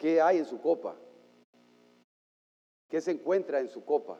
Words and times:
¿Qué 0.00 0.18
hay 0.18 0.38
en 0.38 0.46
su 0.46 0.58
copa? 0.58 0.96
¿Qué 2.88 3.02
se 3.02 3.10
encuentra 3.10 3.60
en 3.60 3.68
su 3.68 3.84
copa? 3.84 4.18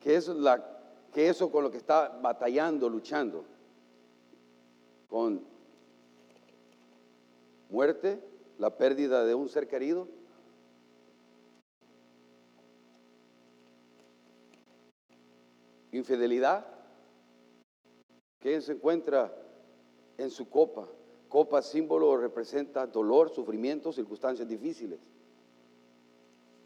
¿Qué 0.00 0.14
es, 0.14 0.28
la, 0.28 0.64
qué 1.12 1.28
eso 1.28 1.50
con 1.50 1.64
lo 1.64 1.72
que 1.72 1.78
está 1.78 2.08
batallando, 2.22 2.88
luchando? 2.88 3.44
¿Con 5.08 5.44
muerte? 7.68 8.22
¿La 8.58 8.70
pérdida 8.78 9.24
de 9.24 9.34
un 9.34 9.48
ser 9.48 9.66
querido? 9.66 10.06
¿Infidelidad? 15.90 16.64
¿Qué 18.38 18.60
se 18.60 18.70
encuentra 18.70 19.34
en 20.16 20.30
su 20.30 20.48
copa? 20.48 20.88
Copa 21.28 21.60
símbolo 21.60 22.16
representa 22.16 22.86
dolor, 22.86 23.30
sufrimiento, 23.30 23.92
circunstancias 23.92 24.48
difíciles. 24.48 25.00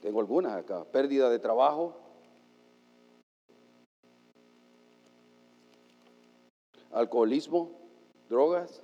Tengo 0.01 0.21
algunas 0.21 0.53
acá. 0.53 0.85
Pérdida 0.85 1.31
de 1.31 1.39
trabajo. 1.39 1.95
Alcoholismo, 6.91 7.71
drogas. 8.29 8.83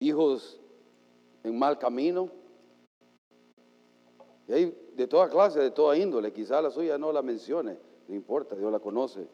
Hijos 0.00 0.60
en 1.42 1.58
mal 1.58 1.78
camino. 1.78 2.30
Y 4.46 4.52
hay 4.52 4.90
de 4.94 5.06
toda 5.06 5.28
clase, 5.28 5.60
de 5.60 5.70
toda 5.70 5.96
índole. 5.96 6.32
Quizá 6.32 6.60
la 6.60 6.70
suya 6.70 6.98
no 6.98 7.12
la 7.12 7.22
mencione. 7.22 7.78
No 8.08 8.14
importa, 8.14 8.54
Dios 8.54 8.70
la 8.70 8.78
conoce. 8.78 9.26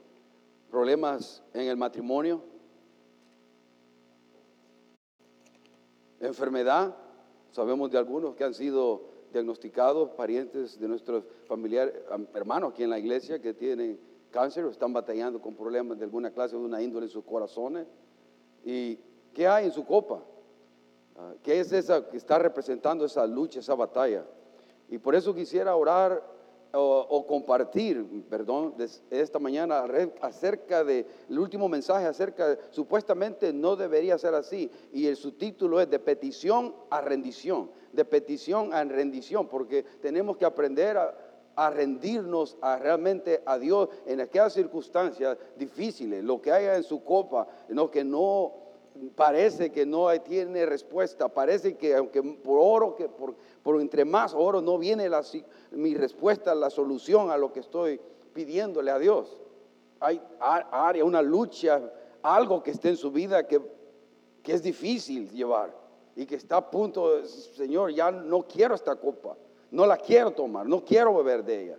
Problemas 0.70 1.42
en 1.52 1.68
el 1.68 1.76
matrimonio. 1.76 2.42
Enfermedad 6.20 6.94
Sabemos 7.52 7.90
de 7.90 7.98
algunos 7.98 8.36
que 8.36 8.44
han 8.44 8.54
sido 8.54 9.02
diagnosticados, 9.32 10.10
parientes 10.10 10.78
de 10.78 10.86
nuestros 10.86 11.24
familiares, 11.46 11.94
hermanos 12.34 12.72
aquí 12.72 12.84
en 12.84 12.90
la 12.90 12.98
iglesia 12.98 13.40
que 13.40 13.54
tienen 13.54 13.98
cáncer 14.30 14.64
o 14.64 14.70
están 14.70 14.92
batallando 14.92 15.40
con 15.40 15.56
problemas 15.56 15.98
de 15.98 16.04
alguna 16.04 16.30
clase, 16.30 16.56
de 16.56 16.62
una 16.62 16.80
índole 16.80 17.06
en 17.06 17.10
sus 17.10 17.24
corazones. 17.24 17.86
¿Y 18.64 18.96
qué 19.34 19.48
hay 19.48 19.66
en 19.66 19.72
su 19.72 19.84
copa? 19.84 20.22
Ah, 21.16 21.32
¿Qué 21.42 21.58
es 21.58 21.72
esa 21.72 22.08
que 22.08 22.16
está 22.16 22.38
representando 22.38 23.04
esa 23.04 23.26
lucha, 23.26 23.58
esa 23.58 23.74
batalla? 23.74 24.24
Y 24.88 24.98
por 24.98 25.16
eso 25.16 25.34
quisiera 25.34 25.74
orar 25.74 26.22
o, 26.72 27.26
compartir, 27.26 28.06
perdón, 28.28 28.74
esta 29.10 29.38
mañana 29.38 29.84
acerca 30.20 30.84
del 30.84 31.06
último 31.28 31.68
mensaje, 31.68 32.06
acerca 32.06 32.48
de, 32.48 32.58
supuestamente 32.70 33.52
no 33.52 33.76
debería 33.76 34.18
ser 34.18 34.34
así, 34.34 34.70
y 34.92 35.06
el 35.06 35.16
subtítulo 35.16 35.80
es 35.80 35.90
de 35.90 35.98
petición 35.98 36.74
a 36.90 37.00
rendición, 37.00 37.70
de 37.92 38.04
petición 38.04 38.72
a 38.72 38.84
rendición, 38.84 39.48
porque 39.48 39.82
tenemos 40.00 40.36
que 40.36 40.44
aprender 40.44 40.96
a, 40.96 41.70
rendirnos 41.70 42.56
a 42.62 42.78
realmente 42.78 43.42
a 43.44 43.58
Dios 43.58 43.90
en 44.06 44.20
aquellas 44.20 44.54
circunstancias 44.54 45.36
difíciles, 45.56 46.24
lo 46.24 46.40
que 46.40 46.52
haya 46.52 46.76
en 46.76 46.84
su 46.84 47.04
copa, 47.04 47.48
lo 47.68 47.90
que 47.90 48.02
no 48.02 48.54
parece 49.14 49.70
que 49.70 49.86
no 49.86 50.08
tiene 50.20 50.66
respuesta, 50.66 51.28
parece 51.28 51.76
que 51.76 51.94
aunque 51.94 52.22
por 52.22 52.58
oro, 52.60 52.96
que 52.96 53.08
por, 53.08 53.34
por 53.62 53.80
entre 53.80 54.04
más 54.04 54.34
oro 54.34 54.60
no 54.60 54.78
viene 54.78 55.10
mi 55.72 55.94
respuesta, 55.94 56.54
la 56.54 56.70
solución 56.70 57.30
a 57.30 57.36
lo 57.36 57.52
que 57.52 57.60
estoy 57.60 58.00
pidiéndole 58.32 58.90
a 58.90 58.98
Dios. 58.98 59.40
Hay 60.00 60.20
área, 60.40 61.04
una 61.04 61.20
lucha, 61.20 61.92
algo 62.22 62.62
que 62.62 62.70
esté 62.70 62.88
en 62.90 62.96
su 62.96 63.10
vida 63.10 63.46
que, 63.46 63.60
que 64.42 64.54
es 64.54 64.62
difícil 64.62 65.30
llevar 65.30 65.76
y 66.16 66.26
que 66.26 66.36
está 66.36 66.56
a 66.56 66.70
punto, 66.70 67.16
de, 67.16 67.26
Señor, 67.28 67.92
ya 67.92 68.10
no 68.10 68.42
quiero 68.42 68.74
esta 68.74 68.96
copa, 68.96 69.36
no 69.70 69.86
la 69.86 69.96
quiero 69.96 70.30
tomar, 70.30 70.66
no 70.66 70.84
quiero 70.84 71.14
beber 71.14 71.44
de 71.44 71.64
ella, 71.64 71.78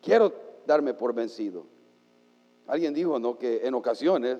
quiero 0.00 0.32
darme 0.66 0.94
por 0.94 1.14
vencido. 1.14 1.66
Alguien 2.66 2.94
dijo, 2.94 3.18
¿no? 3.18 3.38
Que 3.38 3.66
en 3.66 3.74
ocasiones 3.74 4.38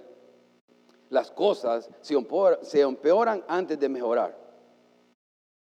las 1.10 1.30
cosas 1.30 1.90
se 2.00 2.80
empeoran 2.80 3.44
antes 3.46 3.78
de 3.78 3.88
mejorar. 3.88 4.41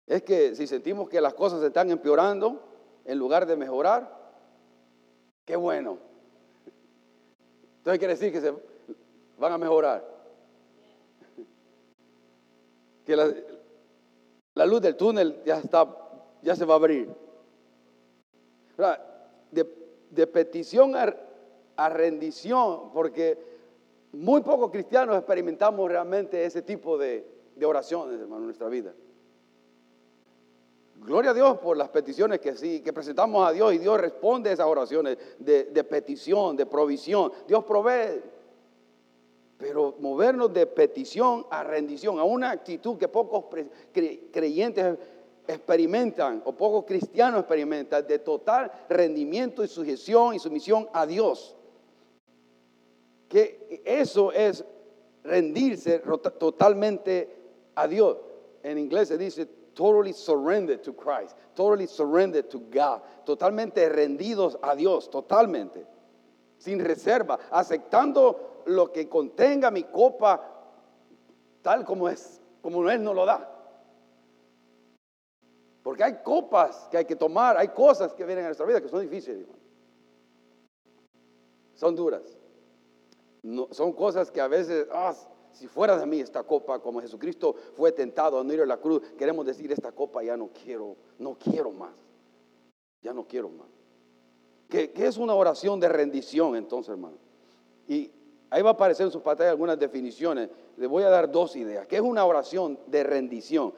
Es 0.08 0.22
que 0.22 0.56
si 0.56 0.66
sentimos 0.66 1.08
que 1.08 1.20
las 1.20 1.34
cosas 1.34 1.60
se 1.60 1.66
están 1.66 1.90
empeorando 1.90 2.62
en 3.04 3.18
lugar 3.18 3.44
de 3.44 3.56
mejorar, 3.56 4.10
qué 5.44 5.54
bueno. 5.54 5.98
Entonces 7.78 7.98
quiere 7.98 8.14
decir 8.14 8.32
que 8.32 8.40
se 8.40 8.54
van 9.38 9.52
a 9.52 9.58
mejorar. 9.58 10.02
Que 13.04 13.16
la, 13.16 14.66
luz 14.66 14.80
del 14.80 14.96
túnel 14.96 15.42
ya 15.44 15.58
está, 15.58 15.86
ya 16.42 16.56
se 16.56 16.64
va 16.64 16.74
a 16.74 16.76
abrir. 16.78 17.14
De, 19.50 20.26
petición 20.26 20.94
a 20.96 21.88
rendición, 21.90 22.92
porque 22.92 23.38
muy 24.12 24.40
pocos 24.40 24.70
cristianos 24.70 25.18
experimentamos 25.18 25.90
realmente 25.90 26.44
ese 26.44 26.62
tipo 26.62 26.96
de, 26.96 27.26
oraciones, 27.62 28.18
hermano, 28.18 28.40
en 28.40 28.46
nuestra 28.46 28.68
vida. 28.68 28.94
Gloria 31.00 31.30
a 31.30 31.34
Dios 31.34 31.58
por 31.58 31.76
las 31.76 31.88
peticiones 31.88 32.40
que 32.40 32.54
sí, 32.56 32.80
que 32.80 32.92
presentamos 32.92 33.46
a 33.46 33.52
Dios 33.52 33.72
y 33.74 33.78
Dios 33.78 34.00
responde 34.00 34.50
a 34.50 34.52
esas 34.52 34.66
oraciones 34.66 35.16
de, 35.38 35.84
petición, 35.84 36.56
de 36.56 36.66
provisión. 36.66 37.32
Dios 37.46 37.64
provee. 37.64 38.22
Pero 39.56 39.96
movernos 40.00 40.52
de 40.52 40.66
petición 40.66 41.46
a 41.50 41.64
rendición, 41.64 42.18
a 42.18 42.24
una 42.24 42.50
actitud 42.50 42.96
que 42.96 43.08
pocos 43.08 43.46
creyentes 44.30 44.98
experimentan 45.46 46.42
o 46.44 46.52
pocos 46.52 46.84
cristianos 46.84 47.40
experimentan, 47.40 48.06
de 48.06 48.18
total 48.18 48.70
rendimiento 48.88 49.64
y 49.64 49.68
sujeción 49.68 50.34
y 50.34 50.38
sumisión 50.38 50.88
a 50.92 51.06
Dios 51.06 51.56
que 53.28 53.82
eso 53.84 54.32
es 54.32 54.64
rendirse 55.22 56.00
totalmente 56.38 57.28
a 57.74 57.86
Dios. 57.86 58.16
En 58.62 58.78
inglés 58.78 59.08
se 59.08 59.18
dice 59.18 59.46
totally 59.78 60.12
surrendered 60.12 60.82
to 60.82 60.92
Christ, 60.92 61.36
totally 61.54 61.86
surrendered 61.86 62.50
to 62.50 62.58
God, 62.58 63.00
totalmente 63.24 63.88
rendidos 63.88 64.58
a 64.60 64.74
Dios, 64.74 65.08
totalmente, 65.08 65.86
sin 66.58 66.80
reserva, 66.80 67.38
aceptando 67.52 68.64
lo 68.66 68.90
que 68.90 69.08
contenga 69.08 69.70
mi 69.70 69.84
copa 69.84 70.42
tal 71.62 71.84
como 71.84 72.08
es, 72.08 72.40
como 72.60 72.90
Él 72.90 73.04
nos 73.04 73.14
lo 73.14 73.24
da. 73.24 73.48
Porque 75.84 76.02
hay 76.02 76.18
copas 76.24 76.88
que 76.90 76.98
hay 76.98 77.04
que 77.04 77.14
tomar, 77.14 77.56
hay 77.56 77.68
cosas 77.68 78.12
que 78.14 78.24
vienen 78.24 78.46
a 78.46 78.48
nuestra 78.48 78.66
vida 78.66 78.80
que 78.80 78.88
son 78.88 79.02
difíciles, 79.02 79.46
son 81.74 81.94
duras 81.94 82.36
son 83.70 83.92
cosas 83.92 84.30
que 84.32 84.40
a 84.40 84.48
veces, 84.48 84.88
ah, 84.92 85.14
si 85.58 85.66
fuera 85.66 85.98
de 85.98 86.06
mí 86.06 86.20
esta 86.20 86.44
copa, 86.44 86.78
como 86.78 87.00
Jesucristo 87.00 87.54
fue 87.74 87.90
tentado 87.90 88.38
a 88.38 88.44
no 88.44 88.52
ir 88.52 88.60
a 88.60 88.66
la 88.66 88.76
cruz, 88.76 89.02
queremos 89.18 89.44
decir, 89.44 89.72
esta 89.72 89.90
copa 89.90 90.22
ya 90.22 90.36
no 90.36 90.48
quiero, 90.48 90.96
no 91.18 91.36
quiero 91.36 91.72
más. 91.72 91.94
Ya 93.02 93.12
no 93.12 93.26
quiero 93.26 93.48
más. 93.48 93.66
Que, 94.68 94.92
es 94.94 95.16
una 95.16 95.34
oración 95.34 95.80
de 95.80 95.88
rendición 95.88 96.54
entonces, 96.54 96.90
hermano. 96.90 97.16
Y 97.88 98.10
ahí 98.50 98.62
va 98.62 98.70
a 98.70 98.72
aparecer 98.74 99.06
en 99.06 99.12
su 99.12 99.20
pantalla 99.20 99.50
algunas 99.50 99.78
definiciones. 99.78 100.48
Le 100.76 100.86
voy 100.86 101.02
a 101.02 101.10
dar 101.10 101.30
dos 101.30 101.56
ideas. 101.56 101.86
¿Qué 101.88 101.96
es 101.96 102.02
una 102.02 102.24
oración 102.24 102.78
de 102.86 103.02
rendición? 103.02 103.74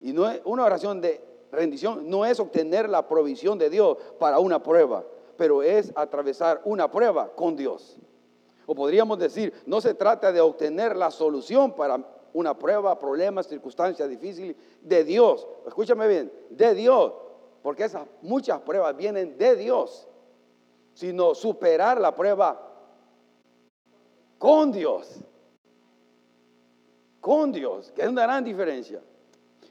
Y 0.00 0.12
no 0.12 0.30
es 0.30 0.40
una 0.44 0.64
oración 0.64 1.00
de 1.00 1.20
rendición 1.50 2.08
no 2.08 2.24
es 2.24 2.38
obtener 2.40 2.88
la 2.88 3.08
provisión 3.08 3.58
de 3.58 3.70
Dios 3.70 3.96
para 4.18 4.38
una 4.38 4.62
prueba, 4.62 5.04
pero 5.36 5.62
es 5.62 5.92
atravesar 5.96 6.60
una 6.64 6.90
prueba 6.90 7.32
con 7.34 7.56
Dios. 7.56 7.98
O 8.70 8.74
podríamos 8.74 9.18
decir, 9.18 9.50
no 9.64 9.80
se 9.80 9.94
trata 9.94 10.30
de 10.30 10.42
obtener 10.42 10.94
la 10.94 11.10
solución 11.10 11.74
para 11.74 12.04
una 12.34 12.52
prueba, 12.52 12.98
problema, 12.98 13.42
circunstancia 13.42 14.06
difícil 14.06 14.54
de 14.82 15.04
Dios. 15.04 15.48
Escúchame 15.66 16.06
bien, 16.06 16.30
de 16.50 16.74
Dios, 16.74 17.14
porque 17.62 17.84
esas 17.84 18.06
muchas 18.20 18.60
pruebas 18.60 18.94
vienen 18.94 19.38
de 19.38 19.56
Dios, 19.56 20.06
sino 20.92 21.34
superar 21.34 21.98
la 21.98 22.14
prueba 22.14 22.60
con 24.36 24.70
Dios. 24.70 25.18
Con 27.22 27.50
Dios, 27.52 27.90
que 27.92 28.02
es 28.02 28.08
una 28.08 28.24
gran 28.24 28.44
diferencia. 28.44 29.02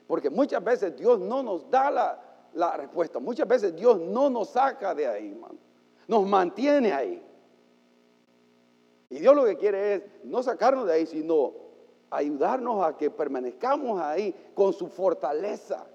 Porque 0.07 0.31
muchas 0.31 0.63
veces 0.63 0.97
Dios 0.97 1.19
no 1.19 1.43
nos 1.43 1.69
da 1.69 1.91
la, 1.91 2.19
la 2.55 2.75
respuesta, 2.75 3.19
muchas 3.19 3.47
veces 3.47 3.75
Dios 3.75 3.99
no 3.99 4.27
nos 4.27 4.49
saca 4.49 4.95
de 4.95 5.05
ahí, 5.05 5.33
hermano. 5.33 5.59
Nos 6.07 6.25
mantiene 6.25 6.91
ahí. 6.91 7.26
Y 9.09 9.19
Dios 9.19 9.35
lo 9.35 9.45
que 9.45 9.57
quiere 9.57 9.93
es 9.93 10.03
no 10.23 10.43
sacarnos 10.43 10.85
de 10.85 10.93
ahí, 10.93 11.05
sino 11.05 11.53
ayudarnos 12.09 12.85
a 12.85 12.97
que 12.97 13.09
permanezcamos 13.09 13.99
ahí 14.01 14.33
con 14.53 14.73
su 14.73 14.87
fortaleza. 14.87 15.87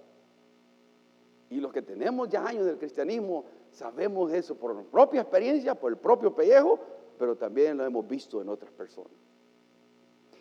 Y 1.50 1.60
los 1.60 1.72
que 1.72 1.82
tenemos 1.82 2.28
ya 2.28 2.46
años 2.46 2.64
del 2.64 2.78
cristianismo 2.78 3.44
sabemos 3.70 4.32
eso 4.32 4.54
por 4.54 4.74
nuestra 4.74 4.90
propia 4.90 5.20
experiencia, 5.20 5.74
por 5.74 5.92
el 5.92 5.98
propio 5.98 6.34
pellejo, 6.34 6.78
pero 7.18 7.36
también 7.36 7.76
lo 7.76 7.84
hemos 7.84 8.06
visto 8.08 8.40
en 8.40 8.48
otras 8.48 8.72
personas. 8.72 9.12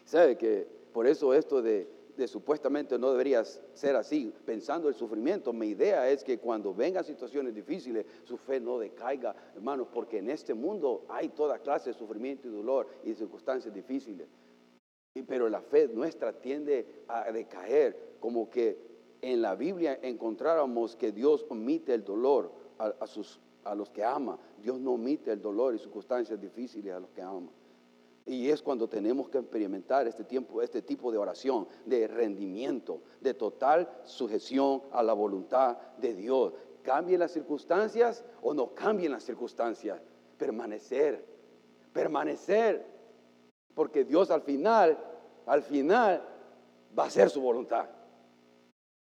¿Sabe 0.06 0.38
que 0.38 0.81
Por 0.91 1.07
eso 1.07 1.33
esto 1.33 1.62
de, 1.62 1.88
de 2.17 2.27
supuestamente 2.27 2.97
no 2.97 3.11
debería 3.11 3.43
ser 3.45 3.95
así, 3.95 4.33
pensando 4.45 4.87
el 4.87 4.95
sufrimiento, 4.95 5.53
mi 5.53 5.67
idea 5.67 6.09
es 6.09 6.23
que 6.23 6.37
cuando 6.37 6.73
vengan 6.73 7.03
situaciones 7.03 7.53
difíciles, 7.53 8.05
su 8.23 8.37
fe 8.37 8.59
no 8.59 8.79
decaiga, 8.79 9.35
hermanos, 9.55 9.87
porque 9.93 10.19
en 10.19 10.29
este 10.29 10.53
mundo 10.53 11.05
hay 11.09 11.29
toda 11.29 11.59
clase 11.59 11.91
de 11.91 11.93
sufrimiento 11.93 12.47
y 12.47 12.51
dolor 12.51 12.87
y 13.03 13.13
circunstancias 13.13 13.73
difíciles. 13.73 14.27
Pero 15.27 15.49
la 15.49 15.61
fe 15.61 15.87
nuestra 15.87 16.33
tiende 16.33 17.03
a 17.07 17.31
decaer, 17.31 18.15
como 18.19 18.49
que 18.49 18.77
en 19.21 19.41
la 19.41 19.55
Biblia 19.55 19.99
encontráramos 20.01 20.95
que 20.95 21.11
Dios 21.11 21.45
omite 21.49 21.93
el 21.93 22.03
dolor 22.03 22.51
a, 22.77 23.05
sus, 23.07 23.39
a 23.63 23.75
los 23.75 23.89
que 23.89 24.03
ama. 24.03 24.39
Dios 24.61 24.79
no 24.79 24.93
omite 24.93 25.31
el 25.31 25.41
dolor 25.41 25.75
y 25.75 25.79
circunstancias 25.79 26.39
difíciles 26.39 26.93
a 26.93 26.99
los 26.99 27.11
que 27.11 27.21
ama. 27.21 27.49
Y 28.31 28.49
es 28.49 28.61
cuando 28.61 28.87
tenemos 28.87 29.27
que 29.27 29.39
experimentar 29.39 30.07
este, 30.07 30.23
tiempo, 30.23 30.61
este 30.61 30.81
tipo 30.81 31.11
de 31.11 31.17
oración, 31.17 31.67
de 31.85 32.07
rendimiento, 32.07 33.01
de 33.19 33.33
total 33.33 33.91
sujeción 34.05 34.83
a 34.93 35.03
la 35.03 35.11
voluntad 35.11 35.77
de 35.97 36.15
Dios. 36.15 36.53
Cambien 36.81 37.19
las 37.19 37.31
circunstancias 37.33 38.23
o 38.41 38.53
no 38.53 38.73
cambien 38.73 39.11
las 39.11 39.23
circunstancias. 39.23 40.01
Permanecer, 40.37 41.25
permanecer. 41.91 42.85
Porque 43.75 44.05
Dios 44.05 44.31
al 44.31 44.43
final, 44.43 44.97
al 45.45 45.61
final 45.61 46.25
va 46.97 47.03
a 47.03 47.09
ser 47.09 47.29
su 47.29 47.41
voluntad. 47.41 47.89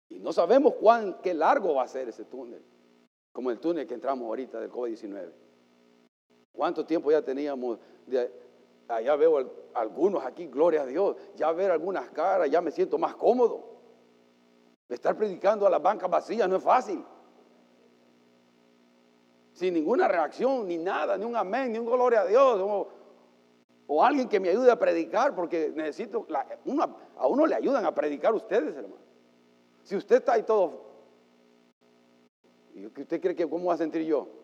Y 0.09 0.19
no 0.19 0.33
sabemos 0.33 0.77
cuán, 0.77 1.19
qué 1.21 1.35
largo 1.35 1.75
va 1.75 1.83
a 1.83 1.89
ser 1.89 2.09
ese 2.09 2.25
túnel, 2.25 2.65
como 3.35 3.51
el 3.51 3.61
túnel 3.61 3.87
que 3.87 3.93
entramos 3.93 4.25
ahorita 4.25 4.59
del 4.59 4.71
COVID-19. 4.71 5.31
¿Cuánto 6.53 6.87
tiempo 6.87 7.11
ya 7.11 7.21
teníamos 7.21 7.79
de, 8.07 8.49
ya 8.99 9.15
veo 9.15 9.71
algunos 9.75 10.25
aquí, 10.25 10.47
gloria 10.49 10.83
a 10.83 10.87
Dios. 10.87 11.17
Ya 11.37 11.53
ver 11.53 11.71
algunas 11.71 12.11
caras, 12.11 12.51
ya 12.51 12.61
me 12.61 12.73
siento 12.73 12.99
más 12.99 13.15
cómodo. 13.15 13.65
Estar 14.89 15.17
predicando 15.17 15.67
a 15.67 15.71
las 15.71 15.81
bancas 15.81 16.11
vacías 16.11 16.49
no 16.49 16.57
es 16.57 16.63
fácil. 16.65 17.05
Sin 19.53 19.75
ninguna 19.75 20.09
reacción, 20.09 20.67
ni 20.67 20.79
nada, 20.79 21.17
ni 21.17 21.25
un 21.25 21.37
amén, 21.37 21.73
ni 21.73 21.79
un 21.79 21.87
gloria 21.87 22.23
a 22.23 22.27
Dios. 22.27 22.89
O, 23.87 24.05
alguien 24.05 24.29
que 24.29 24.41
me 24.41 24.49
ayude 24.49 24.71
a 24.71 24.79
predicar, 24.79 25.35
porque 25.35 25.73
necesito, 25.75 26.27
a 27.17 27.27
uno 27.27 27.47
le 27.47 27.55
ayudan 27.55 27.85
a 27.85 27.95
predicar 27.95 28.35
ustedes, 28.35 28.75
hermano. 28.75 29.03
Si 29.83 29.97
usted 29.97 30.17
está 30.17 30.33
ahí 30.35 30.43
todo, 30.43 30.87
¿y 32.75 32.87
usted 32.87 33.21
cree 33.21 33.35
que 33.35 33.49
cómo 33.49 33.67
va 33.67 33.75
a 33.75 33.79
sentir 33.79 34.03
yo? 34.03 34.40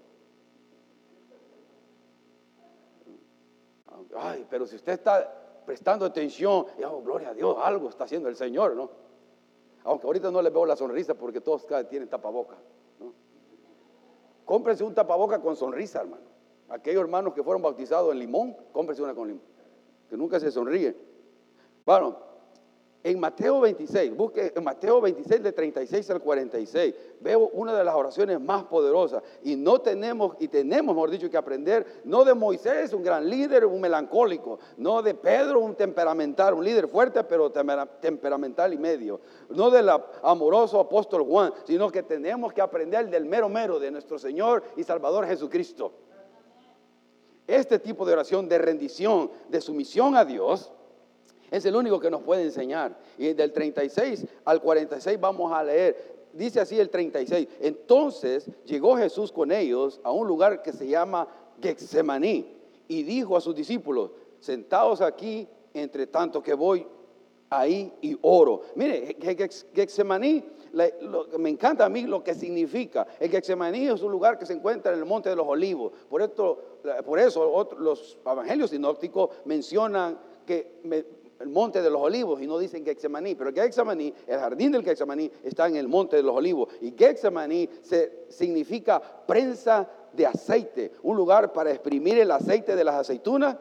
Ay, 4.18 4.46
pero 4.48 4.66
si 4.66 4.76
usted 4.76 4.92
está 4.92 5.62
prestando 5.64 6.04
atención, 6.04 6.66
oh, 6.84 7.02
gloria 7.02 7.30
a 7.30 7.34
Dios, 7.34 7.56
algo 7.60 7.88
está 7.88 8.04
haciendo 8.04 8.28
el 8.28 8.36
Señor, 8.36 8.74
¿no? 8.74 8.90
Aunque 9.84 10.06
ahorita 10.06 10.30
no 10.30 10.42
le 10.42 10.50
veo 10.50 10.66
la 10.66 10.76
sonrisa 10.76 11.14
porque 11.14 11.40
todos 11.40 11.66
tienen 11.88 12.08
tapaboca, 12.08 12.56
¿no? 12.98 13.12
Cómprense 14.44 14.84
un 14.84 14.94
tapaboca 14.94 15.40
con 15.40 15.56
sonrisa, 15.56 16.00
hermano. 16.00 16.24
Aquellos 16.68 17.02
hermanos 17.02 17.34
que 17.34 17.42
fueron 17.42 17.62
bautizados 17.62 18.12
en 18.12 18.18
limón, 18.18 18.56
cómprense 18.72 19.02
una 19.02 19.14
con 19.14 19.28
limón, 19.28 19.44
que 20.08 20.16
nunca 20.16 20.40
se 20.40 20.50
sonríe. 20.50 20.96
Bueno, 21.84 22.16
en 23.06 23.20
Mateo 23.20 23.60
26, 23.60 24.16
busque 24.16 24.52
en 24.52 24.64
Mateo 24.64 25.00
26 25.00 25.40
de 25.40 25.52
36 25.52 26.10
al 26.10 26.20
46, 26.20 26.94
veo 27.20 27.50
una 27.52 27.72
de 27.72 27.84
las 27.84 27.94
oraciones 27.94 28.40
más 28.40 28.64
poderosas 28.64 29.22
y 29.44 29.54
no 29.54 29.80
tenemos 29.80 30.34
y 30.40 30.48
tenemos, 30.48 30.92
mejor 30.92 31.10
dicho, 31.10 31.30
que 31.30 31.36
aprender 31.36 32.02
no 32.02 32.24
de 32.24 32.34
Moisés, 32.34 32.92
un 32.92 33.04
gran 33.04 33.30
líder, 33.30 33.64
un 33.64 33.80
melancólico, 33.80 34.58
no 34.78 35.02
de 35.02 35.14
Pedro, 35.14 35.60
un 35.60 35.76
temperamental, 35.76 36.54
un 36.54 36.64
líder 36.64 36.88
fuerte 36.88 37.22
pero 37.22 37.52
temperamental 37.52 38.74
y 38.74 38.78
medio, 38.78 39.20
no 39.50 39.70
del 39.70 39.88
amoroso 40.24 40.80
apóstol 40.80 41.22
Juan, 41.22 41.52
sino 41.64 41.92
que 41.92 42.02
tenemos 42.02 42.52
que 42.52 42.60
aprender 42.60 43.08
del 43.08 43.24
mero 43.24 43.48
mero 43.48 43.78
de 43.78 43.92
nuestro 43.92 44.18
Señor 44.18 44.64
y 44.76 44.82
Salvador 44.82 45.26
Jesucristo. 45.26 45.92
Este 47.46 47.78
tipo 47.78 48.04
de 48.04 48.14
oración 48.14 48.48
de 48.48 48.58
rendición, 48.58 49.30
de 49.48 49.60
sumisión 49.60 50.16
a 50.16 50.24
Dios, 50.24 50.72
es 51.50 51.64
el 51.64 51.76
único 51.76 52.00
que 52.00 52.10
nos 52.10 52.22
puede 52.22 52.42
enseñar. 52.42 52.98
Y 53.18 53.32
del 53.32 53.52
36 53.52 54.26
al 54.44 54.60
46 54.60 55.20
vamos 55.20 55.52
a 55.52 55.62
leer. 55.62 56.16
Dice 56.32 56.60
así 56.60 56.78
el 56.78 56.90
36. 56.90 57.48
Entonces 57.60 58.50
llegó 58.64 58.96
Jesús 58.96 59.32
con 59.32 59.52
ellos 59.52 60.00
a 60.04 60.10
un 60.10 60.26
lugar 60.26 60.62
que 60.62 60.72
se 60.72 60.86
llama 60.86 61.26
Getsemaní 61.60 62.54
y 62.88 63.02
dijo 63.02 63.36
a 63.36 63.40
sus 63.40 63.54
discípulos, 63.54 64.10
sentados 64.40 65.00
aquí 65.00 65.48
entre 65.72 66.06
tanto 66.06 66.42
que 66.42 66.54
voy 66.54 66.86
ahí 67.50 67.92
y 68.00 68.16
oro. 68.22 68.62
Mire, 68.74 69.16
Getsemaní, 69.74 70.44
me 71.38 71.48
encanta 71.48 71.84
a 71.84 71.88
mí 71.88 72.02
lo 72.02 72.22
que 72.22 72.34
significa. 72.34 73.06
El 73.18 73.30
Getsemaní 73.30 73.88
es 73.88 74.02
un 74.02 74.12
lugar 74.12 74.38
que 74.38 74.46
se 74.46 74.52
encuentra 74.52 74.92
en 74.92 74.98
el 74.98 75.04
Monte 75.04 75.30
de 75.30 75.36
los 75.36 75.46
Olivos. 75.46 75.92
Por, 76.08 76.22
esto, 76.22 76.80
por 77.04 77.18
eso 77.18 77.66
los 77.78 78.18
evangelios 78.24 78.70
sinópticos 78.70 79.30
mencionan 79.44 80.18
que 80.44 80.80
el 81.40 81.48
monte 81.48 81.82
de 81.82 81.90
los 81.90 82.00
olivos 82.00 82.40
y 82.40 82.46
no 82.46 82.58
dicen 82.58 82.84
Getsemaní, 82.84 83.34
pero 83.34 83.52
Getsemaní, 83.52 84.12
el 84.26 84.38
jardín 84.38 84.72
del 84.72 84.82
Getsemaní 84.82 85.30
está 85.44 85.66
en 85.66 85.76
el 85.76 85.88
monte 85.88 86.16
de 86.16 86.22
los 86.22 86.34
olivos 86.34 86.68
y 86.80 86.92
Getsemaní 86.92 87.68
se, 87.82 88.26
significa 88.28 89.00
prensa 89.00 89.88
de 90.12 90.26
aceite, 90.26 90.92
un 91.02 91.16
lugar 91.16 91.52
para 91.52 91.70
exprimir 91.70 92.18
el 92.18 92.30
aceite 92.30 92.74
de 92.74 92.84
las 92.84 92.94
aceitunas. 92.94 93.56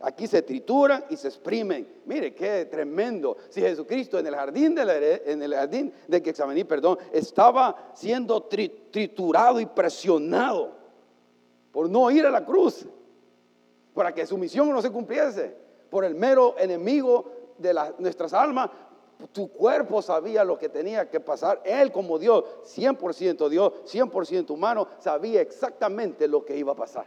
Aquí 0.00 0.28
se 0.28 0.42
trituran 0.42 1.04
y 1.10 1.16
se 1.16 1.26
exprimen. 1.26 1.86
Mire 2.06 2.32
qué 2.32 2.66
tremendo. 2.66 3.36
Si 3.48 3.60
Jesucristo 3.60 4.16
en 4.18 4.28
el 4.28 4.36
jardín 4.36 4.72
de, 4.72 5.22
en 5.26 5.42
el 5.42 6.66
perdón, 6.66 6.98
estaba 7.12 7.90
siendo 7.94 8.44
triturado 8.44 9.58
y 9.58 9.66
presionado 9.66 10.72
por 11.72 11.90
no 11.90 12.10
ir 12.12 12.24
a 12.26 12.30
la 12.30 12.44
cruz, 12.44 12.86
para 13.92 14.14
que 14.14 14.24
su 14.24 14.38
misión 14.38 14.70
no 14.70 14.80
se 14.80 14.90
cumpliese 14.90 15.67
por 15.90 16.04
el 16.04 16.14
mero 16.14 16.54
enemigo 16.58 17.32
de 17.58 17.74
nuestras 17.98 18.32
almas, 18.32 18.70
tu 19.32 19.50
cuerpo 19.50 20.00
sabía 20.00 20.44
lo 20.44 20.58
que 20.58 20.68
tenía 20.68 21.10
que 21.10 21.20
pasar. 21.20 21.60
Él 21.64 21.90
como 21.90 22.18
Dios, 22.18 22.44
100% 22.64 23.48
Dios, 23.48 23.72
100% 23.84 24.50
humano, 24.50 24.86
sabía 24.98 25.40
exactamente 25.40 26.28
lo 26.28 26.44
que 26.44 26.56
iba 26.56 26.72
a 26.72 26.76
pasar. 26.76 27.06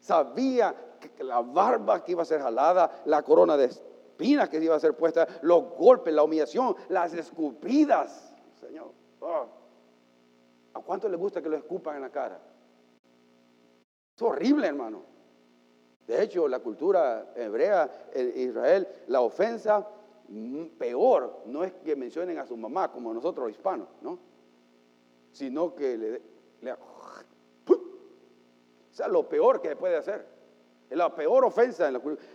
Sabía 0.00 0.74
que 1.16 1.22
la 1.22 1.40
barba 1.40 2.02
que 2.02 2.12
iba 2.12 2.22
a 2.22 2.26
ser 2.26 2.40
jalada, 2.40 3.02
la 3.04 3.22
corona 3.22 3.56
de 3.56 3.66
espinas 3.66 4.48
que 4.48 4.62
iba 4.62 4.74
a 4.74 4.80
ser 4.80 4.96
puesta, 4.96 5.26
los 5.42 5.70
golpes, 5.76 6.12
la 6.12 6.24
humillación, 6.24 6.74
las 6.88 7.14
escupidas. 7.14 8.34
Señor, 8.60 8.92
oh. 9.20 9.46
¿a 10.74 10.80
cuánto 10.80 11.08
le 11.08 11.16
gusta 11.16 11.40
que 11.40 11.48
lo 11.48 11.56
escupan 11.56 11.96
en 11.96 12.02
la 12.02 12.10
cara? 12.10 12.40
Es 14.16 14.22
horrible, 14.22 14.66
hermano. 14.66 15.11
De 16.06 16.22
hecho, 16.22 16.48
la 16.48 16.60
cultura 16.60 17.32
hebrea 17.36 18.08
en 18.12 18.32
Israel, 18.36 18.88
la 19.06 19.20
ofensa 19.20 19.88
peor 20.78 21.42
no 21.46 21.64
es 21.64 21.72
que 21.84 21.94
mencionen 21.94 22.38
a 22.38 22.46
su 22.46 22.56
mamá 22.56 22.90
como 22.90 23.12
nosotros 23.12 23.46
los 23.46 23.56
hispanos, 23.56 23.88
¿no? 24.00 24.18
Sino 25.32 25.74
que 25.74 25.96
le, 25.96 26.22
le 26.60 26.72
o 28.92 28.94
sea, 28.94 29.08
lo 29.08 29.26
peor 29.28 29.60
que 29.62 29.74
puede 29.74 29.96
hacer. 29.96 30.26
Es 30.90 30.96
la 30.96 31.14
peor 31.14 31.44
ofensa 31.44 31.86
en 31.86 31.94
la 31.94 32.00
cultura. 32.00 32.26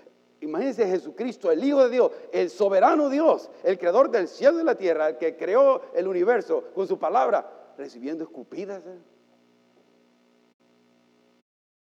Imagínense 0.42 0.88
Jesucristo, 0.88 1.52
el 1.52 1.64
Hijo 1.64 1.84
de 1.84 1.90
Dios, 1.90 2.12
el 2.32 2.50
soberano 2.50 3.10
Dios, 3.10 3.50
el 3.64 3.78
creador 3.78 4.10
del 4.10 4.28
cielo 4.28 4.56
y 4.56 4.58
de 4.60 4.64
la 4.64 4.76
tierra, 4.76 5.10
el 5.10 5.18
que 5.18 5.36
creó 5.36 5.82
el 5.94 6.08
universo 6.08 6.64
con 6.74 6.88
su 6.88 6.98
palabra, 6.98 7.74
recibiendo 7.78 8.24
escupidas. 8.24 8.84
¿eh? 8.86 9.00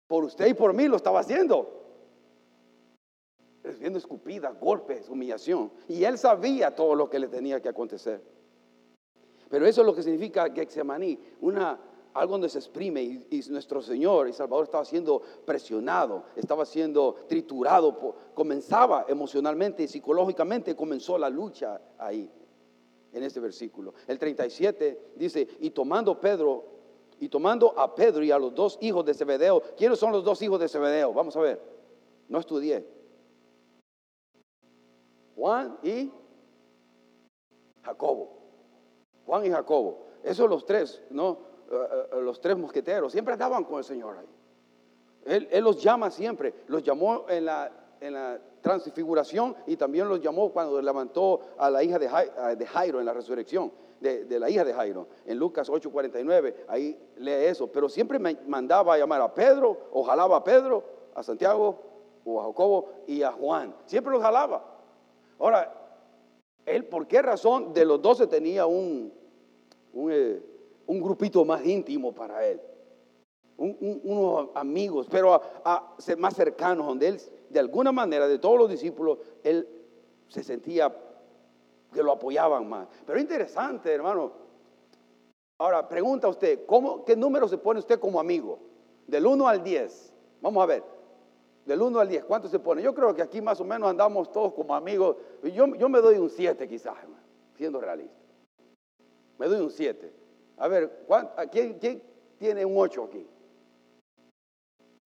Por 0.07 0.23
usted 0.23 0.47
y 0.47 0.53
por 0.53 0.73
mí 0.73 0.87
lo 0.87 0.95
estaba 0.95 1.19
haciendo. 1.19 1.73
Recibiendo 3.63 3.99
escupidas, 3.99 4.57
golpes, 4.59 5.09
humillación. 5.09 5.71
Y 5.89 6.03
él 6.03 6.17
sabía 6.17 6.73
todo 6.73 6.95
lo 6.95 7.09
que 7.09 7.19
le 7.19 7.27
tenía 7.27 7.61
que 7.61 7.69
acontecer. 7.69 8.21
Pero 9.49 9.65
eso 9.65 9.81
es 9.81 9.87
lo 9.87 9.95
que 9.95 10.03
significa 10.03 10.49
Getsemaní, 10.53 11.19
una, 11.41 11.79
algo 12.13 12.33
donde 12.33 12.49
se 12.49 12.59
exprime 12.59 13.01
y, 13.01 13.41
nuestro 13.49 13.81
Señor 13.81 14.27
y 14.27 14.33
Salvador 14.33 14.65
estaba 14.65 14.85
siendo 14.85 15.21
presionado, 15.45 16.25
estaba 16.35 16.65
siendo 16.65 17.15
triturado, 17.27 18.15
comenzaba 18.33 19.05
emocionalmente 19.07 19.83
y 19.83 19.87
psicológicamente, 19.87 20.75
comenzó 20.75 21.17
la 21.17 21.29
lucha 21.29 21.79
ahí, 21.97 22.29
en 23.13 23.23
este 23.23 23.39
versículo. 23.39 23.93
El 24.07 24.19
37 24.19 25.13
dice, 25.15 25.47
y 25.59 25.69
tomando 25.69 26.19
Pedro 26.19 26.76
y 27.19 27.29
tomando 27.29 27.77
a 27.77 27.93
Pedro 27.93 28.23
y 28.23 28.31
a 28.31 28.39
los 28.39 28.53
dos 28.53 28.77
hijos 28.81 29.05
de 29.05 29.13
Zebedeo, 29.13 29.61
¿quiénes 29.75 29.99
son 29.99 30.11
los 30.11 30.23
dos 30.23 30.41
hijos 30.41 30.59
de 30.59 30.67
Zebedeo? 30.67 31.13
Vamos 31.13 31.35
a 31.35 31.41
ver, 31.41 31.61
no 32.27 32.39
estudié. 32.39 32.85
Juan 35.35 35.77
y 35.83 36.11
Jacobo. 37.83 38.37
Juan 39.25 39.45
y 39.45 39.49
Jacobo. 39.49 40.05
Esos 40.23 40.49
los 40.49 40.65
tres, 40.65 41.01
¿no? 41.09 41.39
Eh, 41.69 41.75
eh, 42.13 42.21
los 42.21 42.39
tres 42.39 42.57
mosqueteros, 42.57 43.11
siempre 43.11 43.33
andaban 43.33 43.63
con 43.63 43.77
el 43.77 43.83
Señor 43.83 44.17
ahí. 44.17 44.27
Él, 45.25 45.63
los 45.63 45.81
llama 45.83 46.09
siempre, 46.09 46.53
los 46.67 46.81
llamó 46.83 47.25
en 47.27 47.45
la 47.45 47.71
en 47.99 48.13
la 48.13 48.39
transfiguración 48.61 49.55
y 49.65 49.75
también 49.75 50.07
los 50.07 50.21
llamó 50.21 50.51
cuando 50.51 50.81
levantó 50.81 51.41
a 51.57 51.69
la 51.69 51.83
hija 51.83 51.97
de 51.97 52.65
Jairo 52.65 52.99
en 52.99 53.05
la 53.05 53.13
resurrección. 53.13 53.71
De, 53.99 54.39
la 54.39 54.49
hija 54.49 54.63
de 54.63 54.73
Jairo, 54.73 55.07
en 55.25 55.39
Lucas 55.39 55.69
8:49, 55.69 56.53
ahí 56.67 56.99
lee 57.17 57.45
eso, 57.45 57.71
pero 57.71 57.89
siempre 57.89 58.19
me 58.19 58.37
mandaba 58.47 58.93
a 58.93 58.97
llamar 58.97 59.21
a 59.21 59.33
Pedro, 59.33 59.89
o 59.91 60.03
jalaba 60.03 60.37
a 60.37 60.43
Pedro, 60.43 60.83
a 61.15 61.23
Santiago, 61.23 61.79
o 62.23 62.39
a 62.39 62.45
Jacobo 62.45 62.89
y 63.07 63.23
a 63.23 63.31
Juan, 63.31 63.75
siempre 63.85 64.11
los 64.11 64.21
jalaba. 64.21 64.63
Ahora, 65.39 65.73
él, 66.65 66.85
¿por 66.85 67.07
qué 67.07 67.21
razón 67.21 67.73
de 67.73 67.85
los 67.85 68.01
doce 68.01 68.27
tenía 68.27 68.65
un, 68.65 69.11
un, 69.93 70.11
eh, 70.11 70.41
grupito 70.87 71.43
más 71.45 71.65
íntimo 71.65 72.13
para 72.13 72.45
él? 72.45 72.61
unos 73.59 74.49
amigos, 74.53 75.07
pero 75.09 75.41
más 76.19 76.35
cercanos, 76.35 76.85
donde 76.85 77.07
él 77.07 77.19
de 77.49 77.59
alguna 77.59 77.91
manera, 77.91 78.27
de 78.27 78.39
todos 78.39 78.57
los 78.57 78.69
discípulos, 78.69 79.19
él 79.43 79.67
se 80.27 80.43
sentía 80.43 80.95
que 81.97 82.03
lo 82.03 82.11
apoyaban 82.11 82.69
más. 82.69 82.87
Pero 83.07 83.19
interesante, 83.19 83.91
hermano. 83.91 84.31
Ahora, 85.57 85.89
pregunta 85.89 86.27
usted, 86.27 86.63
¿cómo, 86.67 87.03
¿qué 87.03 87.15
número 87.15 87.47
se 87.47 87.57
pone 87.57 87.79
usted 87.79 87.99
como 87.99 88.19
amigo? 88.19 88.59
Del 89.07 89.25
1 89.25 89.47
al 89.47 89.63
10. 89.63 90.13
Vamos 90.41 90.61
a 90.61 90.67
ver. 90.67 90.83
Del 91.65 91.81
1 91.81 91.99
al 91.99 92.07
10, 92.07 92.25
¿cuánto 92.25 92.47
se 92.49 92.59
pone? 92.59 92.83
Yo 92.83 92.93
creo 92.93 93.15
que 93.15 93.23
aquí 93.23 93.41
más 93.41 93.59
o 93.59 93.65
menos 93.65 93.89
andamos 93.89 94.31
todos 94.31 94.53
como 94.53 94.75
amigos. 94.75 95.17
Yo, 95.41 95.65
yo 95.75 95.89
me 95.89 95.99
doy 95.99 96.19
un 96.19 96.29
7 96.29 96.67
quizás, 96.67 96.95
siendo 97.55 97.81
realista. 97.81 98.15
Me 99.39 99.47
doy 99.47 99.59
un 99.59 99.71
7. 99.71 100.13
A 100.57 100.67
ver, 100.67 101.03
¿quién, 101.51 101.79
¿quién, 101.79 102.03
tiene 102.37 102.63
un 102.63 102.77
8 102.77 103.05
aquí? 103.05 103.27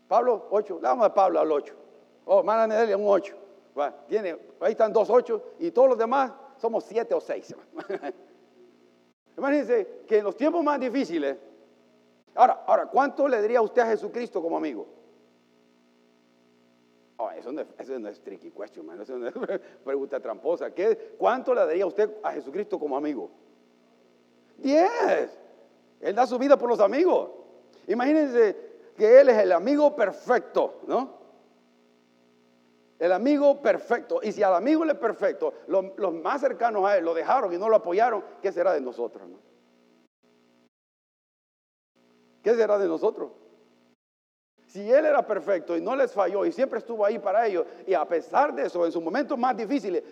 Pablo, 0.09 0.47
8. 0.51 0.75
Le 0.75 0.81
damos 0.81 1.05
a 1.05 1.13
Pablo 1.13 1.39
al 1.39 1.49
8. 1.49 1.73
Oh, 2.25 2.39
hermana 2.39 2.67
Nedelia, 2.67 2.97
un 2.97 3.07
8. 3.07 3.33
tiene, 4.09 4.37
ahí 4.59 4.73
están 4.73 4.91
dos 4.91 5.09
8 5.09 5.53
y 5.59 5.71
todos 5.71 5.87
los 5.87 5.97
demás 5.97 6.33
somos 6.61 6.83
7 6.85 7.13
o 7.13 7.19
6. 7.19 7.55
Imagínense 9.37 10.03
que 10.07 10.19
en 10.19 10.23
los 10.23 10.37
tiempos 10.37 10.63
más 10.63 10.79
difíciles, 10.79 11.37
ahora, 12.35 12.63
ahora, 12.67 12.85
¿cuánto 12.85 13.27
le 13.27 13.41
diría 13.41 13.61
usted 13.61 13.81
a 13.81 13.87
Jesucristo 13.87 14.41
como 14.41 14.57
amigo? 14.57 14.87
Oh, 17.17 17.29
eso, 17.31 17.51
no 17.51 17.61
es, 17.61 17.67
eso 17.77 17.99
no 17.99 18.09
es 18.09 18.21
tricky 18.21 18.51
question, 18.51 18.85
man. 18.85 19.01
Eso 19.01 19.17
no 19.17 19.27
es 19.27 19.33
pregunta 19.83 20.19
tramposa. 20.19 20.71
¿Qué, 20.71 21.15
¿Cuánto 21.17 21.53
le 21.53 21.61
daría 21.61 21.85
usted 21.85 22.17
a 22.23 22.31
Jesucristo 22.31 22.79
como 22.79 22.95
amigo? 22.95 23.29
Diez. 24.57 25.39
Él 25.99 26.15
da 26.15 26.25
su 26.25 26.37
vida 26.37 26.57
por 26.57 26.69
los 26.69 26.79
amigos. 26.79 27.29
Imagínense 27.87 28.55
que 28.95 29.21
Él 29.21 29.29
es 29.29 29.37
el 29.37 29.51
amigo 29.51 29.95
perfecto, 29.95 30.81
¿no? 30.87 31.20
El 33.01 33.11
amigo 33.13 33.59
perfecto. 33.59 34.19
Y 34.21 34.31
si 34.31 34.43
al 34.43 34.53
amigo 34.53 34.85
le 34.85 34.93
es 34.93 34.99
perfecto, 34.99 35.55
los, 35.65 36.13
más 36.13 36.39
cercanos 36.39 36.85
a 36.85 36.97
él 36.97 37.03
lo 37.03 37.15
dejaron 37.15 37.51
y 37.51 37.57
no 37.57 37.67
lo 37.67 37.77
apoyaron, 37.77 38.23
¿qué 38.43 38.51
será 38.51 38.73
de 38.73 38.79
nosotros? 38.79 39.27
¿Qué 42.43 42.53
será 42.53 42.77
de 42.77 42.87
nosotros? 42.87 43.31
Si 44.67 44.91
él 44.91 45.03
era 45.03 45.25
perfecto 45.25 45.75
y 45.75 45.81
no 45.81 45.95
les 45.95 46.11
falló 46.11 46.45
y 46.45 46.51
siempre 46.51 46.77
estuvo 46.77 47.03
ahí 47.03 47.17
para 47.17 47.47
ellos, 47.47 47.65
y 47.87 47.95
a 47.95 48.05
pesar 48.05 48.53
de 48.53 48.67
eso, 48.67 48.85
en 48.85 48.91
sus 48.91 49.01
momentos 49.01 49.35
más 49.35 49.57
difíciles, 49.57 50.03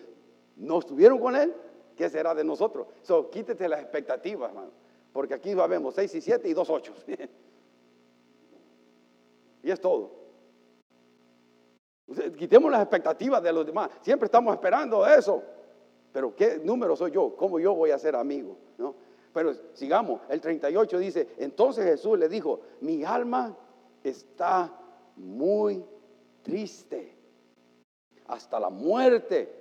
no 0.55 0.79
estuvieron 0.79 1.19
con 1.19 1.35
él, 1.35 1.53
¿qué 1.95 2.09
será 2.09 2.33
de 2.33 2.43
nosotros? 2.43 2.87
So, 3.03 3.29
quítete 3.29 3.69
las 3.69 3.81
expectativas, 3.81 4.49
hermano. 4.49 4.71
Porque 5.13 5.35
aquí 5.35 5.53
vemos 5.53 5.93
6 5.93 6.15
y 6.15 6.21
7 6.21 6.49
y 6.49 6.53
dos 6.55 6.67
8. 6.67 6.91
y 9.61 9.69
es 9.69 9.79
todo. 9.79 10.18
Quitemos 12.37 12.71
las 12.71 12.81
expectativas 12.81 13.41
de 13.43 13.53
los 13.53 13.65
demás. 13.65 13.89
Siempre 14.01 14.25
estamos 14.25 14.53
esperando 14.53 15.05
eso. 15.05 15.43
Pero 16.11 16.35
¿qué 16.35 16.59
número 16.63 16.95
soy 16.95 17.11
yo? 17.11 17.35
¿Cómo 17.35 17.59
yo 17.59 17.75
voy 17.75 17.91
a 17.91 17.99
ser 17.99 18.15
amigo? 18.15 18.57
¿No? 18.77 18.95
Pero 19.33 19.53
sigamos. 19.73 20.21
El 20.29 20.41
38 20.41 20.97
dice, 20.97 21.29
entonces 21.37 21.85
Jesús 21.85 22.17
le 22.17 22.27
dijo, 22.27 22.61
mi 22.81 23.03
alma 23.03 23.55
está 24.03 24.73
muy 25.15 25.85
triste 26.41 27.15
hasta 28.27 28.59
la 28.59 28.69
muerte. 28.69 29.55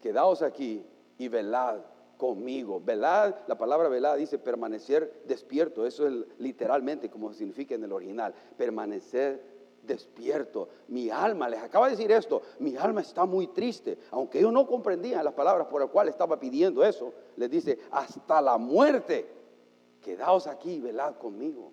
Quedaos 0.00 0.42
aquí 0.42 0.84
y 1.18 1.28
velad 1.28 1.80
conmigo. 2.16 2.80
Velad, 2.84 3.34
la 3.46 3.56
palabra 3.56 3.88
velad 3.88 4.18
dice 4.18 4.38
permanecer 4.38 5.22
despierto. 5.26 5.86
Eso 5.86 6.06
es 6.06 6.14
literalmente 6.38 7.08
como 7.08 7.32
significa 7.32 7.74
en 7.74 7.84
el 7.84 7.92
original. 7.92 8.34
Permanecer 8.56 9.59
despierto. 9.82 10.68
Mi 10.88 11.10
alma, 11.10 11.48
les 11.48 11.60
acaba 11.60 11.86
de 11.86 11.92
decir 11.92 12.10
esto, 12.12 12.42
mi 12.58 12.76
alma 12.76 13.00
está 13.00 13.26
muy 13.26 13.48
triste. 13.48 13.98
Aunque 14.10 14.38
ellos 14.38 14.52
no 14.52 14.66
comprendían 14.66 15.24
las 15.24 15.34
palabras 15.34 15.66
por 15.66 15.80
las 15.80 15.90
cuales 15.90 16.12
estaba 16.12 16.38
pidiendo 16.38 16.84
eso, 16.84 17.12
les 17.36 17.50
dice, 17.50 17.78
hasta 17.90 18.40
la 18.40 18.58
muerte, 18.58 19.26
quedaos 20.00 20.46
aquí 20.46 20.74
y 20.74 20.80
velad 20.80 21.16
conmigo. 21.16 21.72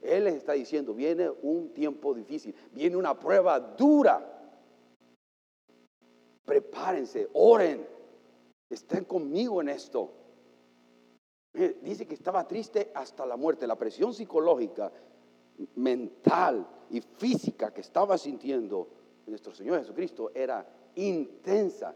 Él 0.00 0.24
les 0.24 0.34
está 0.34 0.52
diciendo, 0.52 0.94
viene 0.94 1.30
un 1.42 1.72
tiempo 1.72 2.14
difícil, 2.14 2.54
viene 2.72 2.96
una 2.96 3.18
prueba 3.18 3.58
dura. 3.58 4.34
Prepárense, 6.44 7.28
oren, 7.34 7.86
estén 8.70 9.04
conmigo 9.04 9.60
en 9.60 9.68
esto. 9.68 10.12
Eh, 11.54 11.80
dice 11.82 12.06
que 12.06 12.14
estaba 12.14 12.46
triste 12.46 12.92
hasta 12.94 13.26
la 13.26 13.36
muerte. 13.36 13.66
La 13.66 13.76
presión 13.76 14.14
psicológica 14.14 14.92
mental 15.76 16.66
y 16.90 17.00
física 17.00 17.72
que 17.72 17.80
estaba 17.80 18.16
sintiendo 18.18 18.88
nuestro 19.26 19.54
Señor 19.54 19.78
Jesucristo 19.78 20.30
era 20.34 20.66
intensa. 20.94 21.94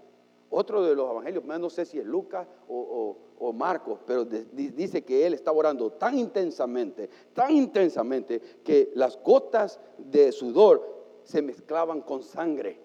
Otro 0.51 0.85
de 0.85 0.95
los 0.95 1.11
evangelios, 1.11 1.45
no 1.45 1.71
sé 1.71 1.87
si 1.87 1.99
es 1.99 2.05
Lucas 2.05 2.47
o, 2.69 3.19
Marcos, 3.55 3.99
pero 4.07 4.25
dice 4.25 5.03
que 5.03 5.27
él 5.27 5.35
estaba 5.35 5.59
orando 5.59 5.93
tan 5.93 6.17
intensamente, 6.17 7.09
tan 7.35 7.51
intensamente, 7.51 8.41
que 8.63 8.93
las 8.95 9.21
gotas 9.21 9.81
de 9.99 10.31
sudor 10.31 11.21
se 11.25 11.43
mezclaban 11.43 12.03
con 12.03 12.23
sangre 12.23 12.79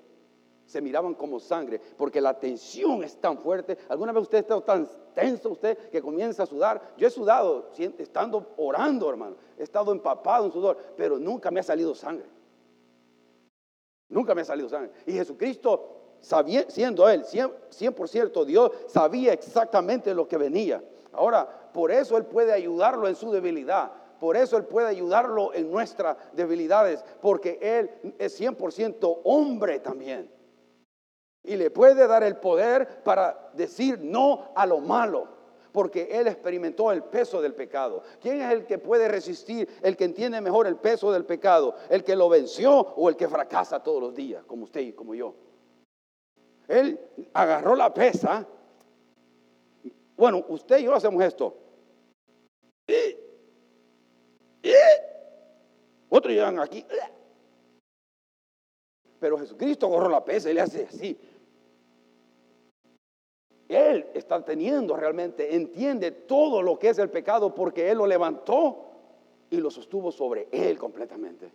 se 0.67 0.81
miraban 0.81 1.15
como 1.15 1.39
sangre, 1.39 1.79
porque 1.97 2.19
la 2.19 2.37
tensión 2.37 3.01
es 3.03 3.15
tan 3.19 3.37
fuerte. 3.37 3.77
¿Alguna 3.87 4.11
vez 4.11 4.23
usted 4.23 4.37
ha 4.37 4.41
estado 4.41 4.61
tan 4.61 4.87
tenso 5.15 5.49
usted 5.49 5.77
que 5.89 6.01
comienza 6.01 6.43
a 6.43 6.45
sudar? 6.45 6.93
Yo 6.97 7.07
he 7.07 7.09
sudado 7.09 7.71
estando 7.97 8.53
orando, 8.57 9.09
hermano. 9.09 9.37
He 9.57 9.63
estado 9.63 9.93
empapado 9.93 10.45
en 10.45 10.51
sudor, 10.51 10.77
pero 10.97 11.17
nunca 11.17 11.49
me 11.49 11.61
ha 11.61 11.63
salido 11.63 11.95
sangre. 11.95 12.27
Nunca 14.09 14.35
me 14.35 14.41
ha 14.41 14.45
salido 14.45 14.67
sangre. 14.67 14.91
Y 15.05 15.13
Jesucristo, 15.13 16.17
siendo 16.67 17.09
Él 17.09 17.23
100%, 17.23 18.45
Dios, 18.45 18.71
sabía 18.87 19.31
exactamente 19.31 20.13
lo 20.13 20.27
que 20.27 20.37
venía. 20.37 20.83
Ahora, 21.13 21.47
por 21.73 21.91
eso 21.91 22.17
Él 22.17 22.25
puede 22.25 22.51
ayudarlo 22.51 23.07
en 23.07 23.15
su 23.15 23.31
debilidad. 23.31 23.93
Por 24.19 24.35
eso 24.35 24.57
Él 24.57 24.65
puede 24.65 24.89
ayudarlo 24.89 25.53
en 25.53 25.71
nuestras 25.71 26.17
debilidades, 26.33 27.05
porque 27.21 27.57
Él 27.61 28.13
es 28.19 28.41
100% 28.41 29.21
hombre 29.23 29.79
también 29.79 30.35
y 31.47 31.55
le 31.55 31.71
puede 31.71 32.05
dar 32.07 32.23
el 32.23 32.35
poder 32.35 33.01
para 33.03 33.49
decir 33.53 33.99
no 34.01 34.51
a 34.53 34.65
lo 34.65 34.79
malo, 34.79 35.27
porque 35.71 36.09
él 36.11 36.27
experimentó 36.27 36.91
el 36.91 37.03
peso 37.03 37.41
del 37.41 37.53
pecado. 37.53 38.03
¿Quién 38.21 38.41
es 38.41 38.51
el 38.51 38.65
que 38.65 38.77
puede 38.77 39.07
resistir, 39.07 39.67
el 39.81 39.95
que 39.95 40.03
entiende 40.03 40.41
mejor 40.41 40.67
el 40.67 40.75
peso 40.75 41.11
del 41.11 41.25
pecado? 41.25 41.75
¿El 41.89 42.03
que 42.03 42.17
lo 42.17 42.27
venció 42.27 42.77
o 42.77 43.07
el 43.07 43.15
que 43.15 43.29
fracasa 43.29 43.81
todos 43.81 44.01
los 44.01 44.13
días, 44.13 44.43
como 44.45 44.65
usted 44.65 44.81
y 44.81 44.91
como 44.91 45.15
yo? 45.15 45.33
Él 46.67 46.99
agarró 47.33 47.75
la 47.75 47.93
pesa. 47.93 48.45
Bueno, 50.17 50.43
usted 50.49 50.79
y 50.79 50.83
yo 50.83 50.93
hacemos 50.93 51.23
esto. 51.23 51.55
Otros 56.09 56.33
llegan 56.33 56.59
aquí. 56.59 56.85
Pero 59.19 59.37
Jesucristo 59.37 59.87
agarró 59.87 60.09
la 60.09 60.25
pesa 60.25 60.49
y 60.51 60.53
le 60.53 60.61
hace 60.61 60.85
así. 60.85 61.17
Él 63.67 64.07
está 64.13 64.43
teniendo 64.43 64.95
realmente, 64.95 65.55
entiende 65.55 66.11
todo 66.11 66.61
lo 66.61 66.79
que 66.79 66.89
es 66.89 66.99
el 66.99 67.09
pecado 67.09 67.53
porque 67.53 67.89
Él 67.89 67.97
lo 67.97 68.07
levantó 68.07 68.85
y 69.49 69.57
lo 69.57 69.69
sostuvo 69.69 70.11
sobre 70.11 70.47
Él 70.51 70.77
completamente. 70.77 71.51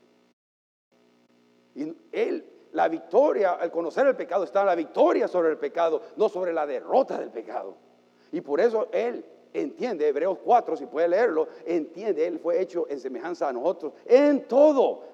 Y 1.75 1.95
Él, 2.13 2.45
la 2.73 2.89
victoria, 2.89 3.53
al 3.53 3.71
conocer 3.71 4.07
el 4.07 4.17
pecado, 4.17 4.45
está 4.45 4.65
la 4.65 4.75
victoria 4.75 5.27
sobre 5.27 5.51
el 5.51 5.59
pecado, 5.59 6.03
no 6.17 6.29
sobre 6.29 6.53
la 6.53 6.67
derrota 6.67 7.19
del 7.19 7.31
pecado. 7.31 7.77
Y 8.31 8.43
por 8.43 8.61
eso 8.61 8.89
Él 8.93 9.25
entiende, 9.55 10.09
Hebreos 10.09 10.39
4, 10.45 10.77
si 10.77 10.87
puede 10.87 11.09
leerlo, 11.09 11.49
entiende, 11.65 12.27
Él 12.27 12.39
fue 12.39 12.61
hecho 12.61 12.87
en 12.91 13.01
semejanza 13.01 13.49
a 13.49 13.53
nosotros, 13.55 13.95
en 14.05 14.47
todo, 14.47 15.05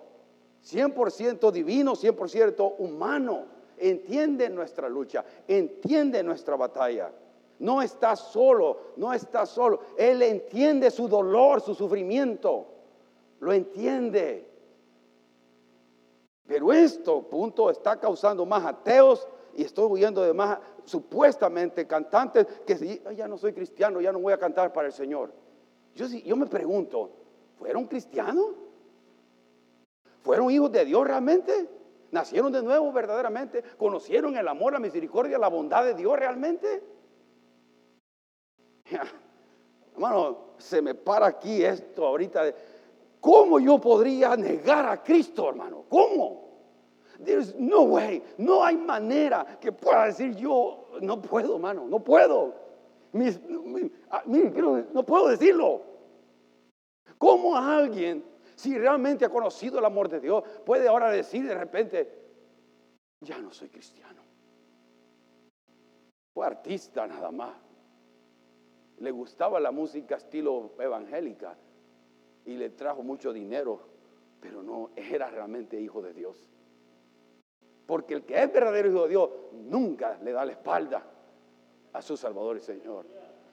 100% 0.65 1.53
divino, 1.53 1.95
100% 1.95 2.75
humano 2.79 3.58
entiende 3.81 4.49
nuestra 4.51 4.89
lucha, 4.89 5.25
entiende 5.47 6.23
nuestra 6.23 6.57
batalla. 6.57 7.13
No 7.59 7.83
está 7.83 8.15
solo, 8.15 8.93
no 8.97 9.13
está 9.13 9.45
solo. 9.45 9.81
Él 9.97 10.23
entiende 10.23 10.91
su 10.91 11.09
dolor, 11.09 11.61
su 11.61 11.75
sufrimiento. 11.75 12.67
Lo 13.41 13.53
entiende. 13.53 14.49
Pero 16.47 16.73
esto, 16.73 17.23
punto, 17.23 17.69
está 17.69 17.99
causando 17.99 18.47
más 18.47 18.65
ateos 18.65 19.27
y 19.55 19.65
estoy 19.65 19.87
huyendo 19.87 20.23
de 20.23 20.33
más 20.33 20.59
supuestamente 20.85 21.87
cantantes 21.87 22.47
que 22.65 23.03
ya 23.15 23.29
no 23.29 23.37
soy 23.37 23.53
cristiano, 23.53 24.01
ya 24.01 24.13
no 24.13 24.21
voy 24.21 24.33
a 24.33 24.39
cantar 24.39 24.73
para 24.73 24.87
el 24.87 24.93
Señor. 24.93 25.33
Yo, 25.95 26.07
yo 26.07 26.37
me 26.37 26.47
pregunto, 26.47 27.11
¿fueron 27.59 27.87
cristianos? 27.87 28.53
¿Fueron 30.23 30.51
hijos 30.51 30.71
de 30.71 30.85
Dios 30.85 31.07
realmente? 31.07 31.69
¿Nacieron 32.11 32.53
de 32.53 32.63
nuevo 32.63 32.93
verdaderamente? 32.93 33.63
¿Conocieron 33.77 34.37
el 34.37 34.49
amor, 34.49 34.73
la 34.73 34.79
misericordia, 34.79 35.39
la 35.39 35.49
bondad 35.49 35.85
de 35.85 35.95
Dios 35.95 36.19
realmente? 36.19 36.83
Hermano, 39.93 40.55
se 40.59 40.81
me 40.81 40.95
para 40.95 41.27
aquí 41.27 41.63
esto 41.63 42.07
ahorita. 42.07 42.55
¿Cómo 43.21 43.59
yo 43.59 43.79
podría 43.79 44.37
negar 44.37 44.87
a 44.87 45.03
Cristo, 45.03 45.49
hermano? 45.49 45.85
¿Cómo? 45.89 46.49
There's 47.25 47.55
no 47.57 47.83
way, 47.83 48.23
no 48.39 48.65
hay 48.65 48.77
manera 48.77 49.59
que 49.61 49.73
pueda 49.73 50.07
decir 50.07 50.37
yo, 50.37 50.87
no 51.01 51.21
puedo, 51.21 51.57
hermano, 51.57 51.87
no 51.89 51.99
puedo. 51.99 52.55
Ah, 54.11 54.23
no 54.27 55.05
puedo 55.05 55.29
decirlo. 55.29 55.83
¿Cómo 57.19 57.57
alguien, 57.57 58.25
si 58.59 58.77
realmente 58.77 59.25
ha 59.25 59.29
conocido 59.29 59.79
el 59.79 59.85
amor 59.85 60.09
de 60.09 60.19
Dios, 60.19 60.43
puede 60.67 60.89
ahora 60.89 61.11
decir 61.11 61.47
de 61.47 61.55
repente, 61.55 62.13
ya 63.21 63.39
no 63.39 63.53
soy 63.53 63.69
cristiano? 63.69 64.21
Fue 66.35 66.45
artista 66.45 67.07
nada 67.07 67.31
más. 67.31 67.55
Le 68.99 69.13
gustaba 69.13 69.61
la 69.61 69.71
música 69.71 70.17
estilo 70.17 70.73
evangélica 70.81 71.57
y 72.47 72.57
le 72.57 72.71
trajo 72.71 73.05
mucho 73.05 73.33
dinero, 73.33 73.81
pero 74.41 74.61
no 74.61 74.91
era 74.97 75.31
realmente 75.31 75.81
hijo 75.81 76.03
de 76.03 76.13
Dios. 76.13 76.45
Porque 77.87 78.15
el 78.15 78.25
que 78.25 78.43
es 78.43 78.53
verdadero 78.53 78.89
hijo 78.89 79.03
de 79.05 79.09
Dios 79.09 79.31
nunca 79.53 80.19
le 80.21 80.33
da 80.33 80.45
la 80.45 80.53
espalda 80.53 81.07
a 81.93 82.03
su 82.03 82.17
Salvador 82.17 82.57
y 82.57 82.61
Señor. 82.61 83.07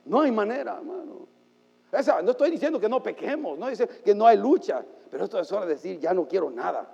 No 0.05 0.21
hay 0.21 0.31
manera, 0.31 0.77
hermano. 0.77 1.34
No 2.23 2.31
estoy 2.31 2.51
diciendo 2.51 2.79
que 2.79 2.89
no 2.89 3.01
pequemos, 3.01 3.57
no 3.57 3.67
dice 3.67 3.87
que 3.87 4.13
no 4.13 4.25
hay 4.27 4.37
lucha, 4.37 4.83
pero 5.09 5.23
esto 5.23 5.39
es 5.39 5.51
hora 5.51 5.65
de 5.65 5.75
decir, 5.75 5.99
ya 5.99 6.13
no 6.13 6.27
quiero 6.27 6.49
nada. 6.49 6.89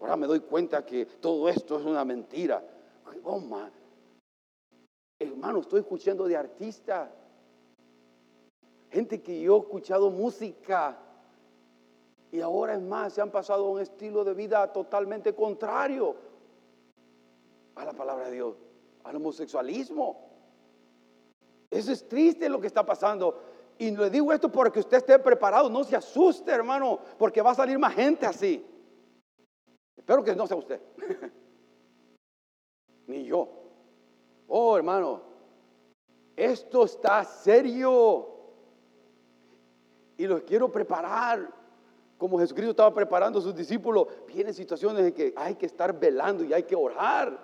Ahora 0.00 0.16
me 0.16 0.26
doy 0.26 0.40
cuenta 0.40 0.84
que 0.84 1.06
todo 1.06 1.48
esto 1.48 1.78
es 1.78 1.84
una 1.84 2.04
mentira. 2.04 2.62
Oh, 3.24 3.42
hermano, 5.18 5.60
estoy 5.60 5.80
escuchando 5.80 6.28
de 6.28 6.36
artistas, 6.36 7.10
gente 8.90 9.22
que 9.22 9.40
yo 9.40 9.56
he 9.56 9.60
escuchado 9.60 10.10
música 10.10 10.98
y 12.30 12.40
ahora 12.40 12.74
es 12.74 12.82
más, 12.82 13.14
se 13.14 13.22
han 13.22 13.30
pasado 13.30 13.66
a 13.66 13.70
un 13.70 13.80
estilo 13.80 14.22
de 14.24 14.34
vida 14.34 14.72
totalmente 14.72 15.34
contrario 15.34 16.16
a 17.74 17.84
la 17.84 17.92
palabra 17.92 18.26
de 18.26 18.34
Dios, 18.34 18.56
al 19.04 19.16
homosexualismo. 19.16 20.26
Eso 21.70 21.92
es 21.92 22.06
triste 22.08 22.48
lo 22.48 22.60
que 22.60 22.66
está 22.66 22.84
pasando. 22.84 23.40
Y 23.78 23.90
le 23.90 24.08
digo 24.08 24.32
esto 24.32 24.50
porque 24.50 24.80
usted 24.80 24.98
esté 24.98 25.18
preparado, 25.18 25.68
no 25.68 25.84
se 25.84 25.96
asuste, 25.96 26.50
hermano, 26.50 26.98
porque 27.18 27.42
va 27.42 27.50
a 27.50 27.54
salir 27.54 27.78
más 27.78 27.94
gente 27.94 28.24
así. 28.24 28.64
Espero 29.96 30.22
que 30.22 30.34
no 30.34 30.46
sea 30.46 30.56
usted, 30.56 30.80
ni 33.06 33.24
yo. 33.24 33.48
Oh, 34.48 34.76
hermano, 34.76 35.22
esto 36.36 36.84
está 36.84 37.24
serio. 37.24 38.28
Y 40.16 40.26
los 40.26 40.42
quiero 40.42 40.70
preparar. 40.70 41.54
Como 42.16 42.38
Jesucristo 42.38 42.70
estaba 42.70 42.94
preparando 42.94 43.38
a 43.38 43.42
sus 43.42 43.54
discípulos, 43.54 44.06
vienen 44.26 44.54
situaciones 44.54 45.06
en 45.06 45.12
que 45.12 45.34
hay 45.36 45.54
que 45.54 45.66
estar 45.66 45.98
velando 45.98 46.44
y 46.44 46.52
hay 46.52 46.62
que 46.62 46.74
orar. 46.74 47.38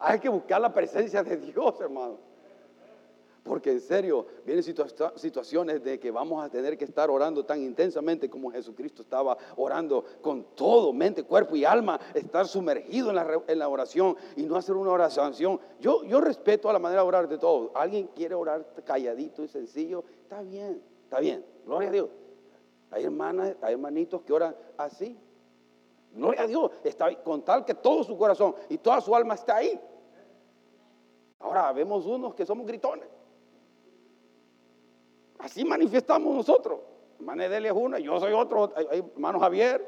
Hay 0.00 0.18
que 0.18 0.28
buscar 0.28 0.60
la 0.60 0.72
presencia 0.72 1.22
de 1.22 1.36
Dios, 1.36 1.80
hermano. 1.80 2.31
Porque 3.42 3.72
en 3.72 3.80
serio, 3.80 4.26
vienen 4.46 4.62
situaciones 4.62 5.82
de 5.82 5.98
que 5.98 6.12
vamos 6.12 6.44
a 6.44 6.48
tener 6.48 6.78
que 6.78 6.84
estar 6.84 7.10
orando 7.10 7.44
tan 7.44 7.60
intensamente 7.60 8.30
como 8.30 8.52
Jesucristo 8.52 9.02
estaba 9.02 9.36
orando 9.56 10.04
con 10.20 10.54
todo, 10.54 10.92
mente, 10.92 11.24
cuerpo 11.24 11.56
y 11.56 11.64
alma, 11.64 11.98
estar 12.14 12.46
sumergido 12.46 13.10
en 13.10 13.58
la, 13.58 13.68
oración 13.68 14.16
y 14.36 14.44
no 14.44 14.54
hacer 14.54 14.76
una 14.76 14.92
oración. 14.92 15.58
Yo, 15.80 16.04
yo 16.04 16.20
respeto 16.20 16.70
a 16.70 16.72
la 16.72 16.78
manera 16.78 17.02
de 17.02 17.08
orar 17.08 17.28
de 17.28 17.36
todos. 17.36 17.72
Alguien 17.74 18.08
quiere 18.14 18.36
orar 18.36 18.64
calladito 18.84 19.42
y 19.42 19.48
sencillo, 19.48 20.04
está 20.22 20.42
bien, 20.42 20.80
está 21.02 21.18
bien, 21.18 21.44
gloria 21.66 21.88
a 21.88 21.92
Dios. 21.92 22.10
Hay 22.92 23.04
hermanas, 23.04 23.56
hay 23.60 23.72
hermanitos 23.72 24.22
que 24.22 24.32
oran 24.32 24.54
así. 24.76 25.18
Gloria 26.12 26.42
a 26.42 26.46
Dios, 26.46 26.70
está 26.84 27.12
con 27.22 27.42
tal 27.42 27.64
que 27.64 27.74
todo 27.74 28.04
su 28.04 28.16
corazón 28.16 28.54
y 28.68 28.78
toda 28.78 29.00
su 29.00 29.16
alma 29.16 29.34
está 29.34 29.56
ahí. 29.56 29.80
Ahora 31.40 31.72
vemos 31.72 32.06
unos 32.06 32.34
que 32.36 32.46
somos 32.46 32.64
gritones. 32.66 33.11
Así 35.42 35.64
manifestamos 35.64 36.34
nosotros. 36.34 36.80
Hermano 37.18 37.42
Edelia 37.42 37.70
es 37.70 37.76
una, 37.76 37.98
yo 37.98 38.18
soy 38.20 38.32
otro, 38.32 38.72
hay, 38.76 39.04
hermano 39.14 39.40
Javier. 39.40 39.84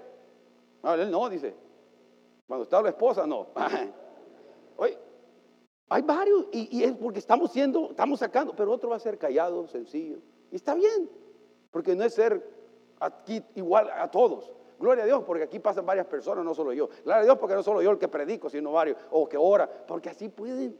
No, 0.82 0.94
él 0.94 1.10
no, 1.10 1.28
dice. 1.28 1.54
Cuando 2.46 2.64
está 2.64 2.82
la 2.82 2.90
esposa, 2.90 3.26
no. 3.26 3.48
Hay 5.90 6.02
varios, 6.02 6.46
y, 6.50 6.82
es 6.82 6.92
porque 6.96 7.20
estamos 7.20 7.52
siendo, 7.52 7.90
estamos 7.90 8.18
sacando, 8.18 8.56
pero 8.56 8.72
otro 8.72 8.88
va 8.88 8.96
a 8.96 8.98
ser 8.98 9.16
callado, 9.16 9.68
sencillo. 9.68 10.18
Y 10.50 10.56
está 10.56 10.74
bien, 10.74 11.08
porque 11.70 11.94
no 11.94 12.02
es 12.02 12.14
ser 12.14 12.42
aquí 12.98 13.40
igual 13.54 13.88
a 13.90 14.10
todos. 14.10 14.50
Gloria 14.80 15.04
a 15.04 15.06
Dios, 15.06 15.22
porque 15.24 15.44
aquí 15.44 15.60
pasan 15.60 15.86
varias 15.86 16.06
personas, 16.06 16.44
no 16.44 16.52
solo 16.52 16.72
yo. 16.72 16.88
Gloria 17.04 17.20
a 17.20 17.24
Dios, 17.24 17.38
porque 17.38 17.54
no 17.54 17.62
solo 17.62 17.80
yo 17.80 17.92
el 17.92 17.98
que 17.98 18.08
predico, 18.08 18.50
sino 18.50 18.72
varios, 18.72 18.96
o 19.10 19.28
que 19.28 19.36
ora, 19.36 19.70
porque 19.86 20.08
así 20.08 20.28
pueden, 20.28 20.76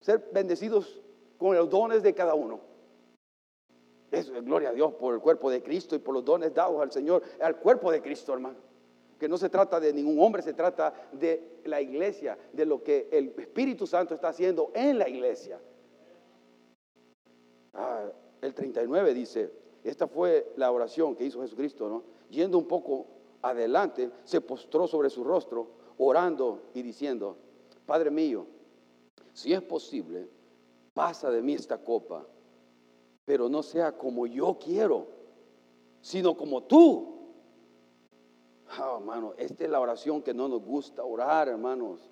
ser 0.00 0.28
bendecidos 0.32 1.02
con 1.36 1.56
los 1.56 1.68
dones 1.68 2.02
de 2.02 2.14
cada 2.14 2.34
uno. 2.34 2.67
Eso 4.10 4.34
es 4.34 4.44
gloria 4.44 4.70
a 4.70 4.72
Dios 4.72 4.94
por 4.94 5.14
el 5.14 5.20
cuerpo 5.20 5.50
de 5.50 5.62
Cristo 5.62 5.94
y 5.94 5.98
por 5.98 6.14
los 6.14 6.24
dones 6.24 6.54
dados 6.54 6.80
al 6.80 6.90
Señor, 6.90 7.22
al 7.40 7.56
cuerpo 7.56 7.90
de 7.90 8.00
Cristo, 8.00 8.32
hermano. 8.32 8.56
Que 9.18 9.28
no 9.28 9.36
se 9.36 9.48
trata 9.48 9.80
de 9.80 9.92
ningún 9.92 10.18
hombre, 10.20 10.42
se 10.42 10.54
trata 10.54 10.92
de 11.12 11.60
la 11.64 11.80
iglesia, 11.80 12.38
de 12.52 12.64
lo 12.64 12.82
que 12.82 13.08
el 13.10 13.34
Espíritu 13.36 13.86
Santo 13.86 14.14
está 14.14 14.28
haciendo 14.28 14.70
en 14.74 14.98
la 14.98 15.08
iglesia. 15.08 15.60
Ah, 17.74 18.04
el 18.40 18.54
39 18.54 19.14
dice, 19.14 19.52
esta 19.84 20.06
fue 20.06 20.52
la 20.56 20.70
oración 20.70 21.14
que 21.16 21.24
hizo 21.24 21.42
Jesucristo, 21.42 21.88
¿no? 21.88 22.04
Yendo 22.30 22.58
un 22.58 22.66
poco 22.66 23.06
adelante, 23.42 24.10
se 24.24 24.40
postró 24.40 24.86
sobre 24.86 25.10
su 25.10 25.24
rostro, 25.24 25.68
orando 25.98 26.62
y 26.74 26.82
diciendo, 26.82 27.36
Padre 27.86 28.10
mío, 28.10 28.46
si 29.32 29.52
es 29.52 29.62
posible, 29.62 30.28
pasa 30.94 31.30
de 31.30 31.42
mí 31.42 31.54
esta 31.54 31.78
copa, 31.78 32.26
pero 33.28 33.50
no 33.50 33.62
sea 33.62 33.92
como 33.92 34.26
yo 34.26 34.56
quiero, 34.58 35.06
sino 36.00 36.34
como 36.34 36.62
tú. 36.62 37.34
Oh, 38.80 38.96
hermano, 38.96 39.34
esta 39.36 39.64
es 39.64 39.70
la 39.70 39.80
oración 39.80 40.22
que 40.22 40.32
no 40.32 40.48
nos 40.48 40.62
gusta 40.62 41.04
orar, 41.04 41.46
hermanos. 41.46 42.08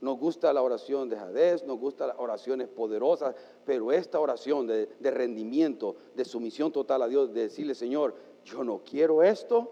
Nos 0.00 0.18
gusta 0.18 0.52
la 0.52 0.60
oración 0.60 1.08
de 1.08 1.16
Jadez, 1.16 1.64
nos 1.64 1.78
gusta 1.78 2.08
las 2.08 2.18
oraciones 2.18 2.66
poderosas, 2.66 3.36
pero 3.64 3.92
esta 3.92 4.18
oración 4.18 4.66
de, 4.66 4.86
de, 4.98 5.10
rendimiento, 5.12 5.94
de 6.16 6.24
sumisión 6.24 6.72
total 6.72 7.02
a 7.02 7.06
Dios, 7.06 7.32
de 7.32 7.42
decirle, 7.42 7.76
Señor, 7.76 8.16
yo 8.44 8.64
no 8.64 8.82
quiero 8.82 9.22
esto, 9.22 9.70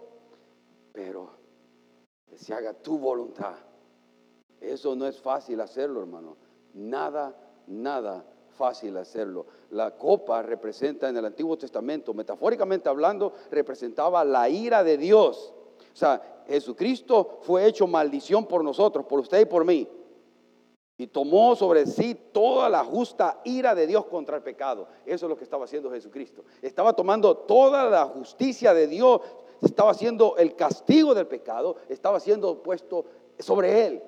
pero 0.93 1.31
que 2.25 2.37
se 2.37 2.53
haga 2.53 2.73
tu 2.73 2.97
voluntad. 2.97 3.55
Eso 4.61 4.95
no 4.95 5.07
es 5.07 5.19
fácil 5.19 5.59
hacerlo, 5.59 5.99
hermano. 5.99 6.37
Nada, 6.73 7.35
nada 7.67 8.25
fácil 8.53 8.95
hacerlo. 8.97 9.45
La 9.71 9.91
copa 9.91 10.41
representa 10.41 11.09
en 11.09 11.17
el 11.17 11.25
Antiguo 11.25 11.57
Testamento, 11.57 12.13
metafóricamente 12.13 12.89
hablando, 12.89 13.33
representaba 13.51 14.23
la 14.23 14.47
ira 14.49 14.83
de 14.83 14.97
Dios. 14.97 15.53
O 15.91 15.95
sea, 15.95 16.43
Jesucristo 16.47 17.39
fue 17.41 17.65
hecho 17.65 17.87
maldición 17.87 18.45
por 18.45 18.63
nosotros, 18.63 19.05
por 19.05 19.19
usted 19.19 19.41
y 19.41 19.45
por 19.45 19.65
mí. 19.65 19.87
Y 20.97 21.07
tomó 21.07 21.55
sobre 21.55 21.85
sí 21.85 22.15
toda 22.31 22.69
la 22.69 22.83
justa 22.83 23.41
ira 23.43 23.73
de 23.73 23.87
Dios 23.87 24.05
contra 24.05 24.37
el 24.37 24.43
pecado. 24.43 24.87
Eso 25.05 25.25
es 25.25 25.29
lo 25.29 25.37
que 25.37 25.43
estaba 25.43 25.65
haciendo 25.65 25.91
Jesucristo. 25.91 26.43
Estaba 26.61 26.93
tomando 26.93 27.35
toda 27.35 27.89
la 27.89 28.05
justicia 28.05 28.73
de 28.73 28.87
Dios, 28.87 29.21
estaba 29.61 29.91
haciendo 29.91 30.37
el 30.37 30.55
castigo 30.55 31.13
del 31.13 31.27
pecado, 31.27 31.77
estaba 31.89 32.19
siendo 32.19 32.61
puesto 32.61 33.05
sobre 33.39 33.87
él 33.87 34.03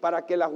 para 0.00 0.26
que 0.26 0.36
la, 0.36 0.48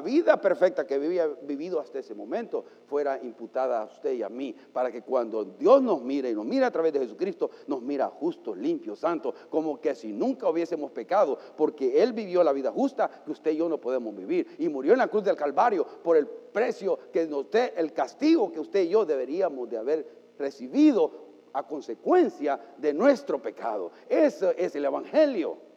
vida 0.00 0.40
perfecta 0.40 0.86
que 0.86 0.94
había 0.94 1.26
vivido 1.42 1.78
hasta 1.78 2.00
ese 2.00 2.14
momento 2.14 2.64
fuera 2.86 3.20
imputada 3.22 3.82
a 3.82 3.84
usted 3.84 4.12
y 4.12 4.22
a 4.22 4.28
mí, 4.28 4.54
para 4.72 4.90
que 4.90 5.02
cuando 5.02 5.44
Dios 5.44 5.82
nos 5.82 6.02
mire 6.02 6.30
y 6.30 6.34
nos 6.34 6.44
mira 6.44 6.66
a 6.66 6.70
través 6.70 6.92
de 6.92 7.00
Jesucristo, 7.00 7.50
nos 7.66 7.82
mira 7.82 8.08
justos, 8.08 8.56
limpios, 8.56 8.98
santos, 8.98 9.34
como 9.48 9.80
que 9.80 9.94
si 9.94 10.12
nunca 10.12 10.48
hubiésemos 10.48 10.90
pecado, 10.90 11.38
porque 11.56 12.02
Él 12.02 12.12
vivió 12.12 12.42
la 12.42 12.52
vida 12.52 12.72
justa 12.72 13.08
que 13.24 13.30
usted 13.30 13.52
y 13.52 13.58
yo 13.58 13.68
no 13.68 13.78
podemos 13.78 14.14
vivir, 14.16 14.56
y 14.58 14.68
murió 14.68 14.92
en 14.92 14.98
la 14.98 15.08
cruz 15.08 15.24
del 15.24 15.36
Calvario 15.36 15.86
por 16.02 16.16
el 16.16 16.26
precio 16.26 16.98
que 17.12 17.24
usted, 17.26 17.74
el 17.76 17.92
castigo 17.92 18.50
que 18.50 18.60
usted 18.60 18.82
y 18.82 18.88
yo 18.88 19.04
deberíamos 19.04 19.68
de 19.68 19.78
haber 19.78 20.20
recibido 20.38 21.30
a 21.52 21.66
consecuencia 21.66 22.58
de 22.78 22.92
nuestro 22.94 23.40
pecado. 23.40 23.92
Eso 24.08 24.50
es 24.56 24.74
el 24.74 24.84
Evangelio. 24.84 25.69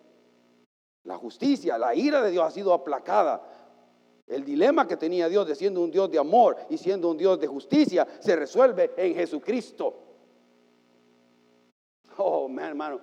La 1.04 1.18
justicia, 1.18 1.78
la 1.78 1.94
ira 1.94 2.22
de 2.22 2.32
Dios 2.32 2.46
ha 2.46 2.52
sido 2.52 2.74
aplacada. 2.74 3.42
El 4.26 4.46
dilema 4.46 4.88
que 4.88 4.96
tenía 4.96 5.28
Dios 5.28 5.48
de 5.48 5.56
siendo 5.56 5.82
un 5.82 5.92
Dios 5.92 6.10
de 6.10 6.18
amor 6.18 6.58
y 6.70 6.78
siendo 6.78 7.10
un 7.12 7.18
Dios 7.18 7.40
de 7.40 7.48
justicia 7.48 8.08
se 8.20 8.36
resuelve 8.36 8.94
en 8.96 9.14
Jesucristo. 9.14 9.94
Oh, 12.18 12.50
hermano, 12.58 13.02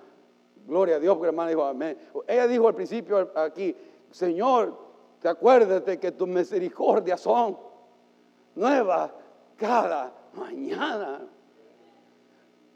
gloria 0.65 0.95
a 0.95 0.99
Dios, 0.99 1.15
porque 1.15 1.29
hermano 1.29 1.49
dijo 1.49 1.63
amén. 1.63 1.97
Ella 2.27 2.47
dijo 2.47 2.67
al 2.67 2.75
principio 2.75 3.31
aquí, 3.35 3.75
Señor, 4.09 4.75
te 5.19 5.29
acuérdate 5.29 5.99
que 5.99 6.11
tus 6.11 6.27
misericordias 6.27 7.21
son 7.21 7.57
nuevas 8.55 9.11
cada 9.57 10.11
mañana. 10.33 11.27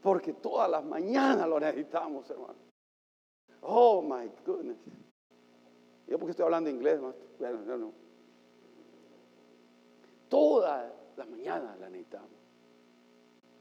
Porque 0.00 0.34
todas 0.34 0.70
las 0.70 0.84
mañanas 0.84 1.48
lo 1.48 1.58
necesitamos, 1.58 2.30
hermano. 2.30 2.54
Oh, 3.62 4.00
my 4.00 4.30
goodness. 4.44 4.78
Yo 6.06 6.18
porque 6.18 6.30
estoy 6.30 6.44
hablando 6.44 6.70
inglés, 6.70 7.00
bueno, 7.00 7.62
no, 7.64 7.76
no. 7.76 7.92
Todas 10.28 10.92
las 11.16 11.28
mañanas 11.28 11.78
la 11.78 11.88
necesitamos. 11.88 12.30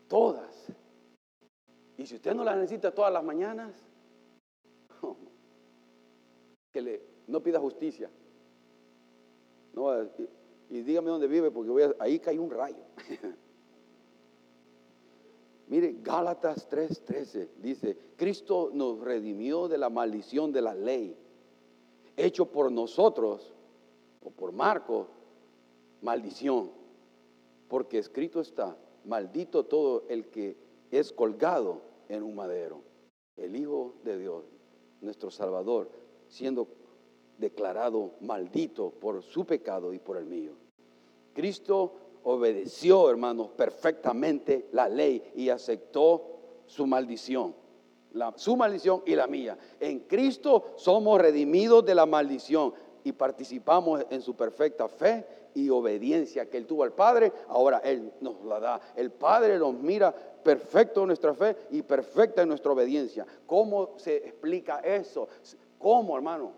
Todas. 0.08 0.72
Y 1.98 2.06
si 2.06 2.16
usted 2.16 2.34
no 2.36 2.44
la 2.44 2.56
necesita 2.56 2.94
todas 2.94 3.12
las 3.12 3.24
mañanas, 3.24 3.74
que 6.72 6.82
le, 6.82 7.02
no 7.28 7.42
pida 7.42 7.60
justicia. 7.60 8.10
No, 9.74 10.04
y, 10.70 10.82
dígame 10.82 11.10
dónde 11.10 11.28
vive, 11.28 11.52
porque 11.52 11.72
voy 11.72 11.84
ahí 12.00 12.20
cae 12.20 12.40
un 12.40 12.50
rayo. 12.52 12.84
Mire, 15.68 15.96
Gálatas 16.02 16.70
3:13 16.70 17.50
dice, 17.58 17.98
Cristo 18.16 18.70
nos 18.74 19.00
redimió 19.00 19.68
de 19.68 19.78
la 19.78 19.90
maldición 19.90 20.52
de 20.52 20.62
la 20.62 20.76
ley, 20.76 21.18
hecho 22.18 22.46
por 22.46 22.72
nosotros, 22.72 23.54
o 24.24 24.32
por 24.32 24.52
Marco, 24.52 25.08
maldición, 26.02 26.72
porque 27.68 27.98
escrito 27.98 28.42
está, 28.42 28.78
maldito 29.06 29.66
todo 29.66 30.04
el 30.10 30.28
que 30.30 30.58
es 30.92 31.12
colgado 31.12 31.82
en 32.10 32.24
un 32.24 32.36
madero. 32.36 32.82
El 33.38 33.56
Hijo 33.56 33.96
de 34.04 34.18
Dios, 34.18 34.46
nuestro 35.02 35.30
Salvador, 35.30 35.90
siendo 36.28 36.68
declarado 37.38 38.12
maldito 38.22 38.92
por 38.92 39.22
su 39.22 39.46
pecado 39.46 39.94
y 39.94 40.00
por 40.00 40.18
el 40.18 40.26
mío. 40.26 40.54
Cristo 41.34 41.94
obedeció, 42.24 43.10
hermanos, 43.10 43.50
perfectamente 43.50 44.70
la 44.72 44.88
ley 44.88 45.22
y 45.36 45.50
aceptó 45.50 46.64
su 46.66 46.88
maldición. 46.88 47.54
Su 48.36 48.56
maldición 48.56 49.04
y 49.06 49.16
la 49.16 49.28
mía. 49.28 49.58
En 49.80 50.00
Cristo 50.02 50.74
somos 50.76 51.20
redimidos 51.20 51.86
de 51.86 51.96
la 51.96 52.06
maldición 52.06 52.74
y 53.04 53.12
participamos 53.12 54.06
en 54.10 54.22
su 54.22 54.36
perfecta 54.36 54.88
fe 54.88 55.26
y 55.54 55.70
obediencia 55.70 56.50
que 56.50 56.58
Él 56.58 56.66
tuvo 56.66 56.84
al 56.84 56.94
Padre, 56.94 57.32
ahora 57.48 57.80
Él 57.80 58.12
nos 58.22 58.44
la 58.44 58.60
da. 58.60 58.82
El 58.96 59.12
Padre 59.12 59.58
nos 59.58 59.74
mira 59.74 60.14
perfecto 60.14 61.02
en 61.02 61.08
nuestra 61.08 61.34
fe 61.34 61.56
y 61.72 61.82
perfecta 61.82 62.42
en 62.42 62.50
nuestra 62.50 62.72
obediencia. 62.72 63.26
¿Cómo 63.46 63.94
se 63.98 64.18
explica 64.18 64.80
eso? 64.80 65.28
¿Cómo, 65.80 66.16
hermano? 66.16 66.52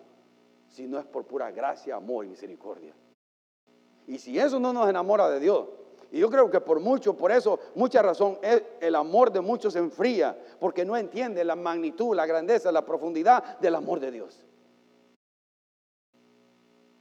Si 0.67 0.87
no 0.87 0.99
es 0.99 1.05
por 1.05 1.25
pura 1.25 1.51
gracia, 1.51 1.95
amor 1.95 2.25
y 2.25 2.29
misericordia. 2.29 2.93
Y 4.07 4.19
si 4.19 4.39
eso 4.39 4.59
no 4.59 4.73
nos 4.73 4.89
enamora 4.89 5.29
de 5.29 5.39
Dios, 5.39 5.67
y 6.11 6.19
yo 6.19 6.29
creo 6.29 6.49
que 6.49 6.61
por 6.61 6.79
mucho, 6.79 7.15
por 7.15 7.31
eso, 7.31 7.59
mucha 7.75 8.01
razón, 8.01 8.39
el 8.79 8.95
amor 8.95 9.31
de 9.31 9.41
muchos 9.41 9.73
se 9.73 9.79
enfría, 9.79 10.37
porque 10.59 10.85
no 10.85 10.95
entiende 10.95 11.43
la 11.43 11.55
magnitud, 11.55 12.15
la 12.15 12.25
grandeza, 12.25 12.71
la 12.71 12.85
profundidad 12.85 13.59
del 13.59 13.75
amor 13.75 13.99
de 13.99 14.11
Dios. 14.11 14.43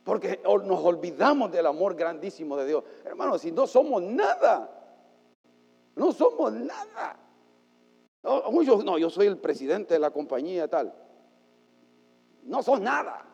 Porque 0.02 0.40
nos 0.44 0.84
olvidamos 0.84 1.50
del 1.50 1.66
amor 1.66 1.94
grandísimo 1.94 2.56
de 2.56 2.66
Dios. 2.66 2.84
Hermanos, 3.04 3.40
si 3.40 3.52
no 3.52 3.66
somos 3.66 4.02
nada, 4.02 4.70
no 5.96 6.12
somos 6.12 6.52
nada. 6.52 7.18
Muchos, 8.50 8.84
no, 8.84 8.98
yo 8.98 9.10
soy 9.10 9.26
el 9.26 9.38
presidente 9.38 9.94
de 9.94 10.00
la 10.00 10.10
compañía 10.10 10.68
tal. 10.68 10.92
No 12.42 12.62
son 12.62 12.82
nada. 12.82 13.24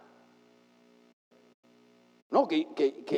No, 2.31 2.49
que, 2.49 2.67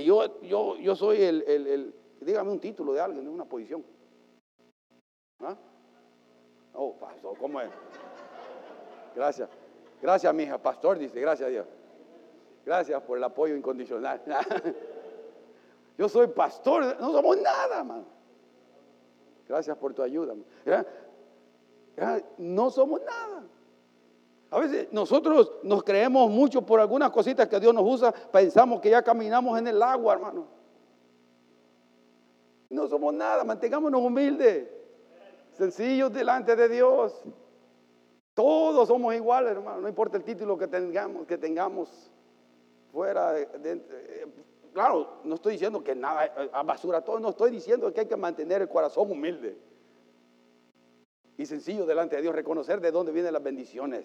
yo, 0.05 0.41
yo, 0.43 0.77
yo 0.77 0.97
soy 0.97 1.23
el, 1.23 1.43
el, 1.47 1.95
dígame 2.25 2.51
un 2.51 2.61
título 2.61 2.93
de 2.93 3.01
alguien, 3.01 3.25
de 3.25 3.31
una 3.31 3.45
posición. 3.45 3.85
¿Ah? 5.41 5.57
Oh, 6.75 6.95
pastor, 6.95 7.37
¿cómo 7.39 7.61
es? 7.61 7.71
Gracias. 9.15 9.49
Gracias, 10.03 10.35
mi 10.35 10.43
hija. 10.43 10.59
Pastor 10.59 10.99
dice, 10.99 11.21
gracias 11.21 11.47
a 11.47 11.51
Dios. 11.51 11.67
Gracias 12.65 13.03
por 13.03 13.19
el 13.19 13.25
apoyo 13.25 13.55
incondicional. 13.55 14.21
Yo 15.99 16.09
soy 16.09 16.27
pastor, 16.29 16.97
no 17.01 17.13
somos 17.13 17.37
nada, 17.41 17.85
man. 17.85 18.05
Gracias 19.47 19.77
por 19.77 19.95
tu 19.95 20.03
ayuda. 20.03 20.35
No 22.39 22.71
somos 22.71 23.01
nada. 23.03 23.45
A 24.51 24.59
veces 24.59 24.89
nosotros 24.93 25.53
nos 25.63 25.83
creemos 25.83 26.31
mucho 26.31 26.63
por 26.63 26.81
algunas 26.81 27.11
cositas 27.11 27.49
que 27.49 27.61
Dios 27.61 27.75
nos 27.75 27.85
usa, 27.85 28.13
pensamos 28.13 28.81
que 28.81 28.91
ya 28.91 29.03
caminamos 29.03 29.59
en 29.59 29.67
el 29.67 29.83
agua, 29.83 30.15
hermano. 30.15 30.47
No 32.75 32.89
somos 32.89 33.15
nada, 33.15 33.45
mantengámonos 33.45 34.01
humildes, 34.01 34.69
sencillos 35.53 36.13
delante 36.13 36.57
de 36.57 36.69
Dios. 36.69 37.23
Todos 38.35 38.89
somos 38.89 39.15
iguales, 39.15 39.53
hermano, 39.53 39.81
no 39.81 39.89
importa 39.89 40.17
el 40.17 40.25
título 40.25 40.59
que 40.59 40.67
tengamos, 40.67 41.25
que 41.27 41.39
tengamos 41.39 42.11
fuera 42.91 43.39
eh, 43.39 44.27
claro, 44.73 45.21
no 45.23 45.37
estoy 45.37 45.53
diciendo 45.53 45.83
que 45.83 45.95
nada, 45.95 46.27
eh, 46.27 46.51
a 46.53 46.63
basura 46.65 47.01
todo, 47.01 47.21
no 47.21 47.31
estoy 47.31 47.53
diciendo 47.53 47.93
que 47.93 48.01
hay 48.01 48.07
que 48.07 48.17
mantener 48.17 48.61
el 48.61 48.69
corazón 48.69 49.11
humilde 49.11 49.57
y 51.39 51.47
sencillo 51.47 51.87
delante 51.87 52.17
de 52.17 52.23
Dios, 52.23 52.35
reconocer 52.35 52.81
de 52.81 52.91
dónde 52.91 53.13
vienen 53.13 53.33
las 53.33 53.43
bendiciones. 53.43 54.05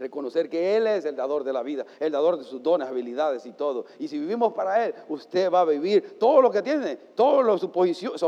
Reconocer 0.00 0.48
que 0.48 0.78
Él 0.78 0.86
es 0.86 1.04
el 1.04 1.14
dador 1.14 1.44
de 1.44 1.52
la 1.52 1.62
vida, 1.62 1.84
el 1.98 2.10
dador 2.10 2.38
de 2.38 2.44
sus 2.44 2.62
dones, 2.62 2.88
habilidades 2.88 3.44
y 3.44 3.52
todo. 3.52 3.84
Y 3.98 4.08
si 4.08 4.18
vivimos 4.18 4.54
para 4.54 4.86
Él, 4.86 4.94
usted 5.10 5.52
va 5.52 5.60
a 5.60 5.64
vivir 5.66 6.18
todo 6.18 6.40
lo 6.40 6.50
que 6.50 6.62
tiene, 6.62 6.96
todas 6.96 7.60
sus 7.60 7.68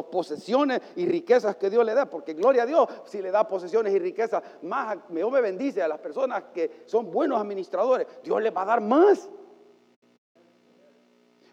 posesiones 0.05 0.83
y 0.97 1.07
riquezas 1.07 1.57
que 1.57 1.71
Dios 1.71 1.83
le 1.87 1.95
da. 1.95 2.05
Porque 2.05 2.35
gloria 2.35 2.65
a 2.65 2.67
Dios, 2.67 2.87
si 3.07 3.23
le 3.23 3.31
da 3.31 3.49
posesiones 3.49 3.95
y 3.95 3.99
riquezas, 3.99 4.43
más 4.61 4.99
Dios 5.09 5.33
me 5.33 5.41
bendice 5.41 5.81
a 5.81 5.89
las 5.89 5.99
personas 5.99 6.45
que 6.53 6.83
son 6.85 7.11
buenos 7.11 7.41
administradores. 7.41 8.07
Dios 8.23 8.43
le 8.43 8.51
va 8.51 8.63
a 8.63 8.67
dar 8.67 8.83
más. 8.83 9.31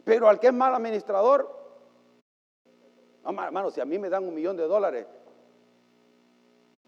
Pero 0.04 0.28
al 0.28 0.38
que 0.38 0.48
es 0.48 0.54
mal 0.54 0.76
administrador, 0.76 1.50
hermano, 3.24 3.72
si 3.72 3.80
a 3.80 3.86
mí 3.86 3.98
me 3.98 4.10
dan 4.10 4.28
un 4.28 4.36
millón 4.36 4.58
de 4.58 4.64
dólares, 4.64 5.08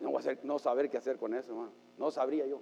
no 0.02 0.10
voy 0.10 0.18
a 0.18 0.20
hacer, 0.20 0.40
no 0.44 0.60
saber 0.60 0.90
qué 0.90 0.98
hacer 0.98 1.18
con 1.18 1.34
eso, 1.34 1.54
hermano. 1.54 1.72
No 1.98 2.12
sabría 2.12 2.46
yo. 2.46 2.60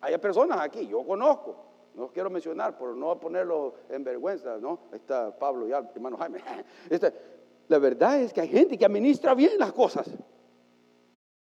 Hay 0.00 0.16
personas 0.18 0.60
aquí, 0.60 0.86
yo 0.86 1.04
conozco, 1.04 1.56
no 1.94 2.08
quiero 2.08 2.30
mencionar 2.30 2.76
por 2.76 2.96
no 2.96 3.18
ponerlo 3.18 3.74
en 3.88 4.02
vergüenza, 4.04 4.56
¿no? 4.58 4.80
Ahí 4.92 4.98
está 4.98 5.36
Pablo 5.36 5.68
y 5.68 5.72
hermano 5.72 6.16
Jaime. 6.16 6.40
Este, 6.90 7.12
la 7.68 7.78
verdad 7.78 8.20
es 8.20 8.32
que 8.32 8.40
hay 8.40 8.48
gente 8.48 8.78
que 8.78 8.84
administra 8.84 9.34
bien 9.34 9.52
las 9.58 9.72
cosas. 9.72 10.08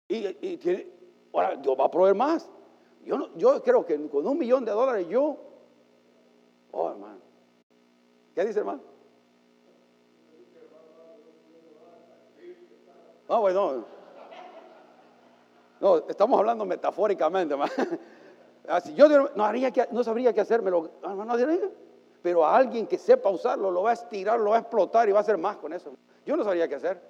Y, 0.08 0.58
tiene, 0.58 0.88
ahora 1.34 1.56
Dios 1.56 1.76
va 1.80 1.86
a 1.86 1.92
proveer 1.92 2.16
más. 2.16 2.50
Yo, 3.04 3.18
no, 3.18 3.36
yo 3.36 3.62
creo 3.64 3.86
que 3.86 4.08
con 4.10 4.28
un 4.28 4.38
millón 4.38 4.64
de 4.64 4.72
dólares 4.72 5.08
yo, 5.08 5.38
oh 6.72 6.90
hermano, 6.90 7.20
¿qué 8.36 8.46
dice 8.46 8.60
hermano? 8.60 8.82
Ah, 13.28 13.40
bueno. 13.40 13.86
No, 15.80 15.98
estamos 16.08 16.40
hablando 16.40 16.66
metafóricamente, 16.66 17.54
hermano. 17.54 17.72
Así, 18.68 18.94
yo 18.94 19.08
no, 19.10 20.04
sabría 20.04 20.34
qué 20.34 20.42
hacérmelo, 20.42 20.90
pero 22.22 22.46
a 22.46 22.56
alguien 22.56 22.88
que 22.88 22.98
sepa 22.98 23.30
usarlo 23.30 23.70
lo 23.70 23.84
va 23.84 23.90
a 23.92 23.94
estirar, 23.94 24.40
lo 24.40 24.52
va 24.52 24.58
a 24.58 24.60
explotar 24.60 25.10
y 25.10 25.12
va 25.12 25.20
a 25.20 25.22
hacer 25.22 25.38
más 25.38 25.58
con 25.58 25.74
eso. 25.74 25.94
Yo 26.26 26.38
no 26.38 26.44
sabría 26.44 26.68
qué 26.68 26.76
hacer, 26.76 27.02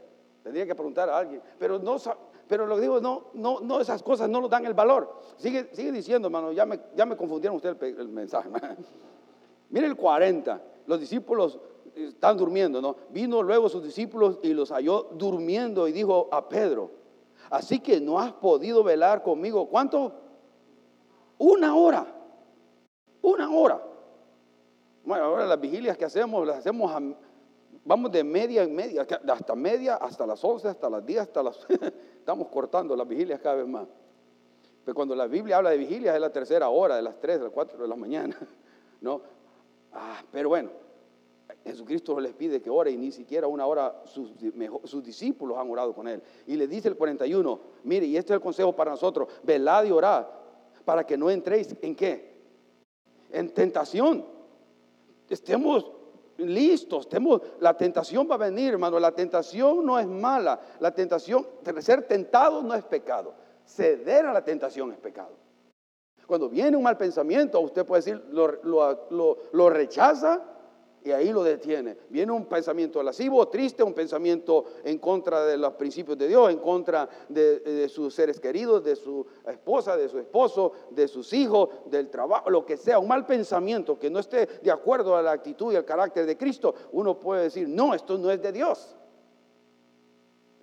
tendría 0.41 0.65
que 0.65 0.73
preguntar 0.73 1.09
a 1.09 1.17
alguien, 1.17 1.41
pero 1.59 1.77
no 1.77 1.99
pero 2.47 2.65
lo 2.65 2.75
que 2.75 2.81
digo, 2.81 2.99
no, 2.99 3.27
no, 3.33 3.61
no, 3.61 3.79
esas 3.79 4.03
cosas 4.03 4.29
no 4.29 4.41
nos 4.41 4.49
dan 4.49 4.65
el 4.65 4.73
valor. 4.73 5.21
Sigue, 5.37 5.69
sigue 5.71 5.91
diciendo, 5.91 6.27
hermano, 6.27 6.51
ya 6.51 6.65
me, 6.65 6.79
ya 6.95 7.05
me 7.05 7.15
confundieron 7.15 7.55
ustedes 7.55 7.97
el, 7.97 8.09
mensaje. 8.09 8.49
Mire 9.69 9.87
el 9.87 9.95
40, 9.95 10.61
los 10.85 10.99
discípulos 10.99 11.59
están 11.95 12.37
durmiendo, 12.37 12.81
¿no? 12.81 12.95
Vino 13.09 13.41
luego 13.41 13.69
sus 13.69 13.83
discípulos 13.83 14.39
y 14.43 14.53
los 14.53 14.71
halló 14.71 15.09
durmiendo 15.13 15.87
y 15.87 15.93
dijo 15.93 16.27
a 16.31 16.49
Pedro, 16.49 16.91
así 17.49 17.79
que 17.79 18.01
no 18.01 18.19
has 18.19 18.33
podido 18.33 18.83
velar 18.83 19.23
conmigo. 19.23 19.67
¿Cuánto? 19.69 20.11
Una 21.37 21.75
hora. 21.75 22.05
Una 23.21 23.49
hora. 23.51 23.81
Bueno, 25.03 25.25
ahora 25.25 25.45
las 25.45 25.59
vigilias 25.59 25.97
que 25.97 26.05
hacemos, 26.05 26.47
las 26.47 26.57
hacemos, 26.57 26.91
vamos 27.83 28.11
de 28.11 28.23
media 28.23 28.63
en 28.63 28.73
media, 28.73 29.05
hasta 29.29 29.55
media, 29.55 29.95
hasta 29.95 30.25
las 30.25 30.43
11, 30.43 30.69
hasta 30.69 30.89
las 30.89 31.05
10, 31.05 31.19
hasta 31.19 31.43
las... 31.43 31.67
estamos 32.19 32.47
cortando 32.47 32.95
las 32.95 33.07
vigilias 33.07 33.39
cada 33.39 33.55
vez 33.55 33.67
más. 33.67 33.87
Pero 34.85 34.95
cuando 34.95 35.15
la 35.15 35.27
Biblia 35.27 35.57
habla 35.57 35.71
de 35.71 35.77
vigilia 35.77 36.13
es 36.15 36.21
la 36.21 36.31
tercera 36.31 36.69
hora, 36.69 36.95
de 36.95 37.01
las 37.01 37.19
3, 37.19 37.37
de 37.37 37.43
las 37.45 37.53
4 37.53 37.81
de 37.81 37.87
la 37.87 37.95
mañana. 37.95 38.37
¿no? 39.01 39.21
Ah, 39.91 40.21
pero 40.31 40.49
bueno, 40.49 40.69
Jesucristo 41.65 42.19
les 42.19 42.33
pide 42.33 42.61
que 42.61 42.69
ore 42.69 42.91
y 42.91 42.97
ni 42.97 43.11
siquiera 43.11 43.47
una 43.47 43.65
hora 43.65 44.01
sus, 44.05 44.31
sus, 44.85 45.03
discípulos 45.03 45.57
han 45.57 45.69
orado 45.69 45.93
con 45.93 46.07
él. 46.07 46.21
Y 46.47 46.55
le 46.55 46.67
dice 46.67 46.87
el 46.87 46.95
41, 46.95 47.59
mire, 47.83 48.05
y 48.05 48.17
este 48.17 48.33
es 48.33 48.37
el 48.37 48.41
consejo 48.41 48.73
para 48.73 48.91
nosotros, 48.91 49.27
velad 49.43 49.83
y 49.85 49.91
orad 49.91 50.25
para 50.85 51.05
que 51.05 51.17
no 51.17 51.29
entréis 51.29 51.75
en 51.81 51.95
qué? 51.95 52.33
En 53.31 53.49
tentación. 53.53 54.25
Estemos 55.29 55.91
listos, 56.37 57.05
estemos, 57.05 57.41
la 57.59 57.75
tentación 57.75 58.27
va 58.29 58.35
a 58.35 58.39
venir, 58.39 58.73
hermano, 58.73 58.99
la 58.99 59.11
tentación 59.11 59.85
no 59.85 59.99
es 59.99 60.07
mala, 60.07 60.59
la 60.79 60.91
tentación, 60.91 61.45
ser 61.79 62.07
tentado 62.07 62.61
no 62.61 62.73
es 62.73 62.83
pecado, 62.83 63.33
ceder 63.65 64.25
a 64.25 64.33
la 64.33 64.43
tentación 64.43 64.91
es 64.91 64.97
pecado. 64.97 65.31
Cuando 66.25 66.49
viene 66.49 66.77
un 66.77 66.83
mal 66.83 66.97
pensamiento, 66.97 67.59
usted 67.59 67.85
puede 67.85 68.01
decir, 68.01 68.23
lo 68.31 69.69
rechaza 69.69 70.41
y 71.03 71.11
ahí 71.11 71.31
lo 71.31 71.43
detiene. 71.43 71.97
Viene 72.09 72.31
un 72.31 72.45
pensamiento 72.45 73.01
lascivo, 73.03 73.47
triste, 73.47 73.83
un 73.83 73.93
pensamiento 73.93 74.65
en 74.83 74.97
contra 74.97 75.45
de 75.45 75.57
los 75.57 75.73
principios 75.73 76.17
de 76.17 76.27
Dios, 76.27 76.49
en 76.49 76.59
contra 76.59 77.09
de, 77.29 77.87
sus 77.89 78.13
seres 78.13 78.39
queridos, 78.39 78.83
de 78.83 78.95
su 78.95 79.25
esposa, 79.45 79.97
de 79.97 80.07
su 80.07 80.19
esposo, 80.19 80.71
de 80.89 81.07
sus 81.07 81.33
hijos, 81.33 81.69
del 81.85 82.09
trabajo, 82.09 82.49
lo 82.49 82.65
que 82.65 82.77
sea, 82.77 82.99
un 82.99 83.07
mal 83.07 83.25
pensamiento 83.25 83.99
que 83.99 84.09
no 84.09 84.19
esté 84.19 84.47
de 84.61 84.71
acuerdo 84.71 85.15
a 85.15 85.21
la 85.21 85.31
actitud 85.31 85.73
y 85.73 85.75
el 85.75 85.85
carácter 85.85 86.25
de 86.25 86.37
Cristo, 86.37 86.73
uno 86.91 87.19
puede 87.19 87.43
decir, 87.43 87.67
no, 87.67 87.93
esto 87.93 88.17
no 88.17 88.31
es 88.31 88.41
de 88.41 88.51
Dios. 88.51 88.95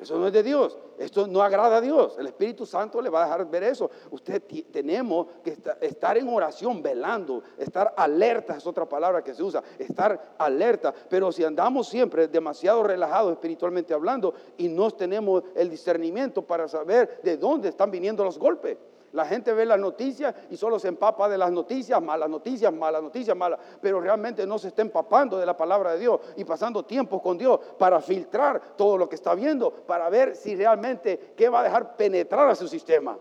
Eso 0.00 0.18
no 0.18 0.26
es 0.26 0.32
de 0.32 0.42
Dios. 0.42 0.78
Esto 0.98 1.26
no 1.26 1.42
agrada 1.42 1.76
a 1.76 1.80
Dios. 1.80 2.16
El 2.18 2.26
Espíritu 2.26 2.64
Santo 2.64 3.02
le 3.02 3.10
va 3.10 3.22
a 3.22 3.24
dejar 3.24 3.50
ver 3.50 3.64
eso. 3.64 3.90
Usted 4.10 4.42
tenemos 4.70 5.26
que 5.44 5.58
estar 5.82 6.16
en 6.16 6.28
oración, 6.28 6.82
velando, 6.82 7.42
estar 7.58 7.92
alerta, 7.96 8.56
es 8.56 8.66
otra 8.66 8.88
palabra 8.88 9.22
que 9.22 9.34
se 9.34 9.42
usa, 9.42 9.62
estar 9.78 10.34
alerta. 10.38 10.94
Pero 11.08 11.30
si 11.30 11.44
andamos 11.44 11.88
siempre 11.88 12.28
demasiado 12.28 12.82
relajados 12.82 13.32
espiritualmente 13.32 13.92
hablando 13.92 14.32
y 14.56 14.68
no 14.68 14.90
tenemos 14.90 15.42
el 15.54 15.68
discernimiento 15.68 16.42
para 16.42 16.66
saber 16.66 17.20
de 17.22 17.36
dónde 17.36 17.68
están 17.68 17.90
viniendo 17.90 18.24
los 18.24 18.38
golpes. 18.38 18.78
La 19.12 19.25
gente 19.25 19.53
ve 19.53 19.66
las 19.66 19.79
noticias 19.79 20.35
y 20.51 20.57
solo 20.57 20.79
se 20.79 20.88
empapa 20.88 21.29
de 21.29 21.37
las 21.37 21.51
noticias, 21.51 22.01
malas 22.01 22.31
noticias, 22.31 22.73
malas 22.73 23.03
noticias, 23.03 23.37
malas, 23.37 23.59
pero 23.81 24.01
realmente 24.01 24.46
no 24.46 24.59
se 24.59 24.68
está 24.68 24.83
empapando 24.83 25.37
de 25.37 25.46
la 25.46 25.57
palabra 25.57 25.92
de 25.92 25.99
Dios 25.99 26.20
y 26.37 26.44
pasando 26.44 26.85
tiempo 26.85 27.20
con 27.20 27.37
Dios 27.37 27.59
para 27.77 28.01
filtrar 28.01 28.77
todo 28.77 28.96
lo 28.96 29.09
que 29.09 29.16
está 29.16 29.35
viendo, 29.35 29.73
para 29.73 30.09
ver 30.11 30.37
si 30.37 30.55
realmente 30.55 31.35
qué 31.37 31.49
va 31.49 31.61
a 31.61 31.64
dejar 31.64 31.96
penetrar 31.96 32.49
a 32.49 32.55
su 32.55 32.68
sistema. 32.68 33.18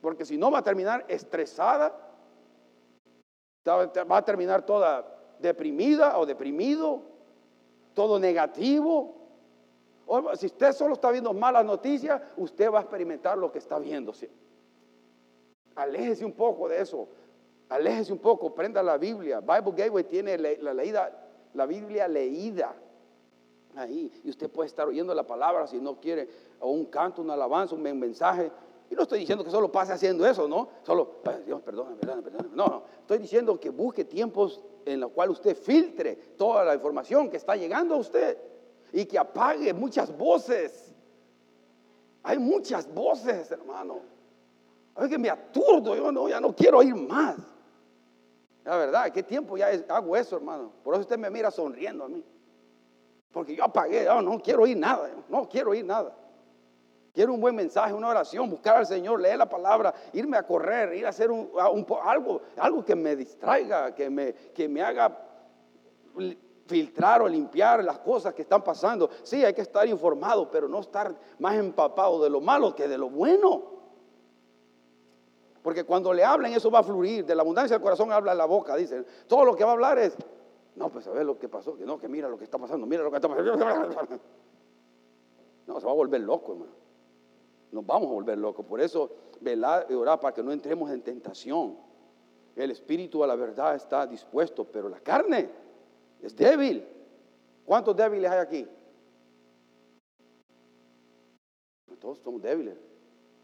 Porque 0.00 0.24
si 0.24 0.38
no 0.38 0.50
va 0.50 0.58
a 0.60 0.62
terminar 0.62 1.04
estresada, 1.08 1.94
va 3.66 4.16
a 4.16 4.24
terminar 4.24 4.62
toda 4.62 5.04
deprimida 5.38 6.18
o 6.18 6.24
deprimido, 6.24 7.02
todo 7.92 8.18
negativo. 8.18 9.16
Si 10.34 10.46
usted 10.46 10.72
solo 10.72 10.94
está 10.94 11.10
viendo 11.10 11.32
malas 11.32 11.64
noticias, 11.64 12.20
usted 12.36 12.70
va 12.70 12.78
a 12.78 12.82
experimentar 12.82 13.36
lo 13.36 13.52
que 13.52 13.58
está 13.58 13.78
viendo. 13.78 14.12
Aléjese 15.76 16.24
un 16.24 16.32
poco 16.32 16.68
de 16.68 16.80
eso. 16.80 17.08
Aléjese 17.68 18.12
un 18.12 18.18
poco, 18.18 18.54
prenda 18.54 18.82
la 18.82 18.96
Biblia. 18.96 19.40
Bible 19.40 19.72
Gateway 19.76 20.04
tiene 20.04 20.38
la, 20.38 21.66
Biblia 21.66 22.06
leída 22.06 22.74
ahí. 23.74 24.12
Y 24.22 24.30
usted 24.30 24.50
puede 24.50 24.68
estar 24.68 24.86
oyendo 24.86 25.14
la 25.14 25.26
palabra 25.26 25.66
si 25.66 25.78
no 25.78 25.98
quiere, 26.00 26.28
o 26.60 26.70
un 26.70 26.86
canto, 26.86 27.22
una 27.22 27.34
alabanza, 27.34 27.74
un 27.74 27.82
mensaje. 27.82 28.50
Y 28.90 28.94
no 28.94 29.02
estoy 29.02 29.20
diciendo 29.20 29.42
que 29.42 29.50
solo 29.50 29.72
pase 29.72 29.92
haciendo 29.92 30.26
eso, 30.26 30.46
¿no? 30.46 30.68
Solo, 30.82 31.16
Dios, 31.46 31.62
perdóname, 31.62 31.96
perdóname. 31.96 32.30
No, 32.52 32.66
no. 32.66 32.82
Estoy 33.00 33.18
diciendo 33.18 33.58
que 33.58 33.70
busque 33.70 34.04
tiempos 34.04 34.60
en 34.84 35.00
los 35.00 35.10
cuales 35.10 35.38
usted 35.38 35.56
filtre 35.56 36.16
toda 36.36 36.64
la 36.64 36.74
información 36.74 37.30
que 37.30 37.38
está 37.38 37.56
llegando 37.56 37.94
a 37.94 37.98
usted 37.98 38.38
y 38.92 39.06
que 39.06 39.18
apague 39.18 39.72
muchas 39.72 40.16
voces. 40.16 40.92
Hay 42.22 42.38
muchas 42.38 42.92
voces, 42.92 43.50
hermano. 43.50 44.13
Que 44.96 45.18
me 45.18 45.28
aturdo, 45.28 45.96
yo 45.96 46.10
no, 46.12 46.28
ya 46.28 46.40
no 46.40 46.54
quiero 46.54 46.82
ir 46.82 46.94
más. 46.94 47.36
La 48.64 48.76
verdad, 48.76 49.12
¿qué 49.12 49.22
tiempo 49.22 49.56
ya 49.56 49.68
hago 49.88 50.16
eso, 50.16 50.36
hermano? 50.36 50.72
Por 50.82 50.94
eso 50.94 51.02
usted 51.02 51.18
me 51.18 51.28
mira 51.28 51.50
sonriendo 51.50 52.04
a 52.04 52.08
mí. 52.08 52.24
Porque 53.30 53.54
yo 53.54 53.64
apagué, 53.64 54.06
no 54.22 54.40
quiero 54.40 54.66
ir 54.66 54.76
nada, 54.76 55.10
no 55.28 55.48
quiero 55.48 55.74
ir 55.74 55.84
nada. 55.84 56.16
Quiero 57.12 57.34
un 57.34 57.40
buen 57.40 57.54
mensaje, 57.54 57.92
una 57.92 58.08
oración, 58.08 58.48
buscar 58.48 58.76
al 58.76 58.86
Señor, 58.86 59.20
leer 59.20 59.38
la 59.38 59.48
palabra, 59.48 59.94
irme 60.12 60.36
a 60.36 60.44
correr, 60.44 60.94
ir 60.94 61.06
a 61.06 61.10
hacer 61.10 61.30
algo, 62.02 62.42
algo 62.56 62.84
que 62.84 62.94
me 62.96 63.14
distraiga, 63.14 63.94
que 63.94 64.08
me, 64.08 64.32
que 64.32 64.68
me 64.68 64.82
haga 64.82 65.16
filtrar 66.66 67.22
o 67.22 67.28
limpiar 67.28 67.84
las 67.84 67.98
cosas 67.98 68.34
que 68.34 68.42
están 68.42 68.64
pasando. 68.64 69.10
Sí, 69.22 69.44
hay 69.44 69.54
que 69.54 69.60
estar 69.60 69.86
informado, 69.86 70.50
pero 70.50 70.68
no 70.68 70.80
estar 70.80 71.14
más 71.38 71.54
empapado 71.54 72.22
de 72.22 72.30
lo 72.30 72.40
malo 72.40 72.74
que 72.74 72.88
de 72.88 72.98
lo 72.98 73.10
bueno. 73.10 73.73
Porque 75.64 75.84
cuando 75.84 76.12
le 76.12 76.22
hablen 76.22 76.52
eso 76.52 76.70
va 76.70 76.80
a 76.80 76.82
fluir. 76.82 77.24
De 77.24 77.34
la 77.34 77.40
abundancia 77.40 77.76
del 77.76 77.82
corazón 77.82 78.12
habla 78.12 78.34
la 78.34 78.44
boca, 78.44 78.76
dicen. 78.76 79.06
Todo 79.26 79.46
lo 79.46 79.56
que 79.56 79.64
va 79.64 79.70
a 79.70 79.72
hablar 79.72 79.98
es, 79.98 80.14
no, 80.76 80.90
pues 80.90 81.06
a 81.06 81.10
ver 81.12 81.24
lo 81.24 81.38
que 81.38 81.48
pasó, 81.48 81.74
que 81.74 81.86
no, 81.86 81.98
que 81.98 82.06
mira 82.06 82.28
lo 82.28 82.36
que 82.36 82.44
está 82.44 82.58
pasando, 82.58 82.86
mira 82.86 83.02
lo 83.02 83.10
que 83.10 83.16
está 83.16 83.28
pasando. 83.28 84.20
No, 85.66 85.80
se 85.80 85.86
va 85.86 85.92
a 85.92 85.94
volver 85.94 86.20
loco, 86.20 86.52
hermano. 86.52 86.72
Nos 87.72 87.86
vamos 87.86 88.10
a 88.10 88.12
volver 88.12 88.36
locos. 88.36 88.66
Por 88.66 88.82
eso, 88.82 89.10
velar 89.40 89.86
y 89.88 89.94
orar 89.94 90.20
para 90.20 90.34
que 90.34 90.42
no 90.42 90.52
entremos 90.52 90.90
en 90.90 91.00
tentación. 91.00 91.78
El 92.54 92.70
espíritu 92.70 93.24
a 93.24 93.26
la 93.26 93.34
verdad 93.34 93.74
está 93.74 94.06
dispuesto, 94.06 94.64
pero 94.64 94.90
la 94.90 95.00
carne 95.00 95.48
es 96.20 96.36
débil. 96.36 96.86
¿Cuántos 97.64 97.96
débiles 97.96 98.30
hay 98.30 98.38
aquí? 98.38 98.68
Todos 101.98 102.18
somos 102.18 102.42
débiles. 102.42 102.76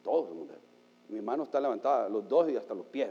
Todos 0.03 0.29
somos 0.29 0.47
débiles. 0.47 0.70
Mi 1.11 1.21
mano 1.21 1.43
está 1.43 1.61
levantada, 1.61 2.09
los 2.09 2.29
dos 2.29 2.49
y 2.51 2.57
hasta 2.57 2.75
los 2.75 2.87
pies. 2.87 3.11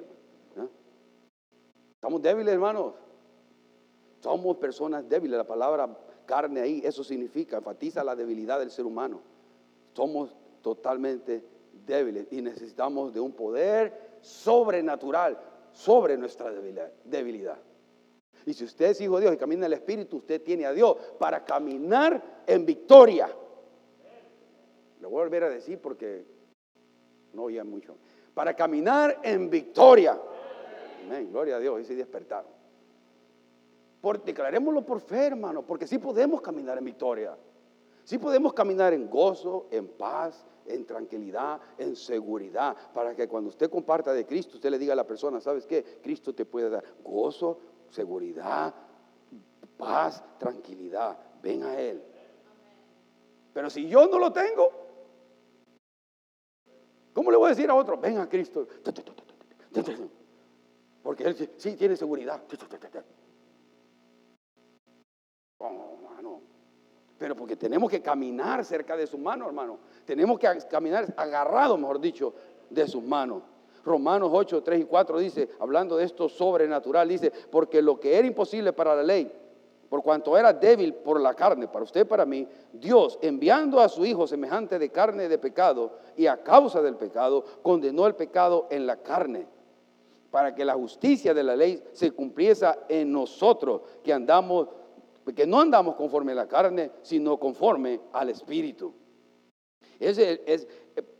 Estamos 1.96 2.22
débiles, 2.22 2.54
hermanos. 2.54 2.94
Somos 4.22 4.56
personas 4.58 5.08
débiles. 5.08 5.38
La 5.38 5.46
palabra 5.46 5.98
carne 6.26 6.62
ahí, 6.62 6.82
eso 6.84 7.04
significa, 7.04 7.58
enfatiza 7.58 8.04
la 8.04 8.16
debilidad 8.16 8.60
del 8.60 8.72
ser 8.72 8.86
humano. 8.86 9.22
Somos 9.94 10.34
totalmente 10.62 11.44
débiles 11.86 12.28
y 12.32 12.42
necesitamos 12.42 13.14
de 13.14 13.20
un 13.20 13.34
poder 13.34 14.18
sobrenatural 14.22 15.38
sobre 15.74 16.18
nuestra 16.18 16.52
debilidad. 17.04 17.58
Y 18.46 18.54
si 18.54 18.64
usted 18.64 18.92
es 18.92 19.02
hijo 19.02 19.16
de 19.18 19.24
Dios 19.24 19.34
y 19.34 19.38
camina 19.38 19.66
en 19.66 19.74
el 19.74 19.80
Espíritu, 19.80 20.18
usted 20.18 20.42
tiene 20.42 20.66
a 20.66 20.72
Dios 20.72 20.96
para 21.20 21.44
caminar 21.44 22.44
en 22.48 22.66
victoria. 22.66 23.30
Lo 25.02 25.10
voy 25.10 25.20
a 25.20 25.24
volver 25.24 25.44
a 25.44 25.50
decir 25.50 25.80
porque 25.80 26.39
no 27.34 27.44
oía 27.44 27.64
mucho, 27.64 27.96
para 28.34 28.56
caminar 28.56 29.20
en 29.24 29.50
victoria. 29.50 30.20
Amén, 31.06 31.30
gloria 31.32 31.58
a 31.58 31.60
Dios, 31.60 31.82
y 31.82 31.86
se 31.86 31.96
despertaron. 31.96 32.52
Por, 34.02 34.24
declarémoslo 34.24 34.86
por 34.86 35.02
fe, 35.02 35.28
hermano, 35.28 35.64
porque 35.64 35.88
sí 35.88 35.98
podemos 35.98 36.42
caminar 36.42 36.78
en 36.78 36.86
victoria. 36.86 37.38
Sí 38.04 38.18
podemos 38.18 38.54
caminar 38.54 38.94
en 38.94 39.10
gozo, 39.10 39.68
en 39.72 39.88
paz, 39.88 40.46
en 40.66 40.86
tranquilidad, 40.86 41.60
en 41.78 41.96
seguridad, 41.96 42.76
para 42.94 43.16
que 43.16 43.28
cuando 43.28 43.50
usted 43.50 43.70
comparta 43.70 44.14
de 44.14 44.26
Cristo, 44.26 44.56
usted 44.56 44.70
le 44.70 44.80
diga 44.80 44.94
a 44.94 44.96
la 44.96 45.06
persona, 45.06 45.42
¿sabes 45.42 45.66
qué? 45.66 46.00
Cristo 46.02 46.34
te 46.34 46.46
puede 46.46 46.70
dar 46.70 46.84
gozo, 47.04 47.60
seguridad, 47.90 48.74
paz, 49.78 50.24
tranquilidad. 50.38 51.18
Ven 51.42 51.64
a 51.64 51.80
Él. 51.80 52.02
Pero 53.54 53.70
si 53.70 53.88
yo 53.88 54.08
no 54.08 54.20
lo 54.20 54.32
tengo, 54.32 54.70
¿Cómo 57.20 57.32
le 57.32 57.38
voy 57.38 57.48
a 57.48 57.50
decir 57.50 57.70
a 57.70 57.76
otro? 57.76 57.98
Ven 57.98 58.18
a 58.18 58.30
Cristo. 58.30 58.66
Porque 61.04 61.26
Él 61.26 61.50
sí 61.58 61.76
tiene 61.76 61.98
seguridad. 61.98 62.42
Oh, 65.58 65.98
hermano. 65.98 66.40
Pero 67.18 67.36
porque 67.36 67.58
tenemos 67.58 67.92
que 67.92 68.02
caminar 68.02 68.64
cerca 68.64 68.96
de 68.96 69.06
su 69.06 69.18
mano, 69.18 69.48
hermano. 69.48 69.80
Tenemos 70.06 70.40
que 70.40 70.48
caminar 70.72 71.14
agarrado, 71.18 71.78
mejor 71.78 72.00
dicho, 72.00 72.34
de 72.70 72.88
sus 72.88 73.04
manos. 73.04 73.44
Romanos 73.84 74.30
8, 74.32 74.64
3 74.64 74.80
y 74.80 74.86
4 74.86 75.20
dice, 75.20 75.50
hablando 75.60 75.98
de 75.98 76.06
esto 76.06 76.30
sobrenatural, 76.30 77.10
dice, 77.10 77.34
porque 77.52 77.82
lo 77.82 78.00
que 78.00 78.18
era 78.18 78.28
imposible 78.28 78.72
para 78.72 78.96
la 78.96 79.04
ley, 79.04 79.30
por 79.90 80.04
cuanto 80.04 80.38
era 80.38 80.54
débil 80.54 80.94
por 80.94 81.20
la 81.20 81.34
carne, 81.34 81.68
para 81.68 81.84
usted 81.84 82.02
y 82.02 82.06
para 82.06 82.26
mí, 82.26 82.48
Dios, 82.72 83.18
enviando 83.22 83.80
a 83.80 83.90
su 83.90 84.06
Hijo 84.06 84.28
semejante 84.28 84.78
de 84.78 84.90
carne 84.90 85.28
de 85.28 85.40
pecado 85.40 85.98
y 86.16 86.28
a 86.28 86.44
causa 86.44 86.82
del 86.82 86.96
pecado, 86.96 87.44
condenó 87.64 88.06
el 88.06 88.16
pecado 88.16 88.68
en 88.70 88.86
la 88.86 88.98
carne, 88.98 89.48
para 90.30 90.54
que 90.54 90.64
la 90.64 90.76
justicia 90.76 91.34
de 91.34 91.44
la 91.44 91.56
ley 91.56 91.84
se 91.92 92.12
cumpliese 92.12 92.68
en 92.88 93.12
nosotros, 93.12 93.82
que 94.04 94.14
andamos, 94.14 94.68
que 95.36 95.48
no 95.48 95.60
andamos 95.60 95.96
conforme 95.96 96.34
a 96.34 96.36
la 96.36 96.48
carne, 96.48 96.92
sino 97.02 97.40
conforme 97.40 98.00
al 98.14 98.30
Espíritu. 98.30 98.94
Es, 100.00 100.68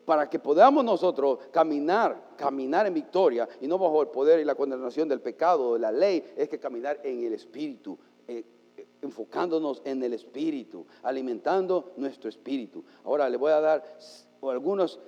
para 0.06 0.30
que 0.30 0.40
podamos 0.40 0.84
nosotros 0.84 1.40
caminar, 1.52 2.34
caminar 2.36 2.86
en 2.88 2.94
victoria 2.94 3.48
y 3.62 3.68
no 3.68 3.78
bajo 3.78 4.02
el 4.02 4.08
poder 4.10 4.40
y 4.40 4.46
la 4.46 4.56
condenación 4.56 5.08
del 5.08 5.22
pecado, 5.22 5.74
de 5.74 5.80
la 5.80 5.92
ley, 5.92 6.24
es 6.36 6.48
que 6.50 6.60
caminar 6.60 7.00
en 7.04 7.24
el 7.24 7.34
Espíritu, 7.34 7.98
eh, 8.28 8.44
enfocándonos 9.02 9.82
en 9.86 10.04
el 10.04 10.14
Espíritu, 10.14 10.86
alimentando 11.04 11.94
nuestro 11.98 12.30
Espíritu. 12.30 12.84
Ahora 13.04 13.30
le 13.30 13.38
voy 13.38 13.52
a 13.52 13.60
dar 13.60 13.98
algunos, 14.42 15.00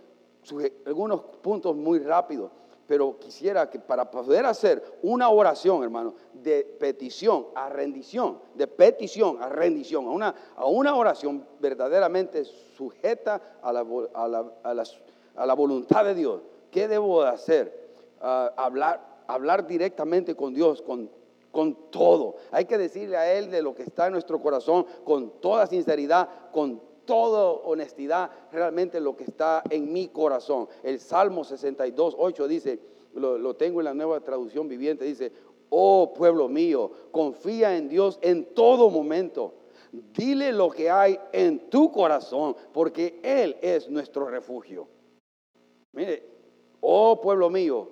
algunos 0.85 1.21
puntos 1.41 1.75
muy 1.75 1.99
rápidos 1.99 2.51
pero 2.91 3.17
quisiera 3.17 3.69
que 3.69 3.79
para 3.79 4.11
poder 4.11 4.45
hacer 4.45 4.83
una 5.01 5.29
oración, 5.29 5.81
hermano, 5.81 6.13
de 6.33 6.65
petición 6.77 7.47
a 7.55 7.69
rendición, 7.69 8.39
de 8.53 8.67
petición 8.67 9.41
a 9.41 9.47
rendición, 9.47 10.07
a 10.07 10.09
una, 10.09 10.35
a 10.57 10.65
una 10.65 10.93
oración 10.93 11.47
verdaderamente 11.61 12.43
sujeta 12.43 13.59
a 13.61 13.71
la, 13.71 13.85
a 14.13 15.45
la, 15.45 15.53
voluntad 15.53 16.03
de 16.03 16.15
Dios, 16.15 16.41
¿qué 16.69 16.89
debo 16.89 17.21
hacer? 17.21 17.93
Ah, 18.19 18.51
hablar, 18.57 19.23
hablar 19.25 19.65
directamente 19.65 20.35
con 20.35 20.53
Dios, 20.53 20.81
con, 20.81 21.09
con 21.51 21.91
todo. 21.91 22.35
Hay 22.51 22.65
que 22.65 22.77
decirle 22.77 23.17
a 23.17 23.37
Él 23.37 23.51
de 23.51 23.61
lo 23.61 23.75
que 23.75 23.83
está 23.83 24.07
en 24.07 24.13
nuestro 24.13 24.39
corazón, 24.41 24.85
con 25.03 25.41
toda 25.41 25.67
sinceridad, 25.67 26.29
con 26.51 26.81
toda 27.05 27.51
honestidad 27.51 28.31
realmente 28.51 28.99
lo 28.99 29.15
que 29.15 29.25
está 29.25 29.63
en 29.69 29.91
mi 29.91 30.07
corazón. 30.07 30.67
El 30.83 30.99
Salmo 30.99 31.43
62, 31.43 32.15
8 32.17 32.47
dice, 32.47 32.79
lo, 33.13 33.37
lo 33.37 33.55
tengo 33.55 33.81
en 33.81 33.85
la 33.85 33.93
nueva 33.93 34.19
traducción 34.21 34.67
viviente, 34.67 35.05
dice, 35.05 35.31
oh 35.69 36.13
pueblo 36.13 36.47
mío, 36.47 36.91
confía 37.11 37.75
en 37.75 37.89
Dios 37.89 38.19
en 38.21 38.53
todo 38.53 38.89
momento. 38.89 39.55
Dile 39.91 40.53
lo 40.53 40.69
que 40.69 40.89
hay 40.89 41.19
en 41.33 41.69
tu 41.69 41.91
corazón, 41.91 42.55
porque 42.71 43.19
Él 43.23 43.57
es 43.61 43.89
nuestro 43.89 44.29
refugio. 44.29 44.87
Mire, 45.91 46.23
oh 46.79 47.19
pueblo 47.19 47.49
mío, 47.49 47.89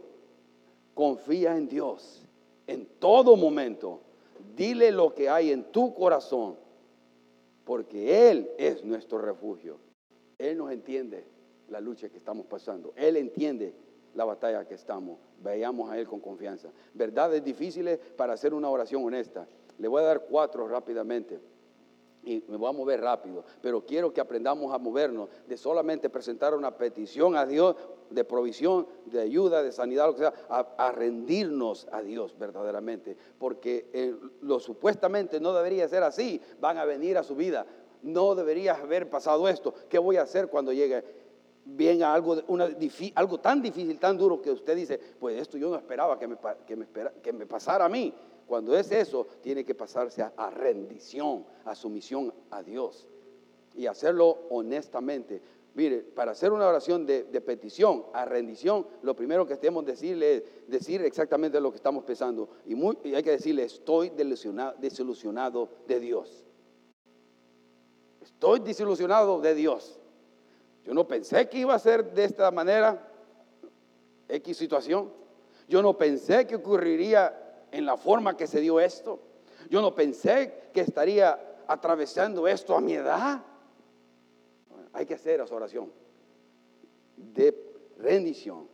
confía 0.93 1.57
en 1.57 1.67
Dios 1.67 2.28
en 2.69 2.85
todo 2.99 3.35
momento. 3.35 4.01
Dile 4.55 4.91
lo 4.91 5.13
que 5.15 5.27
hay 5.27 5.51
en 5.51 5.71
tu 5.71 5.93
corazón 5.93 6.55
porque 7.65 8.29
Él 8.29 8.49
es 8.57 8.83
nuestro 8.83 9.17
refugio. 9.19 9.77
Él 10.37 10.57
nos 10.57 10.71
entiende 10.71 11.25
la 11.69 11.81
lucha 11.81 12.09
que 12.09 12.17
estamos 12.17 12.45
pasando. 12.45 12.93
Él 12.95 13.17
entiende 13.17 13.73
la 14.13 14.25
batalla 14.25 14.67
que 14.67 14.75
estamos. 14.75 15.17
Veamos 15.41 15.89
a 15.89 15.97
Él 15.97 16.07
con 16.07 16.19
confianza. 16.19 16.69
Verdades 16.93 17.43
difíciles 17.43 17.99
para 18.15 18.33
hacer 18.33 18.53
una 18.53 18.69
oración 18.69 19.03
honesta. 19.03 19.47
Le 19.77 19.87
voy 19.87 20.01
a 20.01 20.05
dar 20.05 20.25
cuatro 20.25 20.67
rápidamente 20.67 21.39
y 22.23 22.43
me 22.47 22.57
voy 22.57 22.69
a 22.69 22.73
mover 22.73 23.01
rápido, 23.01 23.43
pero 23.61 23.85
quiero 23.85 24.13
que 24.13 24.21
aprendamos 24.21 24.73
a 24.73 24.77
movernos 24.77 25.29
de 25.47 25.57
solamente 25.57 26.09
presentar 26.09 26.53
una 26.53 26.75
petición 26.77 27.35
a 27.35 27.45
Dios 27.45 27.75
de 28.09 28.23
provisión, 28.23 28.87
de 29.05 29.21
ayuda, 29.21 29.63
de 29.63 29.71
sanidad, 29.71 30.07
lo 30.07 30.13
que 30.13 30.19
sea, 30.19 30.33
a, 30.49 30.91
rendirnos 30.91 31.87
a 31.91 32.01
Dios 32.01 32.37
verdaderamente, 32.37 33.15
porque 33.37 33.89
eh, 33.93 34.15
lo 34.41 34.59
supuestamente 34.59 35.39
no 35.39 35.53
debería 35.53 35.87
ser 35.87 36.03
así, 36.03 36.41
van 36.59 36.77
a 36.77 36.85
venir 36.85 37.17
a 37.17 37.23
su 37.23 37.35
vida, 37.35 37.65
no 38.01 38.35
debería 38.35 38.75
haber 38.75 39.09
pasado 39.09 39.47
esto, 39.47 39.73
¿qué 39.89 39.99
voy 39.99 40.17
a 40.17 40.23
hacer 40.23 40.47
cuando 40.47 40.73
llegue? 40.73 41.03
bien 41.65 42.01
algo, 42.01 42.41
una, 42.47 42.67
algo 43.15 43.39
tan 43.39 43.61
difícil, 43.61 43.99
tan 43.99 44.17
duro 44.17 44.41
que 44.41 44.49
usted 44.51 44.75
dice, 44.75 44.99
pues 45.19 45.39
esto 45.39 45.57
yo 45.57 45.69
no 45.69 45.75
esperaba 45.75 46.17
que 46.17 46.27
me, 46.27 46.37
que 46.65 46.75
me, 46.75 46.87
que 47.21 47.33
me 47.33 47.45
pasara 47.45 47.85
a 47.85 47.89
mí. 47.89 48.13
Cuando 48.47 48.75
es 48.75 48.91
eso, 48.91 49.27
tiene 49.41 49.63
que 49.63 49.75
pasarse 49.75 50.23
a, 50.23 50.49
rendición, 50.49 51.45
a 51.65 51.75
sumisión 51.75 52.33
a 52.49 52.63
Dios 52.63 53.07
y 53.75 53.85
hacerlo 53.85 54.39
honestamente. 54.49 55.39
Mire, 55.75 55.99
para 55.99 56.31
hacer 56.31 56.51
una 56.51 56.67
oración 56.67 57.05
de, 57.05 57.23
petición 57.41 58.05
a 58.13 58.25
rendición, 58.25 58.85
lo 59.01 59.15
primero 59.15 59.45
que 59.45 59.55
tenemos 59.55 59.85
que 59.85 59.91
decirle 59.91 60.35
es 60.35 60.43
decir 60.67 61.01
exactamente 61.03 61.61
lo 61.61 61.71
que 61.71 61.77
estamos 61.77 62.03
pensando. 62.03 62.49
Y, 62.65 62.73
hay 63.13 63.23
que 63.23 63.31
decirle, 63.31 63.63
estoy 63.63 64.09
desilusionado, 64.09 64.75
desilusionado 64.79 65.69
de 65.87 65.99
Dios. 65.99 66.45
Estoy 68.21 68.59
desilusionado 68.59 69.39
de 69.39 69.55
Dios. 69.55 69.99
Yo 70.83 70.93
no 70.93 71.07
pensé 71.07 71.47
que 71.47 71.59
iba 71.59 71.75
a 71.75 71.79
ser 71.79 72.13
de 72.13 72.23
esta 72.25 72.49
manera, 72.51 73.07
X 74.27 74.57
situación. 74.57 75.11
Yo 75.67 75.81
no 75.81 75.97
pensé 75.97 76.47
que 76.47 76.55
ocurriría 76.55 77.65
en 77.71 77.85
la 77.85 77.95
forma 77.95 78.35
que 78.35 78.47
se 78.47 78.59
dio 78.59 78.79
esto. 78.79 79.19
Yo 79.69 79.81
no 79.81 79.93
pensé 79.93 80.69
que 80.73 80.81
estaría 80.81 81.39
atravesando 81.67 82.47
esto 82.47 82.75
a 82.75 82.81
mi 82.81 82.93
edad. 82.93 83.43
Hay 84.93 85.05
que 85.05 85.13
hacer 85.13 85.39
esa 85.41 85.55
oración 85.55 85.91
de 87.15 87.55
rendición, 87.97 88.67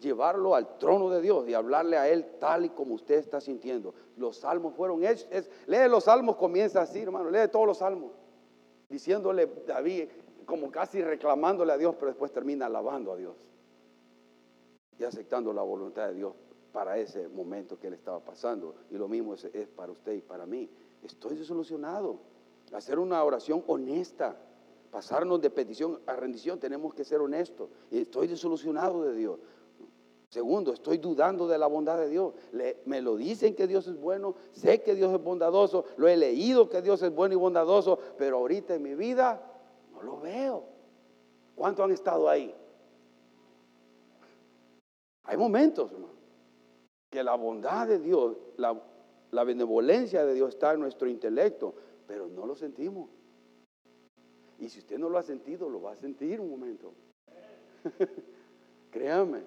llevarlo 0.00 0.54
al 0.54 0.78
trono 0.78 1.08
de 1.10 1.20
Dios 1.20 1.48
y 1.48 1.54
hablarle 1.54 1.96
a 1.96 2.08
Él 2.08 2.36
tal 2.38 2.64
y 2.64 2.70
como 2.70 2.94
usted 2.94 3.16
está 3.16 3.40
sintiendo. 3.40 3.94
Los 4.16 4.38
salmos 4.38 4.74
fueron 4.74 5.04
hechos. 5.04 5.28
lee 5.66 5.88
los 5.88 6.04
salmos, 6.04 6.36
comienza 6.36 6.82
así, 6.82 7.00
hermano, 7.00 7.30
lee 7.30 7.48
todos 7.50 7.66
los 7.66 7.78
salmos, 7.78 8.12
diciéndole 8.88 9.46
David, 9.66 10.08
como 10.44 10.70
casi 10.70 11.02
reclamándole 11.02 11.72
a 11.72 11.78
Dios, 11.78 11.94
pero 11.94 12.08
después 12.08 12.32
termina 12.32 12.66
alabando 12.66 13.12
a 13.12 13.16
Dios 13.16 13.36
y 14.98 15.04
aceptando 15.04 15.52
la 15.52 15.62
voluntad 15.62 16.08
de 16.08 16.14
Dios 16.14 16.34
para 16.72 16.98
ese 16.98 17.28
momento 17.28 17.78
que 17.78 17.86
él 17.86 17.94
estaba 17.94 18.20
pasando. 18.20 18.74
Y 18.90 18.94
lo 18.96 19.08
mismo 19.08 19.34
es, 19.34 19.68
para 19.76 19.92
usted 19.92 20.12
y 20.12 20.22
para 20.22 20.46
mí. 20.46 20.68
Estoy 21.02 21.36
desolucionado. 21.36 22.18
Hacer 22.72 22.98
una 22.98 23.22
oración 23.22 23.62
honesta, 23.66 24.36
pasarnos 24.92 25.40
de 25.40 25.50
petición 25.50 26.00
a 26.06 26.14
rendición, 26.14 26.60
tenemos 26.60 26.94
que 26.94 27.02
ser 27.02 27.20
honestos. 27.20 27.68
Estoy 27.90 28.28
desolucionado 28.28 29.02
de 29.02 29.16
Dios. 29.16 29.40
Segundo, 30.28 30.72
estoy 30.72 30.98
dudando 30.98 31.48
de 31.48 31.58
la 31.58 31.66
bondad 31.66 31.98
de 31.98 32.08
Dios. 32.08 32.34
me 32.84 33.02
lo 33.02 33.16
dicen 33.16 33.56
que 33.56 33.66
Dios 33.66 33.88
es 33.88 33.98
bueno, 33.98 34.36
sé 34.52 34.82
que 34.82 34.94
Dios 34.94 35.12
es 35.12 35.20
bondadoso, 35.20 35.84
lo 35.96 36.06
he 36.06 36.16
leído 36.16 36.68
que 36.68 36.80
Dios 36.80 37.02
es 37.02 37.12
bueno 37.12 37.34
y 37.34 37.38
bondadoso, 37.38 37.98
pero 38.16 38.36
ahorita 38.36 38.76
en 38.76 38.82
mi 38.84 38.94
vida 38.94 39.42
no 39.92 40.02
lo 40.02 40.20
veo. 40.20 40.64
¿Cuántos 41.56 41.84
han 41.84 41.90
estado 41.90 42.28
ahí? 42.28 42.54
Hay 45.24 45.36
momentos, 45.36 45.90
hermano 45.90 46.12
que 47.12 47.22
la 47.22 47.34
bondad 47.34 47.86
de 47.86 47.98
Dios, 47.98 48.38
la, 48.56 49.44
benevolencia 49.44 50.24
de 50.24 50.32
Dios 50.32 50.54
está 50.54 50.72
en 50.72 50.80
nuestro 50.80 51.06
intelecto, 51.08 51.74
pero 52.06 52.26
no 52.26 52.46
lo 52.46 52.54
sentimos. 52.54 53.10
Y 54.62 54.68
si 54.68 54.78
usted 54.78 54.98
no 54.98 55.08
lo 55.08 55.18
ha 55.18 55.22
sentido, 55.22 55.68
lo 55.68 55.82
va 55.82 55.92
a 55.92 55.96
sentir 55.96 56.40
un 56.40 56.50
momento. 56.50 56.94
Créame. 58.90 59.42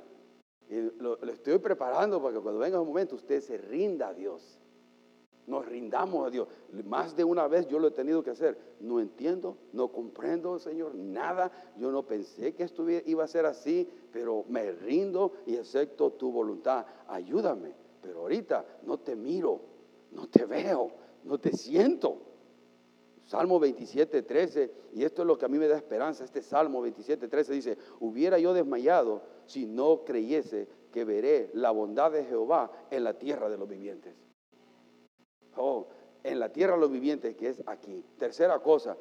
Y 0.69 0.81
lo, 0.99 1.17
lo, 1.17 1.31
estoy 1.31 1.57
preparando 1.59 2.21
para 2.21 2.35
que 2.35 2.41
cuando 2.41 2.59
venga 2.59 2.81
un 2.81 2.87
momento 2.87 3.15
usted 3.15 3.39
se 3.41 3.57
rinda 3.57 4.09
a 4.09 4.13
Dios 4.13 4.59
nos 5.47 5.65
rindamos 5.65 6.27
a 6.27 6.29
Dios. 6.29 6.47
Más 6.85 7.15
de 7.15 7.23
una 7.23 7.47
vez 7.47 7.67
yo 7.67 7.79
lo 7.79 7.87
he 7.87 7.91
tenido 7.91 8.23
que 8.23 8.31
hacer. 8.31 8.57
No 8.79 8.99
entiendo, 8.99 9.57
no 9.73 9.89
comprendo, 9.89 10.57
Señor, 10.59 10.95
nada. 10.95 11.51
Yo 11.77 11.91
no 11.91 12.03
pensé 12.03 12.53
que 12.53 12.63
esto 12.63 12.85
iba 12.89 13.23
a 13.23 13.27
ser 13.27 13.45
así, 13.45 13.87
pero 14.11 14.45
me 14.47 14.71
rindo 14.71 15.33
y 15.45 15.57
acepto 15.57 16.11
tu 16.13 16.31
voluntad. 16.31 16.85
Ayúdame. 17.07 17.73
Pero 18.01 18.21
ahorita 18.21 18.65
no 18.83 18.99
te 18.99 19.15
miro, 19.15 19.61
no 20.11 20.27
te 20.27 20.45
veo, 20.45 20.91
no 21.23 21.39
te 21.39 21.51
siento. 21.51 22.34
Salmo 23.25 23.59
27, 23.59 24.21
13, 24.21 24.71
y 24.93 25.03
esto 25.03 25.23
es 25.23 25.27
lo 25.27 25.37
que 25.37 25.45
a 25.45 25.47
mí 25.47 25.57
me 25.57 25.67
da 25.67 25.75
esperanza, 25.75 26.23
este 26.23 26.43
Salmo 26.43 26.81
27, 26.81 27.27
13 27.27 27.53
dice, 27.53 27.77
hubiera 27.99 28.37
yo 28.37 28.53
desmayado 28.53 29.23
si 29.47 29.65
no 29.65 30.03
creyese 30.05 30.67
que 30.91 31.03
veré 31.05 31.49
la 31.53 31.71
bondad 31.71 32.11
de 32.11 32.23
Jehová 32.23 32.71
en 32.91 33.03
la 33.03 33.15
tierra 33.15 33.49
de 33.49 33.57
los 33.57 33.67
vivientes. 33.67 34.13
Oh, 35.57 35.87
en 36.23 36.39
la 36.39 36.49
tierra 36.49 36.77
los 36.77 36.91
vivientes 36.91 37.35
que 37.35 37.49
es 37.49 37.63
aquí. 37.65 38.05
Tercera 38.17 38.59
cosa, 38.59 38.95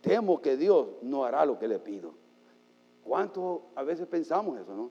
temo 0.00 0.42
que 0.42 0.56
Dios 0.56 0.88
no 1.02 1.24
hará 1.24 1.46
lo 1.46 1.56
que 1.58 1.68
le 1.68 1.78
pido. 1.78 2.14
¿Cuánto 3.04 3.70
a 3.76 3.84
veces 3.84 4.08
pensamos 4.08 4.58
eso, 4.58 4.74
no? 4.74 4.90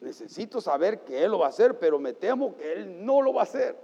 Necesito 0.00 0.60
saber 0.60 1.00
que 1.00 1.24
Él 1.24 1.32
lo 1.32 1.40
va 1.40 1.46
a 1.46 1.48
hacer, 1.48 1.78
pero 1.78 1.98
me 1.98 2.12
temo 2.12 2.56
que 2.56 2.72
Él 2.72 3.04
no 3.04 3.20
lo 3.20 3.32
va 3.32 3.40
a 3.40 3.44
hacer. 3.44 3.76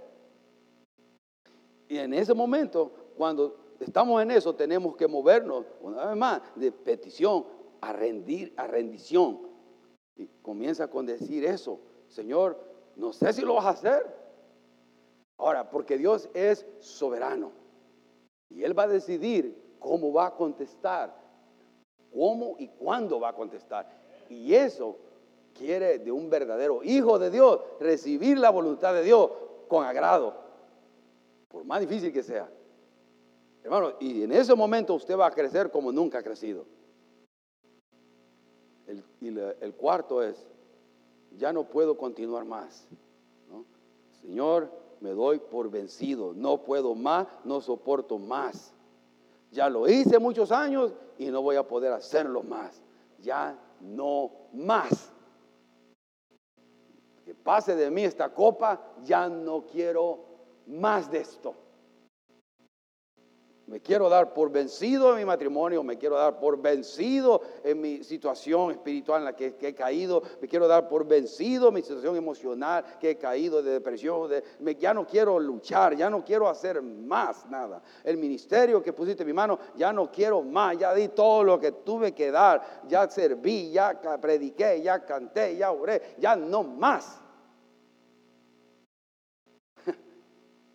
Y 1.89 1.97
en 1.97 2.13
ese 2.13 2.33
momento, 2.33 2.91
cuando 3.17 3.60
estamos 3.83 4.21
en 4.21 4.31
eso, 4.31 4.55
tenemos 4.55 4.95
que 4.95 5.07
movernos, 5.07 5.65
una 5.81 6.05
vez 6.05 6.17
más, 6.17 6.41
de 6.55 6.71
petición 6.71 7.45
a 7.81 7.93
rendir, 7.93 8.53
a 8.57 8.67
rendición. 8.67 9.39
Y 10.15 10.27
comienza 10.41 10.89
con 10.89 11.05
decir 11.05 11.45
eso, 11.45 11.79
Señor, 12.07 12.59
no 12.95 13.13
sé 13.13 13.33
si 13.33 13.41
lo 13.41 13.55
vas 13.55 13.65
a 13.65 13.69
hacer, 13.69 14.21
Ahora, 15.41 15.67
porque 15.71 15.97
Dios 15.97 16.29
es 16.35 16.67
soberano 16.79 17.51
y 18.47 18.63
Él 18.63 18.77
va 18.77 18.83
a 18.83 18.87
decidir 18.87 19.75
cómo 19.79 20.13
va 20.13 20.27
a 20.27 20.35
contestar, 20.35 21.17
cómo 22.13 22.57
y 22.59 22.67
cuándo 22.67 23.19
va 23.19 23.29
a 23.29 23.33
contestar. 23.33 23.89
Y 24.29 24.53
eso 24.53 24.99
quiere 25.57 25.97
de 25.97 26.11
un 26.11 26.29
verdadero 26.29 26.83
hijo 26.83 27.17
de 27.17 27.31
Dios 27.31 27.59
recibir 27.79 28.37
la 28.37 28.51
voluntad 28.51 28.93
de 28.93 29.01
Dios 29.01 29.31
con 29.67 29.83
agrado, 29.83 30.35
por 31.47 31.65
más 31.65 31.81
difícil 31.81 32.13
que 32.13 32.21
sea. 32.21 32.47
Hermano, 33.63 33.93
y 33.99 34.23
en 34.23 34.31
ese 34.31 34.55
momento 34.55 34.93
usted 34.95 35.17
va 35.17 35.27
a 35.27 35.31
crecer 35.31 35.69
como 35.69 35.91
nunca 35.91 36.19
ha 36.19 36.23
crecido. 36.23 36.65
Y 39.21 39.29
la- 39.29 39.51
el 39.61 39.73
cuarto 39.75 40.21
es, 40.23 40.35
ya 41.37 41.53
no 41.53 41.63
puedo 41.63 41.95
continuar 41.97 42.43
más. 42.43 42.87
Señor, 44.21 44.69
me 44.99 45.11
doy 45.11 45.39
por 45.39 45.69
vencido, 45.69 46.33
no 46.33 46.61
puedo 46.63 46.93
más, 46.95 47.27
no 47.43 47.61
soporto 47.61 48.17
más. 48.17 48.73
Ya 49.51 49.69
lo 49.69 49.87
hice 49.87 50.19
muchos 50.19 50.51
años 50.51 50.93
y 51.17 51.27
no 51.27 51.41
voy 51.41 51.55
a 51.55 51.67
poder 51.67 51.91
hacerlo 51.93 52.43
más. 52.43 52.81
Ya 53.19 53.57
no 53.79 54.31
más. 54.53 55.11
Que 57.25 57.33
pase 57.35 57.75
de 57.75 57.89
mí 57.91 58.03
esta 58.03 58.33
copa, 58.33 58.81
ya 59.03 59.29
no 59.29 59.65
quiero 59.65 60.19
más 60.67 61.09
de 61.11 61.19
esto. 61.19 61.55
Me 63.71 63.79
quiero 63.79 64.09
dar 64.09 64.33
por 64.33 64.51
vencido 64.51 65.11
en 65.11 65.19
mi 65.19 65.23
matrimonio, 65.23 65.81
me 65.81 65.97
quiero 65.97 66.17
dar 66.17 66.37
por 66.37 66.61
vencido 66.61 67.41
en 67.63 67.79
mi 67.79 68.03
situación 68.03 68.71
espiritual 68.71 69.19
en 69.19 69.25
la 69.25 69.33
que, 69.33 69.55
he 69.61 69.73
caído, 69.73 70.21
me 70.41 70.47
quiero 70.49 70.67
dar 70.67 70.89
por 70.89 71.07
vencido 71.07 71.69
en 71.69 71.75
mi 71.75 71.81
situación 71.81 72.17
emocional 72.17 72.83
que 72.99 73.11
he 73.11 73.17
caído 73.17 73.63
de 73.63 73.71
depresión, 73.71 74.29
ya 74.77 74.93
no 74.93 75.07
quiero 75.07 75.39
luchar, 75.39 75.95
ya 75.95 76.09
no 76.09 76.21
quiero 76.21 76.49
hacer 76.49 76.81
más 76.81 77.49
nada. 77.49 77.81
El 78.03 78.17
ministerio 78.17 78.83
que 78.83 78.91
pusiste 78.91 79.23
en 79.23 79.27
mi 79.27 79.33
mano, 79.33 79.57
ya 79.77 79.93
no 79.93 80.11
quiero 80.11 80.41
más, 80.41 80.77
ya 80.77 80.93
di 80.93 81.07
todo 81.07 81.41
lo 81.41 81.57
que 81.57 81.71
tuve 81.71 82.11
que 82.11 82.29
dar, 82.29 82.81
ya 82.89 83.09
serví, 83.09 83.71
ya 83.71 84.01
prediqué, 84.19 84.81
ya 84.81 85.05
canté, 85.05 85.55
ya 85.55 85.71
oré, 85.71 86.15
ya 86.17 86.35
no 86.35 86.63
más. 86.63 87.21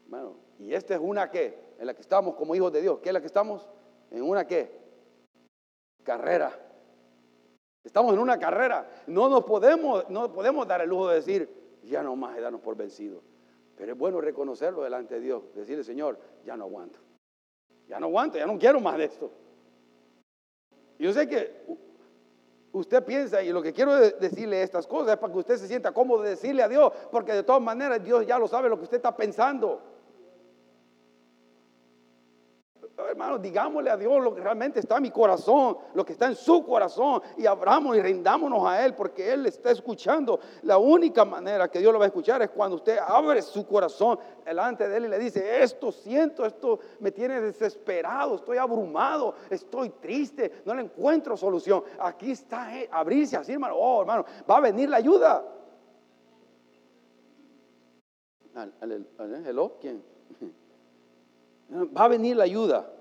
Bueno, 0.09 0.39
y 0.59 0.73
esta 0.73 0.95
es 0.95 1.01
una 1.03 1.31
que, 1.31 1.66
en 1.79 1.87
la 1.87 1.95
que 1.95 2.01
estamos 2.01 2.35
como 2.35 2.55
hijos 2.55 2.73
de 2.73 2.83
Dios. 2.83 2.99
¿Qué 3.01 3.09
es 3.11 3.13
la 3.13 3.21
que 3.21 3.27
estamos? 3.27 3.69
En 4.11 4.23
una 4.23 4.47
qué? 4.47 4.71
Carrera. 6.03 6.59
Estamos 7.85 8.13
en 8.15 8.19
una 8.21 8.39
carrera. 8.39 8.89
No 9.07 9.29
nos 9.29 9.45
podemos, 9.45 10.09
no 10.11 10.33
podemos 10.33 10.67
dar 10.67 10.81
el 10.81 10.89
lujo 10.89 11.09
de 11.09 11.17
decir, 11.17 11.79
ya 11.85 12.03
no 12.03 12.17
más, 12.17 12.41
darnos 12.41 12.61
por 12.61 12.77
vencido. 12.77 13.23
Pero 13.77 13.93
es 13.93 13.99
bueno 13.99 14.21
reconocerlo 14.21 14.83
delante 14.83 15.15
de 15.17 15.21
Dios. 15.21 15.43
Decirle, 15.55 15.85
Señor, 15.85 16.19
ya 16.45 16.57
no 16.57 16.65
aguanto. 16.65 16.99
Ya 17.89 18.01
no 18.01 18.07
aguanto, 18.07 18.39
ya 18.39 18.47
no 18.47 18.59
quiero 18.59 18.81
más 18.81 18.97
de 18.97 19.05
esto. 19.05 19.31
Yo 20.99 21.13
sé 21.13 21.29
que 21.29 21.63
usted 22.73 23.05
piensa, 23.05 23.43
y 23.43 23.53
lo 23.53 23.63
que 23.63 23.73
quiero 23.73 23.95
de- 23.95 24.13
decirle 24.13 24.63
estas 24.63 24.87
cosas 24.87 25.13
es 25.15 25.17
para 25.19 25.33
que 25.33 25.39
usted 25.39 25.57
se 25.57 25.69
sienta 25.69 25.93
cómodo 25.93 26.23
de 26.23 26.31
decirle 26.31 26.63
a 26.63 26.69
Dios, 26.69 26.93
porque 27.11 27.33
de 27.33 27.43
todas 27.43 27.63
maneras 27.63 28.03
Dios 28.03 28.27
ya 28.27 28.39
lo 28.39 28.49
sabe 28.49 28.69
lo 28.69 28.77
que 28.79 28.85
usted 28.85 28.97
está 28.97 29.15
pensando. 29.15 29.81
Hermanos, 32.99 33.43
digámosle 33.43 33.91
a 33.91 33.97
Dios 33.97 34.25
lo 34.25 34.35
que 34.35 34.41
realmente 34.41 34.81
está 34.81 34.97
en 34.97 35.03
mi 35.03 35.11
corazón, 35.11 35.77
lo 35.93 36.05
que 36.05 36.15
está 36.15 36.27
en 36.27 36.35
su 36.35 36.65
corazón, 36.65 37.21
y 37.37 37.45
abramos 37.45 37.95
y 37.95 38.01
rindámonos 38.01 38.67
a 38.67 38.85
Él, 38.87 38.95
porque 38.95 39.33
Él 39.33 39.45
está 39.45 39.71
escuchando. 39.71 40.41
La 40.63 40.79
única 40.79 41.25
manera 41.25 41.69
que 41.69 41.79
Dios 41.79 41.93
lo 41.93 41.99
va 41.99 42.07
a 42.07 42.09
escuchar 42.09 42.41
es 42.41 42.51
cuando 42.51 42.77
usted 42.77 42.97
abre 42.99 43.43
su 43.43 43.67
corazón 43.67 44.19
delante 44.45 44.89
de 44.89 44.97
Él 44.97 45.05
y 45.05 45.09
le 45.09 45.19
dice, 45.19 45.63
esto 45.63 45.93
siento, 45.93 46.47
esto 46.47 46.79
me 47.01 47.13
tiene 47.13 47.39
desesperado, 47.41 48.37
estoy 48.37 48.57
abrumado, 48.57 49.35
estoy 49.51 49.91
triste, 49.91 50.63
no 50.65 50.75
le 50.75 50.83
encuentro 50.83 51.37
solución. 51.37 51.85
Aquí 51.99 52.31
está, 52.31 52.71
abrirse 52.91 53.37
así, 53.37 53.53
hermano. 53.53 53.75
Oh, 53.77 54.01
hermano, 54.01 54.25
va 54.49 54.57
a 54.57 54.61
venir 54.61 54.89
la 54.89 54.97
ayuda. 54.97 55.45
Hello, 59.45 59.77
¿quién? 59.79 60.16
Va 61.71 62.05
a 62.05 62.09
venir 62.09 62.37
la 62.37 62.45
ayuda. 62.45 62.93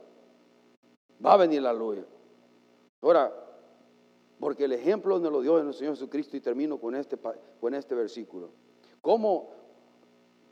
Va 1.24 1.34
a 1.34 1.38
venir 1.38 1.62
la 1.62 1.74
luz. 1.74 2.00
Ahora, 3.02 3.34
porque 4.40 4.66
el 4.66 4.74
ejemplo 4.74 5.20
nos 5.20 5.32
lo 5.32 5.42
dio 5.42 5.58
el 5.60 5.74
Señor 5.74 5.94
Jesucristo 5.94 6.36
y 6.36 6.42
termino 6.42 6.80
con 6.80 6.96
este, 6.96 7.18
con 7.60 7.74
este 7.74 7.96
versículo. 7.96 8.50
¿Cómo, 9.02 9.52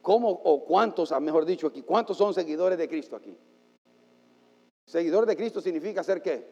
cómo 0.01 0.29
o 0.29 0.63
cuántos, 0.63 1.11
ah, 1.11 1.19
mejor 1.19 1.45
dicho 1.45 1.67
aquí, 1.67 1.81
cuántos 1.81 2.17
son 2.17 2.33
seguidores 2.33 2.77
de 2.77 2.87
Cristo 2.87 3.15
aquí? 3.15 3.35
Seguidor 4.85 5.25
de 5.25 5.35
Cristo 5.35 5.61
significa 5.61 6.03
ser 6.03 6.21
qué? 6.21 6.47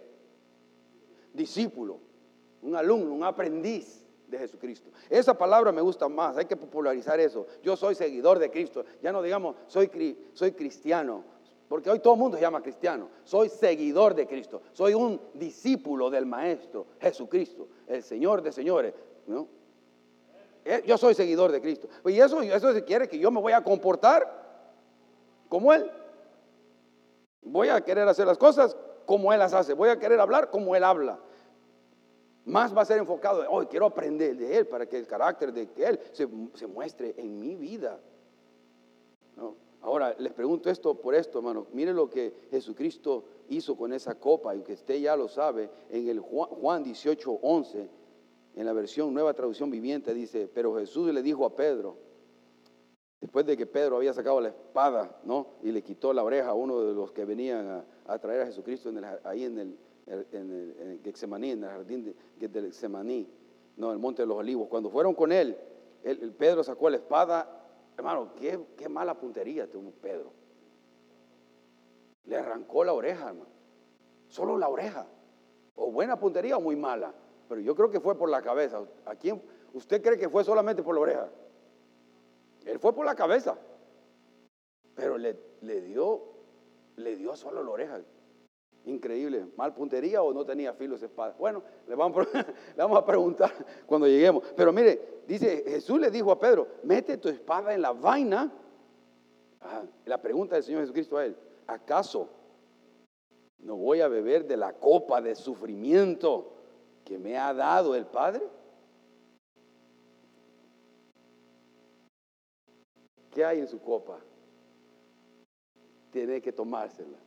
Discípulo, 1.33 1.99
un 2.61 2.75
alumno, 2.75 3.13
un 3.13 3.23
aprendiz 3.23 4.05
de 4.27 4.39
Jesucristo. 4.39 4.89
Esa 5.09 5.37
palabra 5.37 5.71
me 5.71 5.81
gusta 5.81 6.07
más, 6.07 6.37
hay 6.37 6.45
que 6.45 6.55
popularizar 6.55 7.19
eso. 7.19 7.45
Yo 7.61 7.75
soy 7.75 7.95
seguidor 7.95 8.39
de 8.39 8.49
Cristo. 8.49 8.83
Ya 9.01 9.11
no 9.11 9.21
digamos 9.21 9.55
soy, 9.67 9.89
soy 10.33 10.53
cristiano, 10.53 11.23
porque 11.71 11.89
hoy 11.89 11.99
todo 11.99 12.15
el 12.15 12.19
mundo 12.19 12.35
se 12.35 12.41
llama 12.41 12.61
cristiano. 12.61 13.07
Soy 13.23 13.47
seguidor 13.47 14.13
de 14.13 14.27
Cristo, 14.27 14.61
soy 14.73 14.93
un 14.93 15.21
discípulo 15.35 16.09
del 16.09 16.25
Maestro 16.25 16.85
Jesucristo, 16.99 17.69
el 17.87 18.03
Señor 18.03 18.41
de 18.41 18.51
señores. 18.51 18.93
Eh, 20.65 20.83
Yo 20.85 20.97
soy 20.97 21.13
seguidor 21.13 21.49
de 21.49 21.61
Cristo. 21.61 21.87
Y 22.07 22.19
eso, 22.19 22.41
eso 22.41 22.73
se 22.73 22.83
quiere 22.83 23.07
que 23.07 23.17
yo 23.17 23.31
me 23.31 23.39
voy 23.39 23.53
a 23.53 23.63
comportar 23.63 24.67
como 25.47 25.71
Él. 25.71 25.89
Voy 27.41 27.69
a 27.69 27.79
querer 27.79 28.05
hacer 28.05 28.27
las 28.27 28.37
cosas 28.37 28.75
como 29.05 29.31
Él 29.31 29.39
las 29.39 29.53
hace. 29.53 29.71
Voy 29.71 29.87
a 29.87 29.97
querer 29.97 30.19
hablar 30.19 30.49
como 30.49 30.75
Él 30.75 30.83
habla. 30.83 31.21
Más 32.43 32.75
va 32.75 32.81
a 32.81 32.85
ser 32.85 32.97
enfocado, 32.97 33.49
hoy 33.49 33.67
quiero 33.67 33.85
aprender 33.85 34.35
de 34.35 34.57
Él 34.57 34.67
para 34.67 34.87
que 34.87 34.97
el 34.97 35.07
carácter 35.07 35.53
de 35.53 35.69
Él 35.77 36.01
se, 36.11 36.27
se 36.53 36.67
muestre 36.67 37.15
en 37.17 37.39
mi 37.39 37.55
vida. 37.55 37.97
¿no? 39.37 39.70
Ahora, 39.81 40.15
les 40.19 40.31
pregunto 40.33 40.69
esto 40.69 40.93
por 40.95 41.15
esto, 41.15 41.39
hermano. 41.39 41.65
Mire 41.73 41.91
lo 41.93 42.09
que 42.09 42.33
Jesucristo 42.51 43.23
hizo 43.49 43.75
con 43.75 43.93
esa 43.93 44.15
copa, 44.15 44.55
y 44.55 44.61
que 44.61 44.73
usted 44.73 44.99
ya 44.99 45.15
lo 45.15 45.27
sabe, 45.27 45.69
en 45.89 46.07
el 46.07 46.19
Juan, 46.19 46.49
Juan 46.49 46.83
18, 46.83 47.39
11, 47.41 47.89
en 48.55 48.65
la 48.65 48.73
versión 48.73 49.13
Nueva 49.13 49.33
Traducción 49.33 49.71
Viviente, 49.71 50.13
dice, 50.13 50.47
pero 50.53 50.75
Jesús 50.75 51.11
le 51.13 51.23
dijo 51.23 51.45
a 51.45 51.55
Pedro, 51.55 51.97
después 53.19 53.45
de 53.45 53.57
que 53.57 53.65
Pedro 53.65 53.97
había 53.97 54.13
sacado 54.13 54.39
la 54.39 54.49
espada, 54.49 55.19
¿no? 55.23 55.47
Y 55.63 55.71
le 55.71 55.81
quitó 55.81 56.13
la 56.13 56.23
oreja 56.23 56.49
a 56.49 56.53
uno 56.53 56.81
de 56.81 56.93
los 56.93 57.11
que 57.11 57.25
venían 57.25 57.83
a, 58.05 58.19
traer 58.19 58.41
a 58.41 58.45
Jesucristo 58.45 58.89
en 58.89 58.97
el- 58.97 59.05
ahí 59.23 59.45
en 59.45 59.57
el, 59.57 59.77
en 60.05 60.25
en 60.31 60.51
el 60.51 60.99
en 61.43 61.63
el 61.63 61.69
jardín 61.69 62.03
de, 62.03 62.47
del 62.47 62.65
Getsemaní, 62.65 63.27
no, 63.77 63.91
el 63.91 63.99
monte 63.99 64.21
de 64.23 64.27
los 64.27 64.37
olivos. 64.37 64.67
Cuando 64.67 64.89
fueron 64.89 65.13
con 65.15 65.31
él- 65.31 65.57
el 66.03 66.33
Pedro 66.33 66.63
sacó 66.63 66.89
la 66.89 66.97
espada, 66.97 67.60
hermano, 68.01 68.33
qué, 68.35 68.59
qué 68.77 68.89
mala 68.89 69.13
puntería 69.19 69.69
tuvo 69.69 69.91
Pedro. 69.91 70.33
Le 72.25 72.37
arrancó 72.37 72.83
la 72.83 72.93
oreja, 72.93 73.29
hermano. 73.29 73.49
Solo 74.27 74.57
la 74.57 74.67
oreja. 74.67 75.07
O 75.75 75.91
buena 75.91 76.19
puntería 76.19 76.57
o 76.57 76.61
muy 76.61 76.75
mala. 76.75 77.13
Pero 77.47 77.61
yo 77.61 77.75
creo 77.75 77.89
que 77.89 77.99
fue 77.99 78.17
por 78.17 78.29
la 78.29 78.41
cabeza. 78.41 78.81
¿A 79.05 79.15
quién? 79.15 79.41
¿Usted 79.73 80.01
cree 80.01 80.17
que 80.17 80.29
fue 80.29 80.43
solamente 80.43 80.83
por 80.83 80.95
la 80.95 81.01
oreja? 81.01 81.29
Él 82.65 82.79
fue 82.79 82.93
por 82.93 83.05
la 83.05 83.15
cabeza. 83.15 83.57
Pero 84.95 85.17
le, 85.17 85.37
le 85.61 85.81
dio, 85.81 86.21
le 86.95 87.15
dio 87.15 87.35
solo 87.35 87.63
la 87.63 87.71
oreja. 87.71 88.01
Increíble. 88.85 89.45
¿Mal 89.55 89.73
puntería 89.73 90.23
o 90.23 90.33
no 90.33 90.43
tenía 90.43 90.73
filo 90.73 90.95
esa 90.95 91.05
espada? 91.05 91.35
Bueno, 91.37 91.63
le 91.87 91.95
vamos, 91.95 92.27
a 92.97 93.05
preguntar 93.05 93.51
cuando 93.85 94.07
lleguemos. 94.07 94.43
Pero 94.55 94.73
mire, 94.73 95.21
dice, 95.27 95.63
Jesús 95.67 95.99
le 95.99 96.09
dijo 96.09 96.31
a 96.31 96.39
Pedro, 96.39 96.67
mete 96.83 97.17
tu 97.17 97.29
espada 97.29 97.73
en 97.73 97.81
la 97.81 97.91
vaina. 97.91 98.51
La 100.05 100.19
pregunta 100.19 100.55
del 100.55 100.63
Señor 100.63 100.81
Jesucristo 100.81 101.17
a 101.17 101.25
él, 101.25 101.37
¿acaso 101.67 102.27
no 103.59 103.75
voy 103.75 104.01
a 104.01 104.07
beber 104.07 104.47
de 104.47 104.57
la 104.57 104.73
copa 104.73 105.21
de 105.21 105.35
sufrimiento 105.35 106.51
que 107.05 107.19
me 107.19 107.37
ha 107.37 107.53
dado 107.53 107.93
el 107.93 108.07
Padre? 108.07 108.41
¿Qué 113.29 113.45
hay 113.45 113.59
en 113.59 113.67
su 113.67 113.79
copa? 113.79 114.19
Tiene 116.09 116.41
que 116.41 116.51
tomársela. 116.51 117.17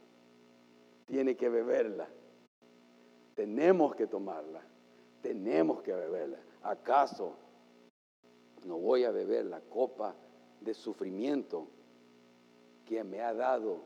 Tiene 1.06 1.36
que 1.36 1.48
beberla. 1.48 2.08
Tenemos 3.34 3.94
que 3.94 4.06
tomarla. 4.06 4.62
Tenemos 5.22 5.82
que 5.82 5.92
beberla. 5.92 6.38
¿Acaso 6.62 7.36
no 8.64 8.78
voy 8.78 9.04
a 9.04 9.10
beber 9.10 9.46
la 9.46 9.60
copa 9.60 10.14
de 10.60 10.74
sufrimiento 10.74 11.68
que 12.86 13.02
me 13.04 13.20
ha 13.20 13.34
dado 13.34 13.84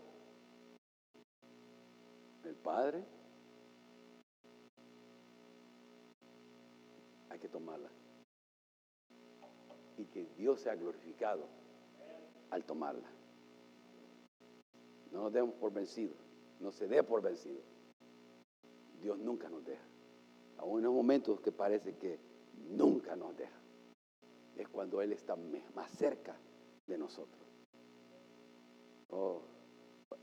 el 2.45 2.55
Padre? 2.55 3.05
Hay 7.31 7.39
que 7.39 7.49
tomarla. 7.49 7.91
Y 9.97 10.05
que 10.07 10.27
Dios 10.37 10.61
sea 10.61 10.77
glorificado 10.77 11.47
al 12.51 12.65
tomarla. 12.65 13.09
No 15.11 15.23
nos 15.23 15.33
demos 15.33 15.55
por 15.55 15.73
vencidos, 15.73 16.19
no 16.61 16.73
se 16.73 16.87
dé 16.87 17.03
por 17.03 17.23
vencido. 17.23 17.63
Dios 19.01 19.19
nunca 19.19 19.49
nos 19.49 19.65
deja. 19.65 19.85
Aún 20.59 20.79
en 20.79 20.85
los 20.85 20.95
momentos 20.95 21.41
que 21.41 21.53
parece 21.53 21.97
que 21.97 22.19
nunca 22.71 23.15
nos 23.17 23.37
deja. 23.37 23.59
Es 24.57 24.69
cuando 24.69 25.01
Él 25.01 25.13
está 25.13 25.37
más 25.75 25.91
cerca 25.93 26.37
de 26.87 26.99
nosotros. 26.99 27.47
Oh, 29.11 29.43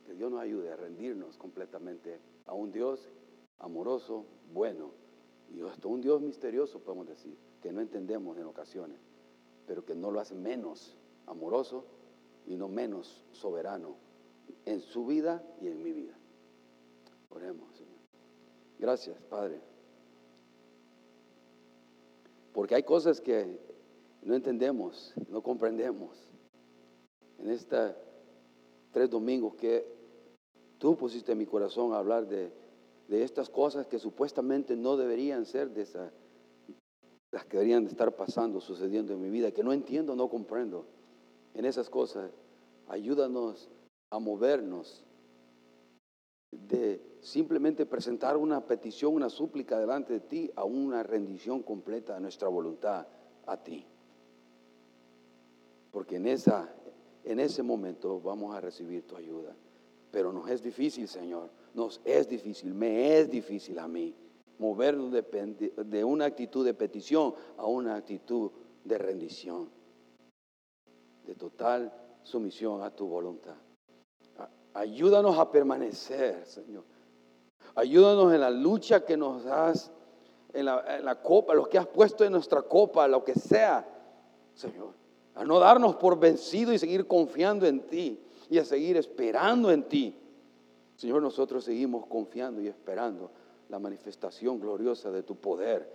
que 0.06 0.14
Dios 0.14 0.30
nos 0.30 0.42
ayude 0.42 0.72
a 0.72 0.76
rendirnos 0.76 1.38
completamente 1.38 2.20
a 2.46 2.54
un 2.54 2.72
Dios 2.72 3.10
amoroso, 3.60 4.26
bueno 4.54 4.92
Y 5.52 5.62
esto 5.62 5.90
un 5.90 6.02
Dios 6.02 6.22
misterioso, 6.22 6.80
podemos 6.80 7.08
decir, 7.08 7.38
que 7.62 7.72
no 7.72 7.82
entendemos 7.82 8.38
en 8.38 8.46
ocasiones, 8.46 9.00
pero 9.66 9.86
que 9.86 9.96
no 9.96 10.12
lo 10.12 10.20
hace 10.20 10.36
menos 10.36 10.98
amoroso 11.28 11.86
y 12.46 12.56
no 12.56 12.68
menos 12.68 13.24
soberano 13.32 13.96
en 14.66 14.82
su 14.82 15.06
vida 15.06 15.44
y 15.62 15.68
en 15.68 15.82
mi 15.82 15.92
vida. 15.92 16.16
Gracias, 18.80 19.18
Padre. 19.30 19.60
Porque 22.54 22.76
hay 22.76 22.84
cosas 22.84 23.20
que 23.20 23.60
no 24.22 24.36
entendemos, 24.36 25.14
no 25.30 25.42
comprendemos. 25.42 26.18
En 27.40 27.50
estos 27.50 27.96
tres 28.92 29.10
domingos 29.10 29.56
que 29.56 29.86
tú 30.78 30.96
pusiste 30.96 31.34
en 31.34 31.38
mi 31.38 31.46
corazón 31.46 31.94
a 31.94 31.98
hablar 31.98 32.28
de, 32.28 32.52
estas 33.10 33.50
cosas 33.50 33.86
que 33.88 34.00
supuestamente 34.00 34.76
no 34.76 34.98
deberían 34.98 35.46
ser 35.46 35.70
de 35.72 35.82
esa, 35.82 36.12
las 37.32 37.46
que 37.46 37.58
deberían 37.58 37.84
de 37.84 37.92
estar 37.92 38.16
pasando, 38.16 38.62
sucediendo 38.62 39.14
en 39.14 39.22
mi 39.22 39.30
vida, 39.30 39.52
que 39.52 39.64
no 39.64 39.74
entiendo, 39.74 40.16
no 40.16 40.30
comprendo. 40.30 40.86
En 41.54 41.66
esas 41.66 41.90
cosas, 41.90 42.32
ayúdanos 42.88 43.70
a 44.10 44.20
movernos 44.20 45.06
de 46.68 47.18
simplemente 47.22 47.86
presentar 47.86 48.38
una 48.38 48.66
petición, 48.66 49.14
una 49.14 49.30
súplica 49.30 49.80
delante 49.80 50.14
de 50.14 50.20
ti, 50.22 50.52
a 50.56 50.64
una 50.64 51.04
rendición 51.04 51.64
completa 51.64 52.16
de 52.16 52.22
nuestra 52.22 52.48
voluntad 52.48 53.08
a 53.46 53.58
ti. 53.58 53.86
Porque 55.92 56.18
en, 56.18 56.28
esa, 56.28 56.74
en 57.24 57.40
ese 57.40 57.64
momento 57.64 58.20
vamos 58.20 58.56
a 58.56 58.62
recibir 58.62 59.08
tu 59.08 59.16
ayuda. 59.16 59.56
Pero 60.12 60.32
nos 60.32 60.50
es 60.50 60.62
difícil, 60.62 61.08
Señor. 61.08 61.50
Nos 61.74 62.02
es 62.06 62.28
difícil, 62.28 62.74
me 62.74 63.18
es 63.18 63.30
difícil 63.30 63.80
a 63.80 63.88
mí 63.88 64.16
movernos 64.58 65.12
de, 65.12 65.74
de 65.86 66.04
una 66.04 66.26
actitud 66.26 66.66
de 66.66 66.74
petición 66.74 67.34
a 67.58 67.66
una 67.66 67.96
actitud 67.96 68.52
de 68.84 68.98
rendición, 68.98 69.70
de 71.26 71.36
total 71.36 71.94
sumisión 72.24 72.82
a 72.82 72.92
tu 72.92 73.08
voluntad. 73.08 73.56
Ayúdanos 74.76 75.40
a 75.40 75.50
permanecer, 75.50 76.46
Señor. 76.46 76.84
Ayúdanos 77.76 78.34
en 78.34 78.42
la 78.42 78.50
lucha 78.50 79.06
que 79.06 79.16
nos 79.16 79.46
das, 79.46 79.90
en 80.52 80.66
la, 80.66 81.22
copa, 81.24 81.54
lo 81.54 81.70
que 81.70 81.78
has 81.78 81.88
puesto 81.88 82.26
en 82.26 82.34
nuestra 82.34 82.62
copa, 82.62 83.08
lo 83.08 83.24
que 83.24 83.36
sea, 83.36 83.88
Señor. 84.54 84.94
A 85.34 85.46
no 85.46 85.60
darnos 85.60 85.96
por 85.96 86.20
vencido 86.20 86.74
y 86.74 86.78
seguir 86.78 87.08
confiando 87.08 87.66
en 87.66 87.88
ti 87.88 88.20
y 88.50 88.58
a 88.58 88.66
seguir 88.66 88.98
esperando 88.98 89.72
en 89.72 89.84
ti. 89.84 90.14
Señor, 90.98 91.22
nosotros 91.22 91.64
seguimos 91.64 92.06
confiando 92.08 92.60
y 92.60 92.68
esperando 92.68 93.32
la 93.70 93.80
manifestación 93.80 94.60
gloriosa 94.60 95.10
de 95.10 95.24
tu 95.24 95.38
poder. 95.38 95.90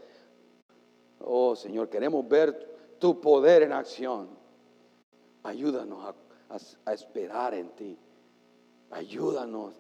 Oh 1.18 1.54
Señor, 1.54 1.90
queremos 1.90 2.26
ver 2.26 2.96
tu 2.98 3.20
poder 3.20 3.62
en 3.62 3.72
acción. 3.72 4.30
Ayúdanos 5.42 6.14
a 6.84 6.92
esperar 6.94 7.52
en 7.52 7.68
ti. 7.76 7.98
Ayúdanos 8.90 9.74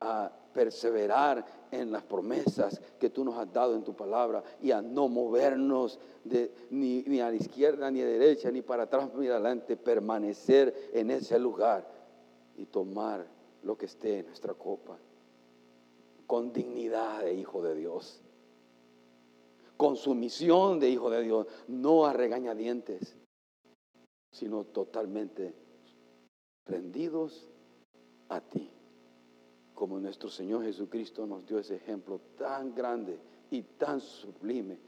a 0.00 0.30
perseverar 0.52 1.44
en 1.70 1.90
las 1.90 2.02
promesas 2.04 2.80
que 2.98 3.10
tú 3.10 3.24
nos 3.24 3.36
has 3.36 3.52
dado 3.52 3.74
en 3.74 3.82
tu 3.82 3.94
palabra 3.94 4.42
y 4.62 4.70
a 4.70 4.80
no 4.80 5.08
movernos 5.08 5.98
ni, 6.70 7.02
ni, 7.02 7.20
a 7.20 7.30
la 7.30 7.36
izquierda, 7.36 7.90
ni 7.90 8.00
a 8.00 8.04
la 8.04 8.10
derecha, 8.10 8.50
ni 8.50 8.62
para 8.62 8.84
atrás, 8.84 9.10
ni 9.14 9.26
adelante, 9.26 9.76
permanecer 9.76 10.90
en 10.92 11.10
ese 11.10 11.38
lugar 11.38 11.86
y 12.56 12.66
tomar 12.66 13.26
lo 13.62 13.76
que 13.76 13.86
esté 13.86 14.20
en 14.20 14.26
nuestra 14.26 14.54
copa 14.54 14.96
con 16.26 16.52
dignidad 16.52 17.22
de 17.22 17.34
hijo 17.34 17.62
de 17.62 17.74
Dios, 17.74 18.22
con 19.76 19.96
sumisión 19.96 20.78
de 20.80 20.88
hijo 20.88 21.10
de 21.10 21.22
Dios, 21.22 21.46
no 21.68 22.06
a 22.06 22.12
regañadientes, 22.12 23.16
sino 24.30 24.64
totalmente 24.64 25.54
rendidos 26.66 27.48
a 28.34 28.40
ti. 28.40 28.70
Como 29.74 29.98
nuestro 29.98 30.28
Señor 30.28 30.64
Jesucristo 30.64 31.26
nos 31.26 31.46
dio 31.46 31.58
ese 31.58 31.76
ejemplo 31.76 32.20
tan 32.36 32.74
grande 32.74 33.18
y 33.50 33.62
tan 33.62 34.00
sublime 34.00 34.78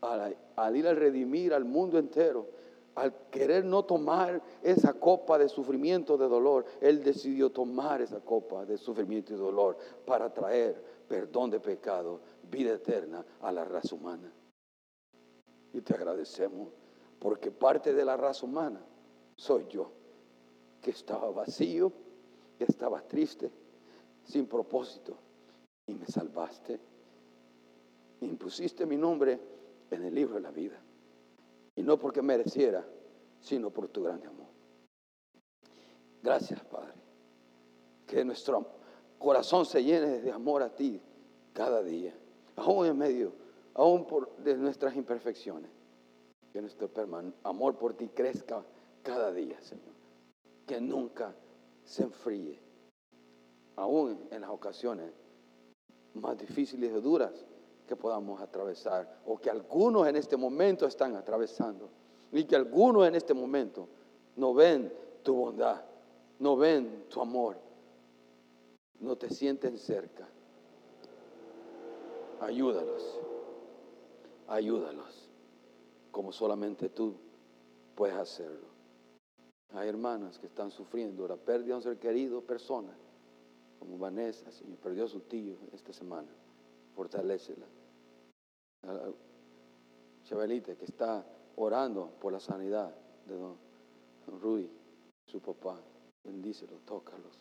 al, 0.00 0.76
ir 0.76 0.86
a 0.86 0.94
redimir 0.94 1.54
al 1.54 1.64
mundo 1.64 1.98
entero, 1.98 2.46
al 2.94 3.28
querer 3.30 3.64
no 3.64 3.84
tomar 3.84 4.42
esa 4.62 4.94
copa 4.94 5.38
de 5.38 5.48
sufrimiento, 5.48 6.18
de 6.18 6.28
dolor, 6.28 6.66
Él 6.80 7.02
decidió 7.02 7.50
tomar 7.50 8.02
esa 8.02 8.20
copa 8.20 8.66
de 8.66 8.76
sufrimiento 8.76 9.32
y 9.32 9.36
dolor 9.36 9.76
para 10.04 10.32
traer 10.32 11.02
perdón 11.08 11.50
de 11.50 11.60
pecado, 11.60 12.20
vida 12.50 12.74
eterna 12.74 13.24
a 13.40 13.52
la 13.52 13.64
raza 13.64 13.94
humana. 13.94 14.32
Y 15.72 15.80
te 15.80 15.94
agradecemos 15.94 16.68
porque 17.18 17.50
parte 17.50 17.94
de 17.94 18.04
la 18.04 18.16
raza 18.16 18.44
humana 18.44 18.84
soy 19.36 19.66
yo, 19.68 19.90
que 20.80 20.90
estaba 20.90 21.30
vacío, 21.30 21.92
estaba 22.64 23.00
triste, 23.02 23.50
sin 24.24 24.46
propósito, 24.46 25.16
y 25.86 25.94
me 25.94 26.06
salvaste. 26.06 26.80
Impusiste 28.20 28.86
mi 28.86 28.96
nombre 28.96 29.40
en 29.90 30.04
el 30.04 30.14
libro 30.14 30.34
de 30.34 30.40
la 30.40 30.50
vida. 30.50 30.80
Y 31.74 31.82
no 31.82 31.98
porque 31.98 32.22
mereciera, 32.22 32.86
sino 33.40 33.70
por 33.70 33.88
tu 33.88 34.02
gran 34.02 34.24
amor. 34.26 34.46
Gracias, 36.22 36.62
Padre. 36.64 36.94
Que 38.06 38.24
nuestro 38.24 38.66
corazón 39.18 39.66
se 39.66 39.82
llene 39.82 40.20
de 40.20 40.30
amor 40.30 40.62
a 40.62 40.74
ti 40.74 41.00
cada 41.52 41.82
día, 41.82 42.14
aún 42.56 42.86
en 42.86 42.96
medio, 42.96 43.32
aún 43.74 44.06
por 44.06 44.36
de 44.36 44.56
nuestras 44.56 44.94
imperfecciones. 44.96 45.70
Que 46.52 46.60
nuestro 46.60 46.90
amor 47.42 47.76
por 47.76 47.94
ti 47.94 48.08
crezca 48.08 48.62
cada 49.02 49.32
día, 49.32 49.60
Señor. 49.62 49.94
Que 50.66 50.80
nunca 50.80 51.34
se 51.84 52.02
enfríe, 52.02 52.60
aún 53.76 54.28
en 54.30 54.40
las 54.40 54.50
ocasiones 54.50 55.12
más 56.14 56.36
difíciles 56.36 56.90
y 56.90 57.00
duras 57.00 57.46
que 57.86 57.96
podamos 57.96 58.40
atravesar, 58.40 59.20
o 59.26 59.38
que 59.38 59.50
algunos 59.50 60.06
en 60.06 60.16
este 60.16 60.36
momento 60.36 60.86
están 60.86 61.16
atravesando, 61.16 61.90
y 62.30 62.44
que 62.44 62.56
algunos 62.56 63.06
en 63.06 63.14
este 63.14 63.34
momento 63.34 63.88
no 64.36 64.54
ven 64.54 64.92
tu 65.22 65.34
bondad, 65.34 65.84
no 66.38 66.56
ven 66.56 67.06
tu 67.08 67.20
amor, 67.20 67.56
no 69.00 69.16
te 69.16 69.28
sienten 69.28 69.76
cerca. 69.78 70.26
Ayúdalos, 72.40 73.20
ayúdalos, 74.48 75.28
como 76.10 76.32
solamente 76.32 76.88
tú 76.88 77.14
puedes 77.94 78.16
hacerlo. 78.16 78.71
Hay 79.74 79.88
hermanas 79.88 80.38
que 80.38 80.46
están 80.46 80.70
sufriendo 80.70 81.26
la 81.26 81.36
pérdida 81.36 81.68
de 81.68 81.74
un 81.74 81.82
ser 81.82 81.98
querido, 81.98 82.42
persona, 82.42 82.94
como 83.78 83.98
Vanessa, 83.98 84.50
Señor, 84.52 84.78
perdió 84.78 85.04
a 85.04 85.08
su 85.08 85.20
tío 85.20 85.56
esta 85.72 85.92
semana. 85.92 86.28
Fortalecela. 86.94 87.66
Chabelita, 90.24 90.76
que 90.76 90.84
está 90.84 91.24
orando 91.56 92.10
por 92.20 92.32
la 92.32 92.40
sanidad 92.40 92.94
de 93.26 93.34
don, 93.34 93.56
Rudy, 94.40 94.70
su 95.26 95.40
papá. 95.40 95.80
Bendícelo, 96.24 96.78
tócalos. 96.84 97.40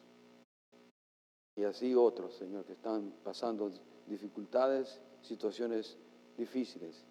Y 1.56 1.64
así 1.64 1.94
otros, 1.94 2.34
Señor, 2.36 2.66
que 2.66 2.74
están 2.74 3.14
pasando 3.24 3.72
dificultades, 4.08 5.02
situaciones 5.22 5.98
difíciles. 6.38 7.06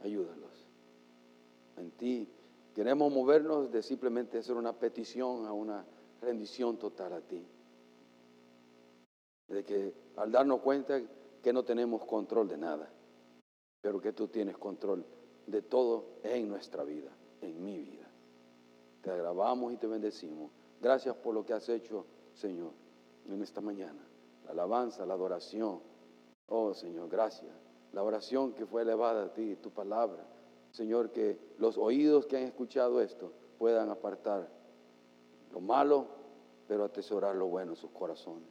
Ayúdalos. 0.00 0.64
En 1.76 1.90
ti 1.90 2.28
Queremos 2.76 3.10
movernos 3.10 3.72
de 3.72 3.82
simplemente 3.82 4.36
hacer 4.36 4.54
una 4.54 4.74
petición 4.74 5.46
a 5.46 5.52
una 5.54 5.82
rendición 6.20 6.76
total 6.76 7.14
a 7.14 7.22
ti. 7.22 7.42
De 9.48 9.64
que 9.64 9.94
al 10.16 10.30
darnos 10.30 10.60
cuenta 10.60 11.00
que 11.42 11.54
no 11.54 11.64
tenemos 11.64 12.04
control 12.04 12.46
de 12.48 12.58
nada, 12.58 12.92
pero 13.80 13.98
que 13.98 14.12
tú 14.12 14.28
tienes 14.28 14.58
control 14.58 15.06
de 15.46 15.62
todo 15.62 16.18
en 16.22 16.50
nuestra 16.50 16.84
vida, 16.84 17.10
en 17.40 17.64
mi 17.64 17.78
vida. 17.78 18.10
Te 19.00 19.10
alabamos 19.10 19.72
y 19.72 19.78
te 19.78 19.86
bendecimos. 19.86 20.50
Gracias 20.78 21.16
por 21.16 21.32
lo 21.32 21.46
que 21.46 21.54
has 21.54 21.66
hecho, 21.70 22.04
Señor, 22.34 22.72
en 23.26 23.40
esta 23.40 23.62
mañana. 23.62 24.06
La 24.44 24.50
alabanza, 24.50 25.06
la 25.06 25.14
adoración. 25.14 25.80
Oh, 26.48 26.74
Señor, 26.74 27.08
gracias. 27.08 27.56
La 27.94 28.02
oración 28.02 28.52
que 28.52 28.66
fue 28.66 28.82
elevada 28.82 29.24
a 29.24 29.32
ti, 29.32 29.56
tu 29.56 29.70
palabra 29.70 30.35
Señor, 30.76 31.10
que 31.10 31.38
los 31.56 31.78
oídos 31.78 32.26
que 32.26 32.36
han 32.36 32.42
escuchado 32.42 33.00
esto 33.00 33.32
puedan 33.56 33.88
apartar 33.88 34.46
lo 35.50 35.60
malo, 35.62 36.06
pero 36.68 36.84
atesorar 36.84 37.34
lo 37.34 37.46
bueno 37.46 37.72
en 37.72 37.76
sus 37.76 37.90
corazones. 37.92 38.50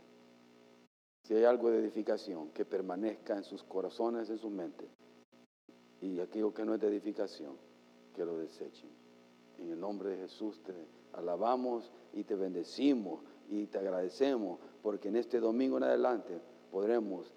Si 1.22 1.36
hay 1.36 1.44
algo 1.44 1.70
de 1.70 1.78
edificación, 1.78 2.50
que 2.50 2.66
permanezca 2.66 3.38
en 3.38 3.44
sus 3.44 3.64
corazones, 3.64 4.28
en 4.32 4.40
su 4.40 4.50
mente. 4.50 4.90
Y 6.02 6.20
aquello 6.20 6.52
que 6.52 6.66
no 6.66 6.74
es 6.74 6.82
de 6.82 6.88
edificación, 6.88 7.58
que 8.16 8.26
lo 8.26 8.40
desechen. 8.40 8.90
En 9.60 9.70
el 9.70 9.80
nombre 9.80 10.10
de 10.10 10.18
Jesús 10.18 10.64
te 10.64 10.74
alabamos 11.14 11.92
y 12.12 12.24
te 12.24 12.36
bendecimos 12.36 13.22
y 13.50 13.68
te 13.68 13.78
agradecemos 13.78 14.60
porque 14.82 15.10
en 15.10 15.18
este 15.18 15.40
domingo 15.40 15.78
en 15.78 15.84
adelante 15.84 16.42
podremos 16.72 17.32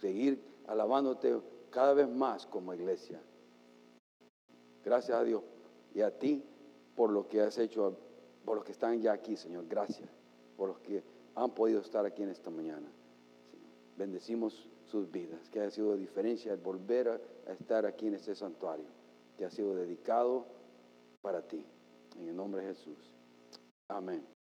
seguir 0.00 0.42
alabándote 0.66 1.40
cada 1.70 1.94
vez 1.94 2.08
más 2.08 2.44
como 2.44 2.74
iglesia. 2.74 3.22
Gracias 4.84 5.16
a 5.16 5.24
Dios 5.24 5.42
y 5.94 6.02
a 6.02 6.10
ti 6.10 6.44
por 6.94 7.10
lo 7.10 7.28
que 7.28 7.40
has 7.40 7.58
hecho, 7.58 7.96
por 8.44 8.56
los 8.56 8.64
que 8.64 8.72
están 8.72 9.00
ya 9.00 9.12
aquí, 9.12 9.36
Señor. 9.36 9.66
Gracias 9.68 10.08
por 10.56 10.68
los 10.68 10.78
que 10.80 11.02
han 11.34 11.50
podido 11.50 11.80
estar 11.80 12.04
aquí 12.04 12.22
en 12.22 12.28
esta 12.28 12.50
mañana. 12.50 12.86
Bendecimos 13.96 14.68
sus 14.84 15.10
vidas, 15.10 15.48
que 15.48 15.60
haya 15.60 15.70
sido 15.70 15.92
de 15.92 15.98
diferencia 15.98 16.52
el 16.52 16.58
volver 16.58 17.08
a, 17.08 17.52
estar 17.52 17.86
aquí 17.86 18.06
en 18.06 18.14
este 18.14 18.34
santuario, 18.34 18.86
que 19.36 19.44
ha 19.44 19.50
sido 19.50 19.74
dedicado 19.74 20.46
para 21.22 21.42
ti. 21.42 21.64
En 22.18 22.28
el 22.28 22.36
nombre 22.36 22.62
de 22.62 22.68
Jesús. 22.68 23.12
Amén. 23.88 24.33